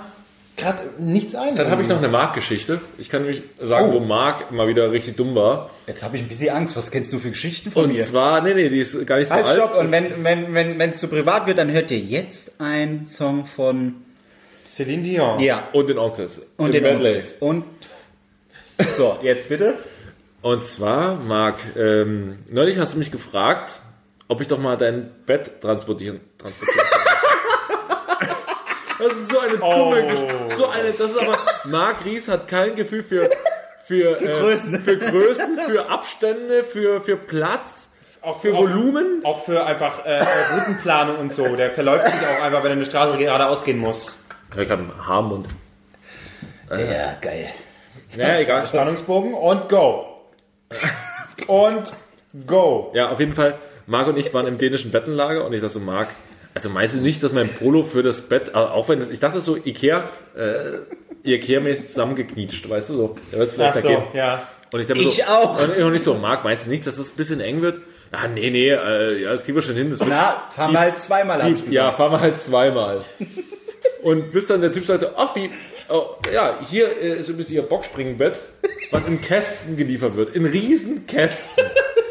[0.58, 1.56] gerade nichts ein.
[1.56, 2.82] dann habe ich noch eine Mark-Geschichte.
[2.98, 3.94] Ich kann nämlich sagen, Oh.
[3.94, 5.70] wo Mark mal wieder richtig dumm war.
[5.88, 6.76] Jetzt habe ich ein bisschen Angst.
[6.76, 8.04] Was kennst du für Geschichten von Und mir?
[8.04, 9.56] zwar, nee, nee, die ist gar nicht so Halt, alt.
[9.58, 9.78] stopp.
[9.78, 13.96] Und wenn wenn wenn wenn, zu privat wird, dann hört ihr jetzt einen Song von
[14.68, 15.40] Celine Dion.
[15.40, 16.46] ja und den Onkels.
[16.58, 16.86] und den.
[16.86, 17.36] Onkels.
[17.40, 17.64] und
[18.98, 19.76] so jetzt bitte.
[20.42, 23.80] Und zwar, Marc, ähm, neulich hast du mich gefragt,
[24.28, 27.02] ob ich doch mal dein Bett transportieren, transportieren kann.
[29.00, 29.92] Das ist so eine dumme Oh.
[30.10, 30.56] Geschichte.
[30.58, 33.30] So eine, das ist aber, Marc Ries hat kein Gefühl für,
[33.86, 34.82] für, für, Größen.
[34.84, 37.90] für Größen, für Abstände, für, für Platz,
[38.24, 39.22] Auch für auch- Volumen.
[39.24, 40.24] Auch für einfach äh,
[40.56, 41.56] Routenplanung und so.
[41.56, 44.24] Der verläuft sich auch einfach, wenn er eine Straße geradeaus gehen muss.
[44.54, 45.48] Ich habe einen Haarmund.
[46.70, 47.50] Ja, geil.
[48.18, 48.66] Naja, egal.
[48.66, 50.08] Spannungsbogen und go.
[51.48, 51.92] Und
[52.46, 52.92] go.
[52.94, 55.80] Ja, auf jeden Fall, Marc und ich waren im dänischen Bettenlager und ich dachte so,
[55.80, 56.10] Marc,
[56.54, 59.20] also meinst du nicht, dass mein Polo für das Bett, also auch wenn das, ich
[59.20, 60.80] dachte so Ikea, äh,
[61.24, 64.48] Ikea-mäßig zusammengeknietscht, weißt du so, der wird Ach vielleicht da so, ja.
[64.74, 65.62] Und ich Ich so, auch.
[65.62, 67.80] Und ich und ich so, Marc, meinst du nicht, dass das ein bisschen eng wird?
[68.12, 69.90] Ja, nee, nee, äh, ja, das kriegen wir schon hin.
[69.92, 73.04] Das wird, Na, fahren wir halt zweimal, die, ja, fahren wir halt zweimal.
[74.04, 75.50] Und bis dann der Typ sagte, ach wie,
[75.90, 78.40] oh, ja, hier äh, ist übrigens ihr Boxspringbett,
[78.92, 81.64] was in Kästen geliefert wird, in riesen Kästen.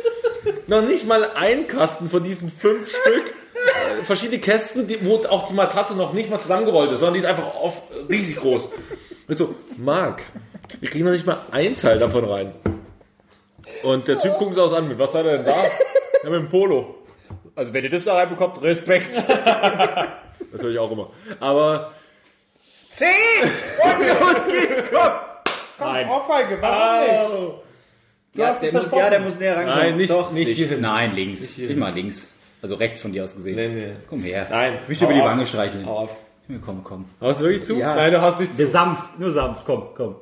[0.66, 3.24] Noch nicht mal ein Kasten von diesen fünf Stück,
[3.55, 7.20] äh, verschiedene Kästen, die, wo auch die Matratze noch nicht mal zusammengerollt ist, sondern die
[7.20, 8.68] ist einfach auf, riesig groß.
[9.28, 10.22] Und so, Marc,
[10.80, 12.53] wir kriegen noch nicht mal ein Teil davon rein.
[13.82, 15.55] Und der Typ guckt uns aus an, mit was seid ihr denn da?
[16.24, 16.97] Ja, mit dem Polo.
[17.55, 19.14] Also wenn ihr das da reinbekommt, Respekt.
[20.53, 21.11] Das höre ich auch immer.
[21.40, 21.92] Aber
[22.90, 23.09] Zehn!
[23.42, 25.12] Und los geht's, komm!
[25.78, 27.01] Komm, Ohrfeige, warum
[27.49, 27.55] nicht?
[28.34, 29.78] Ja, hast der es muss, ja, der muss näher rankommen.
[29.78, 30.80] Nein, nicht- Doch, nicht nicht.
[30.80, 31.59] Nein, links.
[31.59, 32.28] Ich mal links.
[32.62, 33.57] Also rechts von dir aus gesehen.
[33.57, 33.97] Nee, nee.
[34.07, 34.47] Komm her.
[34.51, 34.78] Nein.
[34.88, 35.24] Ich will über die.
[35.24, 35.86] Wange streicheln.
[35.86, 36.16] Hau ab.
[36.64, 37.05] Komm, komm.
[37.20, 37.76] Hast du wirklich zu?
[37.76, 37.94] Ja.
[37.94, 38.66] Nein, du hast nicht zu.
[38.66, 40.16] Sanft, nur sanft, komm, komm.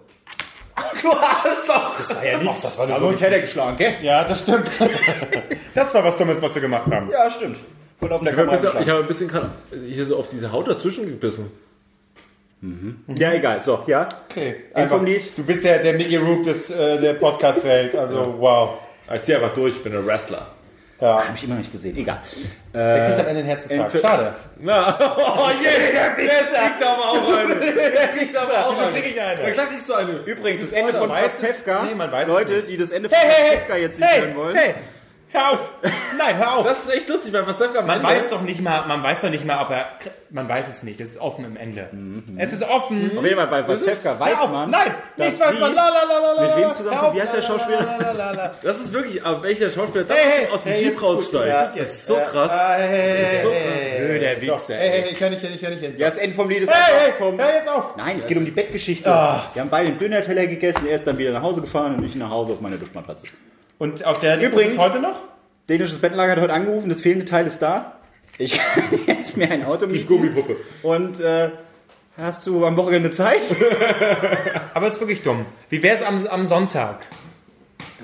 [1.02, 1.96] Du hast doch!
[1.98, 2.62] Das war ja nichts.
[2.62, 3.94] Das war nur uns hätte er geschlagen, gell?
[4.02, 4.68] Ja, das stimmt.
[5.74, 7.10] das war was Dummes, was wir gemacht haben.
[7.10, 7.58] Ja, stimmt.
[8.04, 9.50] Voll auf der Ich habe ein Kamera bisschen, ich habe ein bisschen gerade
[9.88, 11.50] hier so auf diese Haut dazwischen gebissen.
[13.08, 13.60] Ja, egal.
[13.60, 14.08] So, ja.
[14.30, 14.56] Okay.
[14.74, 15.36] End vom Lied.
[15.36, 17.94] Du bist der, der Mickey Rook des, äh, der Podcast-Welt.
[17.94, 18.78] Also, wow.
[19.14, 20.46] Ich zieh einfach durch, ich bin ein Wrestler.
[21.00, 21.24] Ja.
[21.24, 21.96] Habe ich immer noch nicht gesehen.
[21.96, 22.20] Egal.
[22.72, 24.00] Der kriegt am Ende einen Herzinfarkt.
[24.00, 24.34] Schade.
[24.60, 27.54] Na, oh yeah, jetzt kriegt er aber auch eine.
[27.66, 28.92] Jetzt kriegt er aber auch Wieso eine.
[28.92, 29.42] krieg ich eine?
[29.42, 30.12] Ja, klar kriegst du eine.
[30.24, 31.82] Übrigens, das Ende Alter, von Pastewka.
[31.84, 32.68] nee, Leute, nicht.
[32.70, 34.56] die das Ende von Hey, Pastewka jetzt nicht hey, hören wollen.
[34.56, 34.74] hey,
[35.34, 35.58] hör auf.
[36.16, 36.66] Nein, hör auf.
[36.66, 39.30] Das ist echt lustig, weil was sagt Man weiß doch nicht mal, man weiß doch
[39.30, 39.86] nicht mal, ob er,
[40.30, 41.00] man weiß es nicht.
[41.00, 41.88] Es ist offen im Ende.
[42.38, 43.10] Es ist offen.
[43.16, 44.50] Auf jeden Fall bei Das ist- Hör weiß auf.
[44.50, 44.70] man.
[44.70, 45.74] Nein, nichts weiß man.
[45.74, 47.14] La, la, la, la, Mit wem zusammen?
[47.14, 48.52] Wie heißt der Schauspieler?
[48.62, 51.46] Das ist wirklich, aber welcher Schauspieler da Hey, hey, aus dem hey, Jeep ist raussteigt.
[51.48, 51.66] Ja.
[51.66, 52.50] Das ist so krass.
[52.52, 53.58] Ah, hey, hey, hey, so krass.
[53.58, 54.74] hey, hey, Wichser.
[54.74, 57.38] Hey, hey, ich höre nicht ich höre nicht das Ende vom Lied ist Hey, vom...
[57.38, 57.96] hör jetzt auf.
[57.96, 59.10] Nein, es geht um die Bettgeschichte.
[59.10, 59.50] Ah.
[59.52, 62.14] Wir haben beide einen Döner-Teller gegessen, er ist dann wieder nach Hause gefahren und ich
[62.14, 63.26] nach Hause auf meine Duftmatratze.
[63.78, 65.16] Und auf der Liste Übrigens- heute noch?
[65.68, 67.96] Dänisches Bettenlager hat heute angerufen, das fehlende Teil ist da.
[68.38, 70.06] Ich kann jetzt mir ein Auto Die mieten.
[70.08, 70.56] Gummipuppe.
[70.82, 71.50] Und äh,
[72.18, 73.40] hast du am Wochenende Zeit?
[74.74, 75.46] Aber ist wirklich dumm.
[75.70, 77.06] Wie wäre es am, am Sonntag?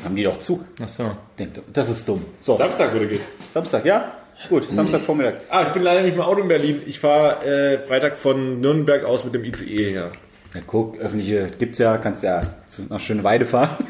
[0.03, 0.65] Haben die doch zu.
[0.83, 1.11] Ach so.
[1.39, 2.25] Denkt, Das ist dumm.
[2.41, 3.21] So, Samstag würde gehen.
[3.51, 4.13] Samstag, ja?
[4.49, 5.43] Gut, Samstag Vormittag.
[5.51, 6.81] Ah, ich bin leider nicht mehr Auto in Berlin.
[6.87, 10.13] Ich fahre äh, Freitag von Nürnberg aus mit dem ICE her.
[10.55, 12.43] Ja, guck, öffentliche gibt's ja, kannst ja
[12.89, 13.87] nach Schöneweide fahren.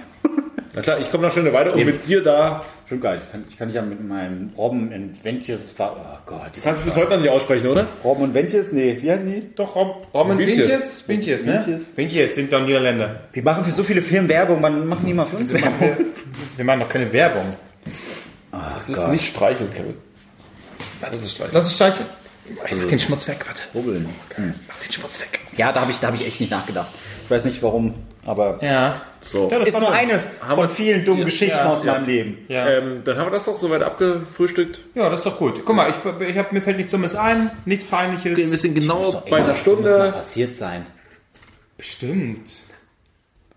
[0.73, 2.65] Na klar, ich komme nach Schöneweide und mit dir da.
[2.89, 5.97] Schon geil, ich kann, ich kann dich ja mit meinem Robben und Ventjes fahren.
[6.01, 7.87] Oh Gott, Du kannst es bis heute noch nicht aussprechen, oder?
[8.05, 8.73] Robben und Ventjes?
[8.73, 9.55] Nee, wie heißen die?
[9.55, 10.39] Doch, Rom und.
[10.39, 11.09] Wintjes?
[11.09, 11.81] Wintjes, ne?
[11.97, 13.21] Wintjes sind doch Niederländer.
[13.33, 15.97] Wir machen für so viele Firmen Werbung, wann machen die mal für uns Werbung?
[16.57, 17.47] Wir machen doch keine Werbung.
[18.53, 19.95] Das ist nicht Streichel, Kevin.
[21.01, 21.53] Das ist Streichel.
[21.53, 22.07] Das ist Streichel.
[22.67, 23.63] Ich mach den Schmutz weg, warte.
[23.75, 24.09] Rubbeln.
[24.69, 25.41] Mach den Schmutz weg.
[25.57, 26.89] Ja, da habe ich, da hab ich echt nicht nachgedacht.
[27.25, 27.95] Ich weiß nicht warum,
[28.27, 29.03] aber Ja.
[29.23, 29.51] So.
[29.51, 30.19] Ja, das ist war nur eine
[30.55, 31.93] von vielen dummen Geschichten ja, aus ja.
[31.93, 32.39] meinem Leben.
[32.49, 32.69] Ja.
[32.69, 34.81] Ähm, dann haben wir das doch soweit abgefrühstückt.
[34.95, 35.63] ja, das ist doch gut.
[35.65, 38.39] Guck mal, ich, ich hab, mir fällt nichts Dummes ein, nichts Peinliches.
[38.39, 40.87] Wir sind genau bei einer Irgendwas muss mal Stunde passiert sein.
[41.77, 42.51] Bestimmt.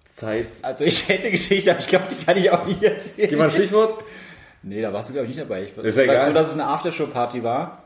[0.06, 0.48] Zeit.
[0.62, 3.30] Also ich hätte eine Geschichte, aber ich glaube, die kann ich auch nicht erzählen.
[3.30, 4.04] Gib mal ein Stichwort.
[4.62, 5.64] Nee, da warst du, glaube ich, nicht dabei.
[5.64, 6.28] Ich, Ist ja weißt egal.
[6.28, 7.83] du, dass es eine Aftershow-Party war?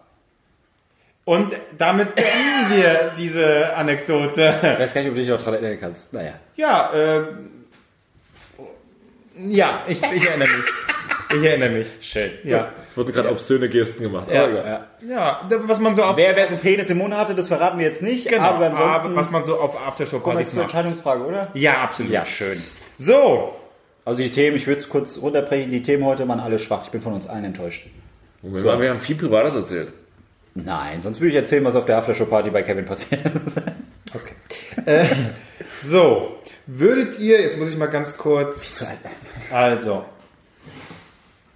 [1.28, 4.56] Und damit beenden wir diese Anekdote.
[4.62, 6.14] Ich weiß gar nicht, ob du dich noch daran erinnern kannst.
[6.14, 6.32] Naja.
[6.56, 7.22] Ja, äh,
[9.38, 10.66] ja, ich, ich erinnere mich.
[11.36, 11.88] Ich erinnere mich.
[12.00, 12.32] Schön.
[12.46, 12.70] Ja.
[12.88, 14.30] Es wurden gerade obszöne Gesten gemacht.
[14.32, 14.44] Ja.
[14.46, 14.88] Aber egal.
[15.06, 17.88] Ja, was man so auf, Wer wer so Penis im Mund hatte, das verraten wir
[17.88, 18.30] jetzt nicht.
[18.30, 20.74] genau, aber ansonsten was man so auf kommen wir Aftershow-Partys zur macht.
[20.74, 21.48] Entscheidungsfrage, oder?
[21.56, 22.14] Ja, absolut.
[22.14, 22.64] Ja, schön.
[22.96, 23.54] So,
[24.06, 25.72] Also die Themen, ich würde es kurz runterbrechen.
[25.72, 26.84] Die Themen heute waren alle schwach.
[26.86, 27.88] Ich bin von uns allen enttäuscht.
[28.42, 29.92] Moment mal, wir haben viel Privates erzählt.
[30.64, 33.22] Nein, sonst würde ich erzählen, was auf der Aftershow-Party bei Kevin passiert.
[34.14, 34.34] okay.
[34.86, 35.06] äh,
[35.82, 38.86] so, würdet ihr, jetzt muss ich mal ganz kurz,
[39.52, 40.06] also,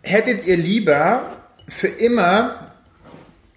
[0.04, 1.38] hättet ihr lieber
[1.68, 2.74] für immer,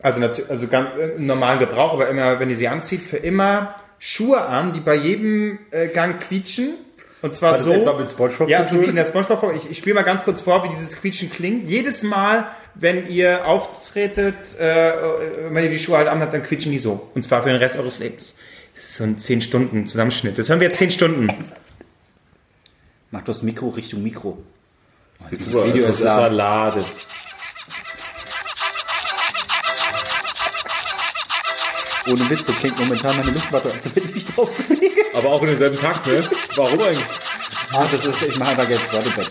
[0.00, 3.74] also, also ganz, äh, im normalen Gebrauch, aber immer, wenn ihr sie anzieht, für immer
[3.98, 6.74] Schuhe an, die bei jedem äh, Gang quietschen?
[7.20, 7.72] Und zwar Hat das so.
[7.72, 9.56] etwa mit SpongeBob ja, so wie in der SpongeBob Folge.
[9.56, 11.70] Ich, ich spiele mal ganz kurz vor, wie dieses Quietschen klingt.
[11.70, 14.92] Jedes Mal, wenn ihr auftretet, äh,
[15.50, 17.08] wenn ihr die Schuhe halt anhabt, dann quietschen die so.
[17.14, 18.36] Und zwar für den Rest eures Lebens.
[18.74, 20.36] Das ist so ein 10 Stunden Zusammenschnitt.
[20.38, 21.28] Das hören wir jetzt 10 Stunden.
[23.10, 24.38] Mach das Mikro Richtung Mikro.
[25.20, 26.36] Oh, Super, Video also ist erstmal da.
[26.36, 26.84] laden.
[32.06, 35.00] Ohne Witz, so klingt momentan meine Luftmatte, als wenn ich mich drauf bewege.
[35.14, 36.22] Aber auch in denselben Takt, ne?
[36.56, 37.06] Warum eigentlich?
[37.72, 39.30] Ah, das ist, ich mache einfach jetzt Wattebett.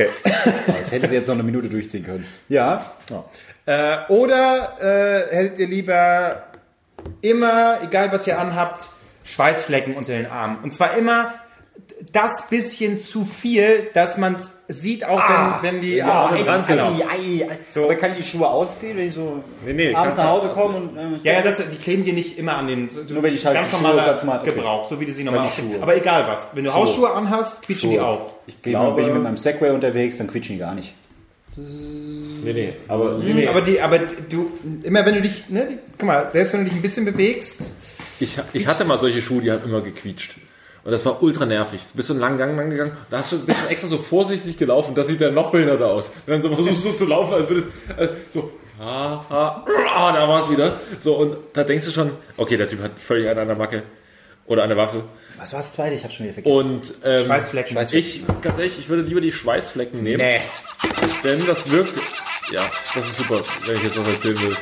[0.00, 0.10] Okay.
[0.66, 2.26] Das hätte sie jetzt noch eine Minute durchziehen können.
[2.48, 2.94] Ja.
[3.66, 6.42] Äh, oder äh, hättet ihr lieber
[7.20, 8.90] immer, egal was ihr anhabt,
[9.24, 10.58] Schweißflecken unter den Armen.
[10.64, 11.34] Und zwar immer
[12.12, 14.36] das bisschen zu viel, dass man
[14.68, 15.20] sieht, auch
[15.62, 16.78] wenn, wenn die Arme echt, dran sind.
[16.80, 17.58] ei, ei, ei.
[17.68, 17.84] So.
[17.84, 20.48] Aber kann ich die Schuhe ausziehen, wenn ich so Nee, nee, abends nach du Hause
[20.48, 20.76] komme?
[20.76, 23.34] Und, äh, Ja, ja, das, die kleben dir nicht immer an den so- Nur wenn
[23.34, 24.50] ich halt ganz die Schuhe normal- okay.
[24.54, 25.60] Gebrauch, so wie du sie normal die aufhast.
[25.68, 25.82] Schuhe.
[25.82, 26.48] Aber egal was.
[26.54, 28.06] Wenn du Hausschuhe anhast, quietschen die Schuhe.
[28.06, 28.32] auch.
[28.46, 30.94] Ich glaube, bin ich mit meinem Segway unterwegs, dann quietschen die gar nicht.
[31.56, 32.72] Nee, nee.
[32.88, 33.48] Aber, nee, nee.
[33.48, 34.50] Aber die, aber du,
[34.82, 37.72] immer wenn du dich, ne, die, guck mal, selbst wenn du dich ein bisschen bewegst,
[38.20, 40.36] Ich, ich hatte mal solche Schuhe, die haben immer gequietscht.
[40.82, 41.80] Und das war ultra nervig.
[41.90, 44.56] Du bist so einen langen Gang lang gegangen, da hast du bisschen extra so vorsichtig
[44.56, 46.10] gelaufen, das sieht dann noch behinderter aus.
[46.24, 47.68] Wenn dann so versuchst so zu laufen, als würdest
[47.98, 50.80] äh, so, ha, ha, ah, da war es wieder.
[50.98, 53.82] So, und da denkst du schon, okay, der Typ hat völlig einen an der Macke
[54.46, 55.04] oder an der Waffe.
[55.38, 55.94] Was war das zweite?
[55.94, 56.56] Ich habe schon wieder vergessen.
[56.56, 57.78] Und ähm, Schweißflecken.
[57.92, 60.40] ich, ganz ehrlich, ich würde lieber die Schweißflecken nehmen, nee.
[61.24, 61.94] denn das wirkt,
[62.50, 62.62] ja,
[62.94, 64.56] das ist super, wenn ich jetzt was erzählen will.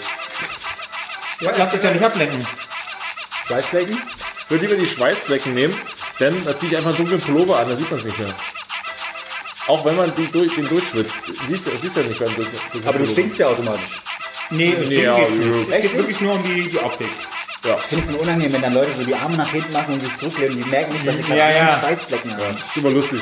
[1.41, 2.45] lass dich da nicht ablenken.
[3.47, 3.97] Schweißflecken?
[3.97, 5.75] Ich würde lieber die Schweißflecken nehmen,
[6.21, 8.35] denn da ziehe ich einfach einen dunklen Pullover an, da sieht man es nicht mehr.
[9.69, 11.13] Auch wenn man die durch, den durchschwitzt.
[11.49, 13.85] Siehst du, siehst du ja nicht beim durch, durch Aber du stinkst ja automatisch.
[14.51, 15.47] Nee, es Nee, ja, geht's nicht.
[15.71, 15.77] ja.
[15.77, 17.09] Es geht wirklich nur um die, die Optik.
[17.67, 20.01] Ja, Ich finde es unangenehm, wenn dann Leute so die Arme nach hinten machen und
[20.01, 20.63] sich zurücklehnen.
[20.63, 21.79] Die merken nicht, dass sie gerade Ja, ja.
[21.81, 22.43] Schweißflecken haben.
[22.57, 23.21] das ist immer lustig.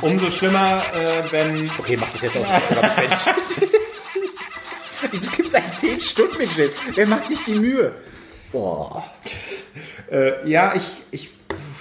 [0.00, 2.46] Umso schlimmer, äh, wenn Okay, mach das jetzt aus.
[5.10, 6.72] Wieso gibt es einen 10 Stunden Mitschnitt?
[6.94, 7.94] Wer macht sich die Mühe?
[8.52, 9.04] Boah.
[10.10, 11.30] Äh, ja, ich, ich,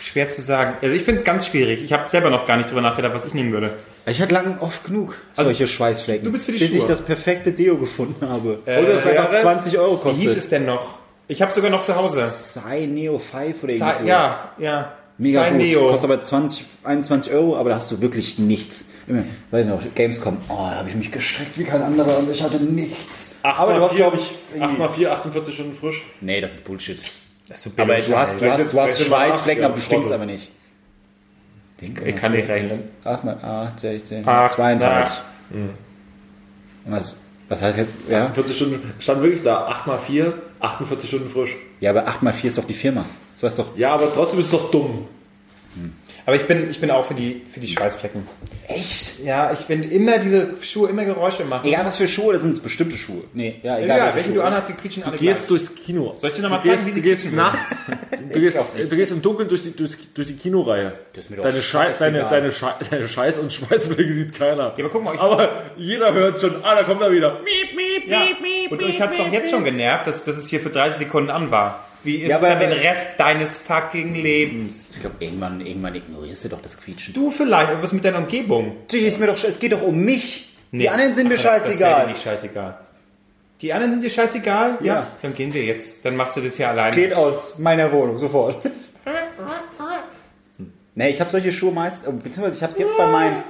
[0.01, 0.73] schwer zu sagen.
[0.81, 1.83] Also ich finde es ganz schwierig.
[1.83, 3.73] Ich habe selber noch gar nicht drüber nachgedacht, was ich nehmen würde.
[4.05, 6.23] Ich hatte lange oft genug solche Schweißflecken.
[6.25, 6.79] du bist für die bis Schuhe.
[6.79, 8.59] ich das perfekte Deo gefunden habe.
[8.65, 10.37] Äh, Oder es einfach wäre- 20 Euro Wie hieß kostet.
[10.43, 10.99] es denn noch?
[11.27, 12.25] Ich habe sogar noch zu Hause.
[12.33, 13.83] Sei Neo 5 oder so.
[14.05, 14.93] ja, ja.
[15.17, 15.57] Mega Sei gut.
[15.57, 15.87] Neo.
[15.89, 18.85] Kostet aber 20, 21 Euro, aber da hast du wirklich nichts.
[19.07, 22.29] Immer, weiß ich noch, Gamescom, oh, da habe ich mich gestreckt wie kein anderer und
[22.29, 23.35] ich hatte nichts.
[23.41, 26.05] aber du hast, glaube ich, 8 irgendwie- mal 4, 48 Stunden frisch.
[26.21, 27.01] Nee, das ist Bullshit.
[27.49, 29.85] Das ist so Aber du hast, du hast, du hast Schweißflecken, aber du acht?
[29.85, 30.51] stinkst aber nicht.
[31.79, 32.83] Ich kann nicht rechnen.
[33.03, 35.19] 8 mal 8, 16, Ach, 32.
[35.51, 37.19] Und was,
[37.49, 37.93] was heißt jetzt?
[38.09, 41.55] Ja, 48 Stunden, stand wirklich da, 8 mal 4, 48 Stunden frisch.
[41.79, 43.05] ja aber 8 mal 4 ist doch die Firma.
[43.35, 43.77] So ist doch.
[43.77, 45.07] Ja, aber trotzdem ist es doch dumm.
[46.27, 48.21] Aber ich bin, ich bin auch für die, für die Schweißflecken.
[48.67, 49.23] Echt?
[49.23, 51.65] Ja, ich wenn immer diese Schuhe immer Geräusche machen.
[51.65, 53.23] Egal was für Schuhe, das sind bestimmte Schuhe.
[53.33, 53.95] Nee, ja, egal.
[53.97, 55.61] Egal, welche du anhast, die quietschen alle Du gehst gleich.
[55.61, 56.15] durchs Kino.
[56.17, 57.73] Soll ich dir noch mal Du zeigen, wie sie Du gehst nachts,
[58.33, 60.95] du gehst, du gehst im Dunkeln durch die, durch, durch die Kinoreihe.
[61.13, 64.73] Das ist mir doch deine, Schei deine, deine, Schei deine Scheiß- und Schweißblicke sieht keiner.
[64.75, 67.39] Ja, aber guck mal, ich- aber jeder hört schon, ah, da kommt er wieder.
[67.39, 68.19] Miep, miep, Ja.
[68.25, 70.97] miep, miep, Und euch hat's doch jetzt schon genervt, dass, dass es hier für 30
[70.99, 71.86] Sekunden an war.
[72.03, 74.91] Wie ist Ja, aber- dann den Rest deines fucking Lebens?
[74.93, 77.13] Ich glaube, irgendwann, irgendwann ignorierst du doch das Quietschen.
[77.13, 78.75] Du vielleicht, aber was mit deiner Umgebung?
[78.89, 80.53] Du, ist mir doch, es geht doch um mich.
[80.71, 82.07] Die anderen sind mir Ach, Das scheißegal.
[82.07, 82.77] nicht scheißegal.
[83.61, 84.77] Die anderen sind dir scheißegal?
[84.81, 85.07] Ja.
[85.21, 86.05] Dann gehen wir jetzt.
[86.05, 86.95] Dann machst du das hier alleine.
[86.95, 88.57] Geht aus meiner Wohnung, sofort.
[90.93, 93.43] nee, ich habe solche Schuhe meist, äh, beziehungsweise ich habe es jetzt bei meinen.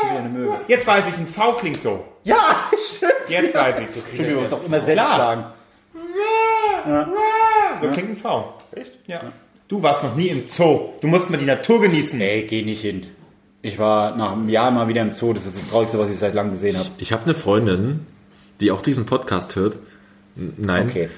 [0.00, 0.60] Schon wieder eine Möwe.
[0.68, 2.04] Jetzt weiß ich, ein V klingt so.
[2.24, 2.36] Ja,
[2.96, 3.12] stimmt.
[3.28, 4.02] Jetzt weiß ich's.
[4.14, 5.14] Stimmt, wir uns auch immer selbst Klar.
[5.14, 5.44] schlagen.
[7.80, 8.54] So klingt ein V.
[8.72, 8.92] Echt?
[9.06, 9.32] Ja.
[9.68, 10.90] Du warst noch nie im Zoo.
[11.00, 12.20] Du musst mal die Natur genießen.
[12.20, 13.06] Ey, geh nicht hin.
[13.60, 15.32] Ich war nach einem Jahr mal wieder im Zoo.
[15.32, 16.88] Das ist das Traurigste, was ich seit langem gesehen habe.
[16.98, 18.06] Ich habe eine Freundin,
[18.60, 19.78] die auch diesen Podcast hört.
[20.36, 20.86] Nein.
[20.88, 21.08] Okay.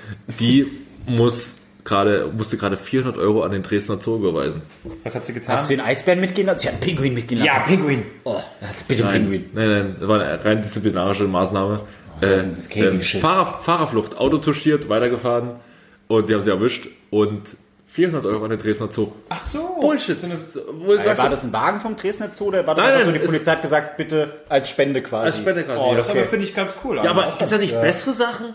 [0.41, 0.67] Die
[1.07, 4.63] muss gerade, musste gerade 400 Euro an den Dresdner Zoo überweisen.
[5.05, 5.59] Was hat sie getan?
[5.59, 6.61] Hast du den Eisbären mitgehen lassen?
[6.61, 7.47] Sie hat einen Pinguin mitgehen lassen.
[7.55, 8.03] ja, Pinguin.
[8.25, 9.51] Oh, das bitte einen Nein, Pinguin.
[9.55, 11.81] nein, nein, das war eine rein disziplinarische Maßnahme.
[12.23, 13.21] so Äh, Käfig-Shit.
[13.21, 15.53] Fahrer, Fahrerflucht, Auto touchiert, weitergefahren
[16.11, 17.57] und sie haben sie erwischt und
[17.87, 19.13] 400 Euro an den Dresdner Zoo.
[19.29, 19.79] Ach so.
[19.81, 20.23] Bullshit.
[20.23, 23.07] Eine- Wo sag, war das ein Wagen vom Dresdner Zoo oder war das Nein, einfach
[23.07, 25.27] so, nein, die Polizei hat gesagt, bitte als Spende quasi?
[25.27, 25.81] als Spende quasi.
[25.81, 26.19] Oh, das okay.
[26.21, 26.97] aber finde ich ganz cool.
[26.97, 28.55] ja, aber gibt es ja nicht bessere Sachen?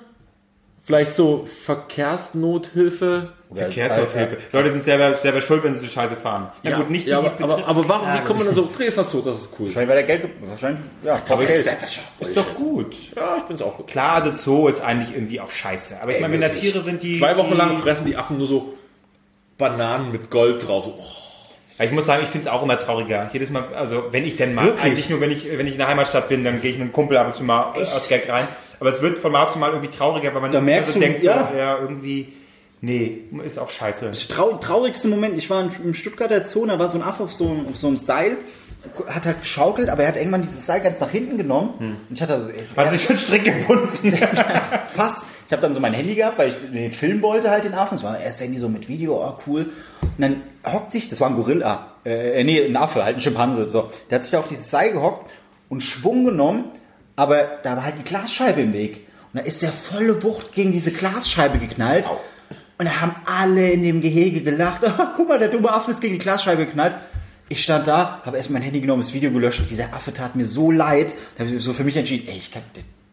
[0.86, 3.30] Vielleicht so Verkehrsnothilfe?
[3.54, 4.38] Verkehrsnothilfe.
[4.52, 6.52] Leute sind selber, selber schuld, wenn sie so scheiße fahren.
[6.62, 8.56] Ja, gut, nicht die, ja, die es aber, aber, aber warum, wie kommt man dann
[8.56, 9.22] so Dresdner Zoo?
[9.22, 9.66] Das ist cool.
[9.66, 11.68] Wahrscheinlich, weil der Geld, ge- wahrscheinlich, ja, braucht Geld.
[12.20, 12.96] ist doch gut.
[13.16, 13.88] Ja, ich finde es auch gut.
[13.88, 15.98] Klar, also Zoo ist eigentlich irgendwie auch scheiße.
[16.02, 16.50] Aber ich meine, wenn da.
[16.50, 17.18] Tiere sind, die...
[17.18, 18.74] Zwei Wochen die, lang fressen die Affen nur so
[19.58, 20.86] Bananen mit Gold drauf.
[20.86, 21.04] So, oh.
[21.80, 23.30] Ja, Ich muss sagen, ich finde es auch immer trauriger.
[23.34, 24.84] Jedes Mal, also wenn ich denn mal, Wirklich?
[24.86, 26.94] eigentlich nur wenn ich, wenn ich in der Heimatstadt bin, dann gehe ich mit einem
[26.94, 28.48] Kumpel ab und zu mal aus Gag rein.
[28.80, 31.06] Aber es wird von Mal zu Mal irgendwie trauriger, weil man Da merkst also du,
[31.06, 31.50] denkt, ja.
[31.52, 32.34] so, ja, irgendwie,
[32.82, 34.12] nee, ist auch scheiße.
[34.30, 37.34] Trau traurigste Moment, ich war in- im Stuttgarter Zoo, da war so ein Affe auf
[37.34, 38.38] so, einem- auf so einem Seil,
[39.08, 41.98] hat halt geschaukelt, aber er hat irgendwann dieses Seil ganz nach hinten genommen.
[42.10, 44.14] Und ich hatte also ey, Hat sich schon strick gebunden.
[44.88, 45.24] fast.
[45.48, 47.98] Ich habe dann so mein Handy gehabt, weil ich den Film wollte halt den Affen.
[47.98, 49.68] Es war erst Handy so mit Video, oh cool.
[50.02, 53.70] Und dann hockt sich, das war ein Gorilla, äh, nee, ein Affe, halt ein Schimpanse.
[53.70, 55.30] So, der hat sich da auf dieses Seil gehockt
[55.70, 56.66] und Schwung genommen,
[57.16, 59.08] aber da war halt die Glasscheibe im Weg.
[59.34, 62.10] Und da ist der volle Wucht gegen diese Glasscheibe geknallt.
[62.78, 64.84] Und da haben alle in dem Gehege gelacht.
[64.86, 66.96] Ah, guck mal, der dumme Affe ist gegen die Glasscheibe geknallt.
[67.48, 69.70] Ich stand da, habe erst mein Handy genommen, das Video gelöscht.
[69.70, 71.14] Dieser Affe tat mir so leid.
[71.38, 72.64] Da habe ich so für mich entschieden, ey, ich kann,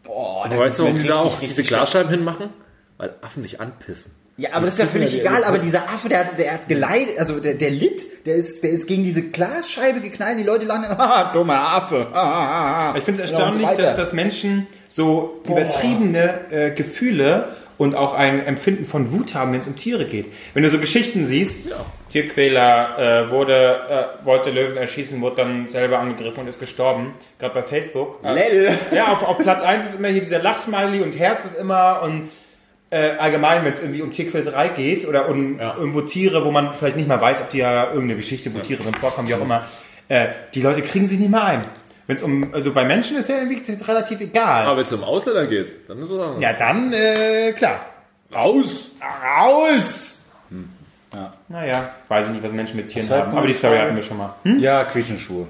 [0.03, 1.63] boah, weißt du, warum die da auch diese.
[1.63, 2.49] Glasscheiben hinmachen?
[2.97, 4.13] Weil Affen nicht anpissen.
[4.39, 5.45] Ja, aber das ist ja völlig egal.
[5.45, 8.71] Aber dieser Affe, der, hat- der hat geleidet, also der, der litt, der ist, der
[8.71, 10.39] ist gegen diese Glasscheibe geknallt.
[10.39, 12.09] Die Leute lachen, ah, dummer Affe.
[12.13, 12.95] Ah, ah, ah.
[12.97, 18.47] Ich finde es Ja, erstaunlich, dass, dass Menschen so übertriebene äh, Gefühle und auch ein
[18.47, 20.33] Empfinden von Wut haben, wenn es um Tiere geht.
[20.55, 21.69] Wenn du so Geschichten siehst,
[22.11, 27.55] Tierquäler äh, wurde, äh, wollte Löwen erschießen, wurde dann selber angegriffen und ist gestorben, gerade
[27.55, 28.21] bei Facebook.
[28.23, 28.71] Lell.
[28.95, 32.31] Ja, auf, auf Platz 1 ist immer hier dieser Lachsmiley und Herz ist immer und
[32.93, 35.75] äh, allgemein, wenn es irgendwie um Tierquälerei geht oder um Ja.
[35.77, 38.83] irgendwo Tiere, wo man vielleicht nicht mal weiß, ob die ja irgendeine Geschichte, wo Tiere
[38.83, 39.65] drin vorkommen, wie auch immer,
[40.09, 41.65] äh, die Leute kriegen sich nicht mehr ein.
[42.07, 44.67] Wenn es um, also bei Menschen ist ja irgendwie relativ egal.
[44.67, 47.87] Aber wenn es um Ausländer geht, dann ist es was ja, dann, äh, klar.
[48.35, 48.91] Raus!
[49.37, 50.19] Raus!
[51.15, 51.33] Ja.
[51.49, 54.17] Naja, weiß ich nicht, was Menschen mit Tieren haben, aber die Story hatten wir schon
[54.19, 54.35] mal.
[54.45, 54.59] Hm?
[54.61, 55.47] Ja, Quietschenschuhe.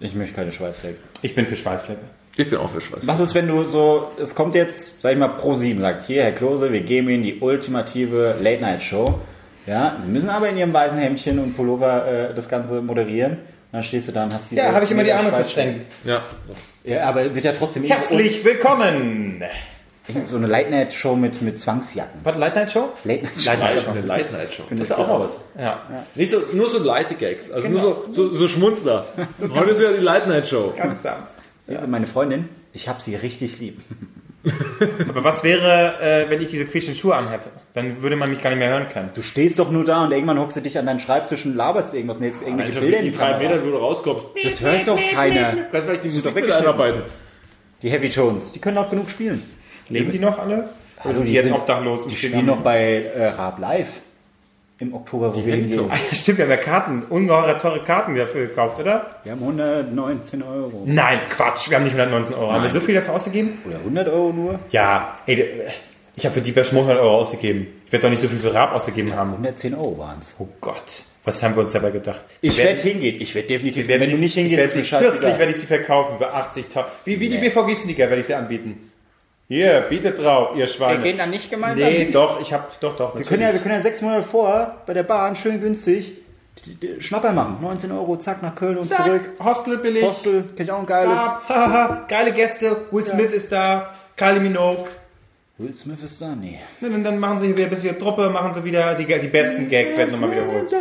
[0.00, 0.98] Ich möchte keine Schweißflecken.
[1.22, 2.02] Ich bin für Schweißflecke.
[2.38, 3.04] Ich bin auch für Schweiß.
[3.04, 6.22] Was ist, wenn du so, es kommt jetzt, sag ich mal, Pro 7 sagt, hier,
[6.22, 9.18] Herr Klose, wir geben Ihnen die ultimative Late-Night-Show.
[9.66, 13.38] Ja, Sie müssen aber in Ihrem weißen Hemdchen und Pullover äh, das Ganze moderieren.
[13.72, 15.86] Dann stehst du da und hast diese Ja, habe ich immer die Arme verschränkt.
[16.04, 16.22] Ja.
[16.84, 19.42] Ja, aber wird ja trotzdem Herzlich willkommen!
[20.24, 22.20] so eine Late-Night-Show mit, mit Zwangsjacken.
[22.22, 22.88] Was, Late Night Show?
[23.04, 23.50] Late-Night-Show.
[23.50, 24.62] Light, eine Late Night Show.
[24.70, 25.44] Das ist ja auch mal was.
[25.58, 25.82] Ja.
[26.14, 27.50] Nicht so, nur so leite Gags.
[27.50, 29.04] Also nur so, so, so Schmunzler.
[29.54, 30.72] Heute ist ja die Late Night Show.
[30.76, 31.32] Ganz sanft.
[31.68, 33.80] Diese meine Freundin, ich habe sie richtig lieb.
[35.08, 37.50] Aber was wäre, äh, wenn ich diese quietschenden Schuhe anhätte?
[37.74, 39.10] Dann würde man mich gar nicht mehr hören können.
[39.14, 41.92] Du stehst doch nur da und irgendwann hockst du dich an deinen Schreibtisch und laberst
[41.94, 43.50] irgendwas und jetzt irgendwelche Alter, Bilder in die drei Kamera.
[43.50, 44.26] Meter, wo du rauskommst.
[44.42, 45.52] Das hört doch keiner.
[45.52, 47.02] Du kannst vielleicht die Musik doch mit einarbeiten.
[47.82, 49.42] Die Heavy Tones, die können auch genug spielen.
[49.88, 50.54] Leben die noch alle?
[50.58, 50.68] Oder
[51.04, 52.02] Also sind die, die jetzt sind- obdachlos?
[52.02, 53.88] und Die spielen noch bei äh, Raab Live.
[54.80, 55.90] Im Oktober, wo wir hingehen.
[56.12, 59.06] Stimmt, wir haben ja Karten, ungeheure teure Karten dafür gekauft, oder?
[59.24, 60.82] Wir haben 119 Euro.
[60.86, 62.52] Nein, Quatsch, wir haben nicht 119 Euro.
[62.52, 63.58] Haben wir so viel dafür ausgegeben?
[63.66, 64.58] Oder 100 Euro nur?
[64.70, 65.64] Ja, ey,
[66.14, 67.66] ich habe für die Bash 100 Euro ausgegeben.
[67.86, 69.30] Ich werde doch nicht so viel für Raab ausgegeben haben.
[69.32, 70.34] 110 Euro waren es.
[70.38, 72.20] Oh Gott, was haben wir uns dabei gedacht?
[72.40, 73.20] Ich werde hingehen.
[73.20, 75.58] Ich werde definitiv, wenn sie, du nicht ich hingehst, werde ist sie fürstlich werde ich
[75.58, 76.84] sie verkaufen für 80.000.
[77.04, 78.87] Wie, wie die BVG-Sneaker werde ich sie anbieten.
[79.50, 80.98] Hier, bietet drauf, ihr Schweine.
[81.02, 82.12] Wir gehen dann nicht gemeinsam Nee, hin?
[82.12, 84.92] doch, ich hab, doch, doch, Wir können, ja, wir können ja sechs Monate vorher bei
[84.92, 86.12] der Bahn schön günstig
[86.98, 87.58] Schnapper machen.
[87.62, 89.22] 19 Euro, zack, nach Köln und Zack, zurück.
[89.42, 90.02] Hostel billig.
[90.04, 91.18] Hostel, kenn ich auch ein geiles.
[92.08, 92.76] Geile Gäste.
[92.90, 93.94] Will Smith ist da.
[94.16, 94.86] Kylie Minogue.
[95.56, 96.34] Will Smith ist da?
[96.34, 96.58] Nee.
[96.80, 99.96] Dann, dann machen sie wieder ein bisschen Truppe, machen sie wieder die, die besten Gags,
[99.96, 100.72] werden nochmal wiederholt.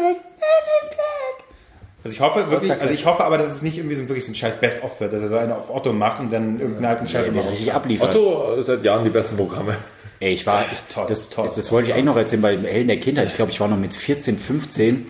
[2.03, 4.32] Also ich hoffe wirklich, also ich hoffe aber, dass es nicht irgendwie so wirklich so
[4.32, 7.07] ein scheiß Best-of wird, dass er so eine auf Otto macht und dann irgendeinen alten
[7.07, 7.57] Scheiß raus.
[7.57, 8.15] sich abliefert.
[8.15, 9.76] Otto äh, seit Jahren die besten Programme.
[10.19, 12.57] Ey, ich war, ich, Toll, das, toll, das, das wollte ich eigentlich noch erzählen bei
[12.57, 13.28] Helden der Kindheit.
[13.28, 15.06] Ich glaube, ich war noch mit 14, 15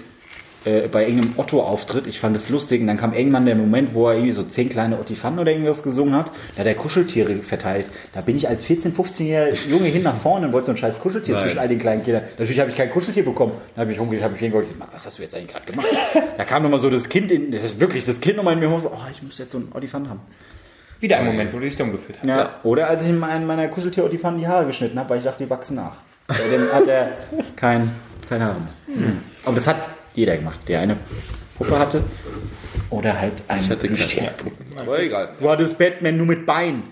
[0.68, 2.07] äh, bei irgendeinem Otto-Auftritt.
[2.07, 4.68] Ich fand es lustig und dann kam irgendwann der Moment, wo er irgendwie so zehn
[4.68, 6.31] kleine Ottifanen oder irgendwas gesungen hat.
[6.56, 7.88] Da hat er Kuscheltiere verteilt.
[8.14, 10.99] Da bin ich als 14, 15-jähriger Junge hin nach vorne und wollte so ein scheiß
[10.99, 11.44] Kuscheltier Nein.
[11.44, 12.23] zwischen all den kleinen Kindern.
[12.38, 13.53] Natürlich habe ich kein Kuscheltier bekommen.
[13.76, 14.68] Dann habe ich rumgekehrt, habe ich hingeholt.
[14.69, 15.88] Ich Marc, was hast du jetzt eigentlich gerade gemacht?
[16.38, 18.69] da kam nochmal so das Kind in, das ist wirklich das Kind nochmal in mir
[18.69, 20.19] hoch, so, oh, ich muss jetzt so einen Ottifan haben.
[20.99, 22.27] Wieder ein Moment, wo du dich dumm gefühlt hast.
[22.27, 22.49] Ja.
[22.64, 25.49] Oder als ich in meiner Kuscheltier Ottifan die Haare geschnitten habe, weil ich dachte, die
[25.49, 25.98] wachsen nach.
[26.27, 27.11] Bei dem hat er
[27.56, 27.91] kein,
[28.27, 28.98] keine Haare mehr.
[28.98, 29.18] Hm.
[29.45, 29.77] Aber das hat
[30.18, 30.98] jeder gemacht, der eine
[31.57, 32.03] Puppe hatte.
[32.89, 34.31] Oder halt ein Ich hatte keine
[34.80, 35.30] Aber egal.
[35.39, 36.84] Du hattest Batman nur mit Bein.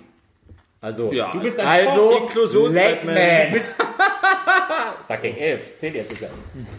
[0.81, 1.31] Also, Ja.
[1.31, 3.15] du bist ein also Inklusions-Batman.
[3.15, 3.47] Legman.
[3.47, 3.76] Du bist
[5.07, 5.76] Fucking 11.
[5.77, 6.30] Zählt jetzt sogar.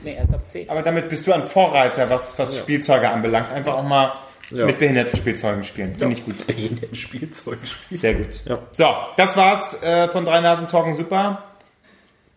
[0.04, 0.68] Nee, erst ab 10.
[0.70, 3.50] Aber damit bist du ein Vorreiter, was, was Spielzeuge anbelangt.
[3.52, 4.12] Einfach auch mal
[4.50, 4.66] Ja.
[4.66, 5.96] mit behinderten Spielzeugen spielen.
[5.96, 6.36] Finde ich gut.
[6.56, 8.00] In den Spielzeug spielen.
[8.00, 8.42] Sehr gut.
[8.44, 8.58] Ja.
[8.72, 8.86] So,
[9.16, 11.42] das war's äh, von Drei Nasen Talken Super.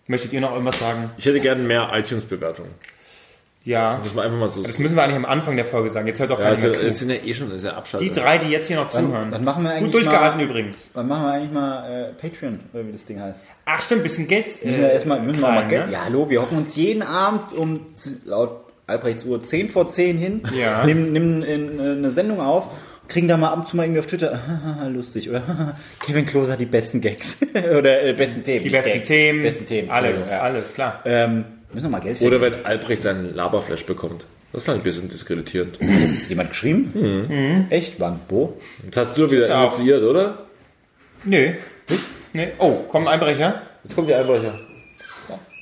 [0.08, 1.12] Möchtet ihr noch irgendwas sagen?
[1.18, 2.74] Ich hätte gerne mehr iTunes-Bewertungen.
[3.64, 4.02] Ja.
[4.16, 4.64] Man einfach mal so.
[4.64, 6.08] Das müssen wir eigentlich am Anfang der Folge sagen.
[6.08, 6.92] Jetzt hört auch Ja, keiner also, mehr zu.
[6.92, 8.16] sind ja eh schon sehr abschaltet.
[8.16, 9.32] Die drei, die jetzt hier noch zuhören.
[9.32, 10.92] Dann machen wir eigentlich Gut durchgehalten mal, übrigens.
[10.94, 13.48] Dann machen wir eigentlich mal äh, Patreon, oder wie das Ding heißt.
[13.66, 14.62] Ach stimmt, bisschen Geld.
[14.64, 15.86] Wir müssen ja erstmal, wir müssen mal, mal krallen, Geld.
[15.88, 15.92] ne?
[15.94, 17.86] Ja, hallo, wir hocken uns jeden Abend um
[18.26, 20.84] laut Albrechts Uhr 10 vor 10 hin, Ja.
[20.86, 22.70] nehmen, nehmen in, äh, eine Sendung auf,
[23.08, 24.40] kriegen da mal ab und zu mal irgendwie auf Twitter,
[24.92, 27.38] lustig, oder Kevin Klose hat die besten Gags.
[27.54, 28.64] oder äh, besten Themen.
[28.64, 29.44] Die besten Gags, Themen.
[29.44, 29.92] Besten Themen.
[29.92, 31.02] Alles, Entschuldigung, alles, klar.
[31.06, 31.12] Ja.
[31.26, 34.26] Ähm, müssen wir mal Geld Oder wenn Albrecht seinen Laberflash bekommt.
[34.52, 35.80] Das ist halt ein bisschen diskreditierend.
[35.80, 36.92] Hat das jemand geschrieben?
[36.94, 37.68] Mhm.
[37.70, 38.00] Echt?
[38.00, 38.20] Wann?
[38.30, 38.58] Wo?
[38.90, 39.66] Das hast du wieder Ja.
[39.66, 40.46] initiiert, oder?
[41.24, 41.54] Nö.
[42.34, 42.48] Nee.
[42.58, 43.62] Oh, komm, Einbrecher.
[43.84, 44.58] Jetzt kommt die Einbrecher.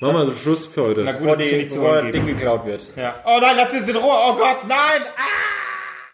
[0.00, 1.02] Machen wir Schluss für heute.
[1.02, 2.82] Na gut, Bevor, dass die, hier nicht zu bevor das Ding geklaut wird.
[2.96, 3.16] Ja.
[3.26, 4.14] Oh nein, lass uns in Ruhe.
[4.28, 5.02] Oh Gott, nein.
[5.16, 5.57] Ah!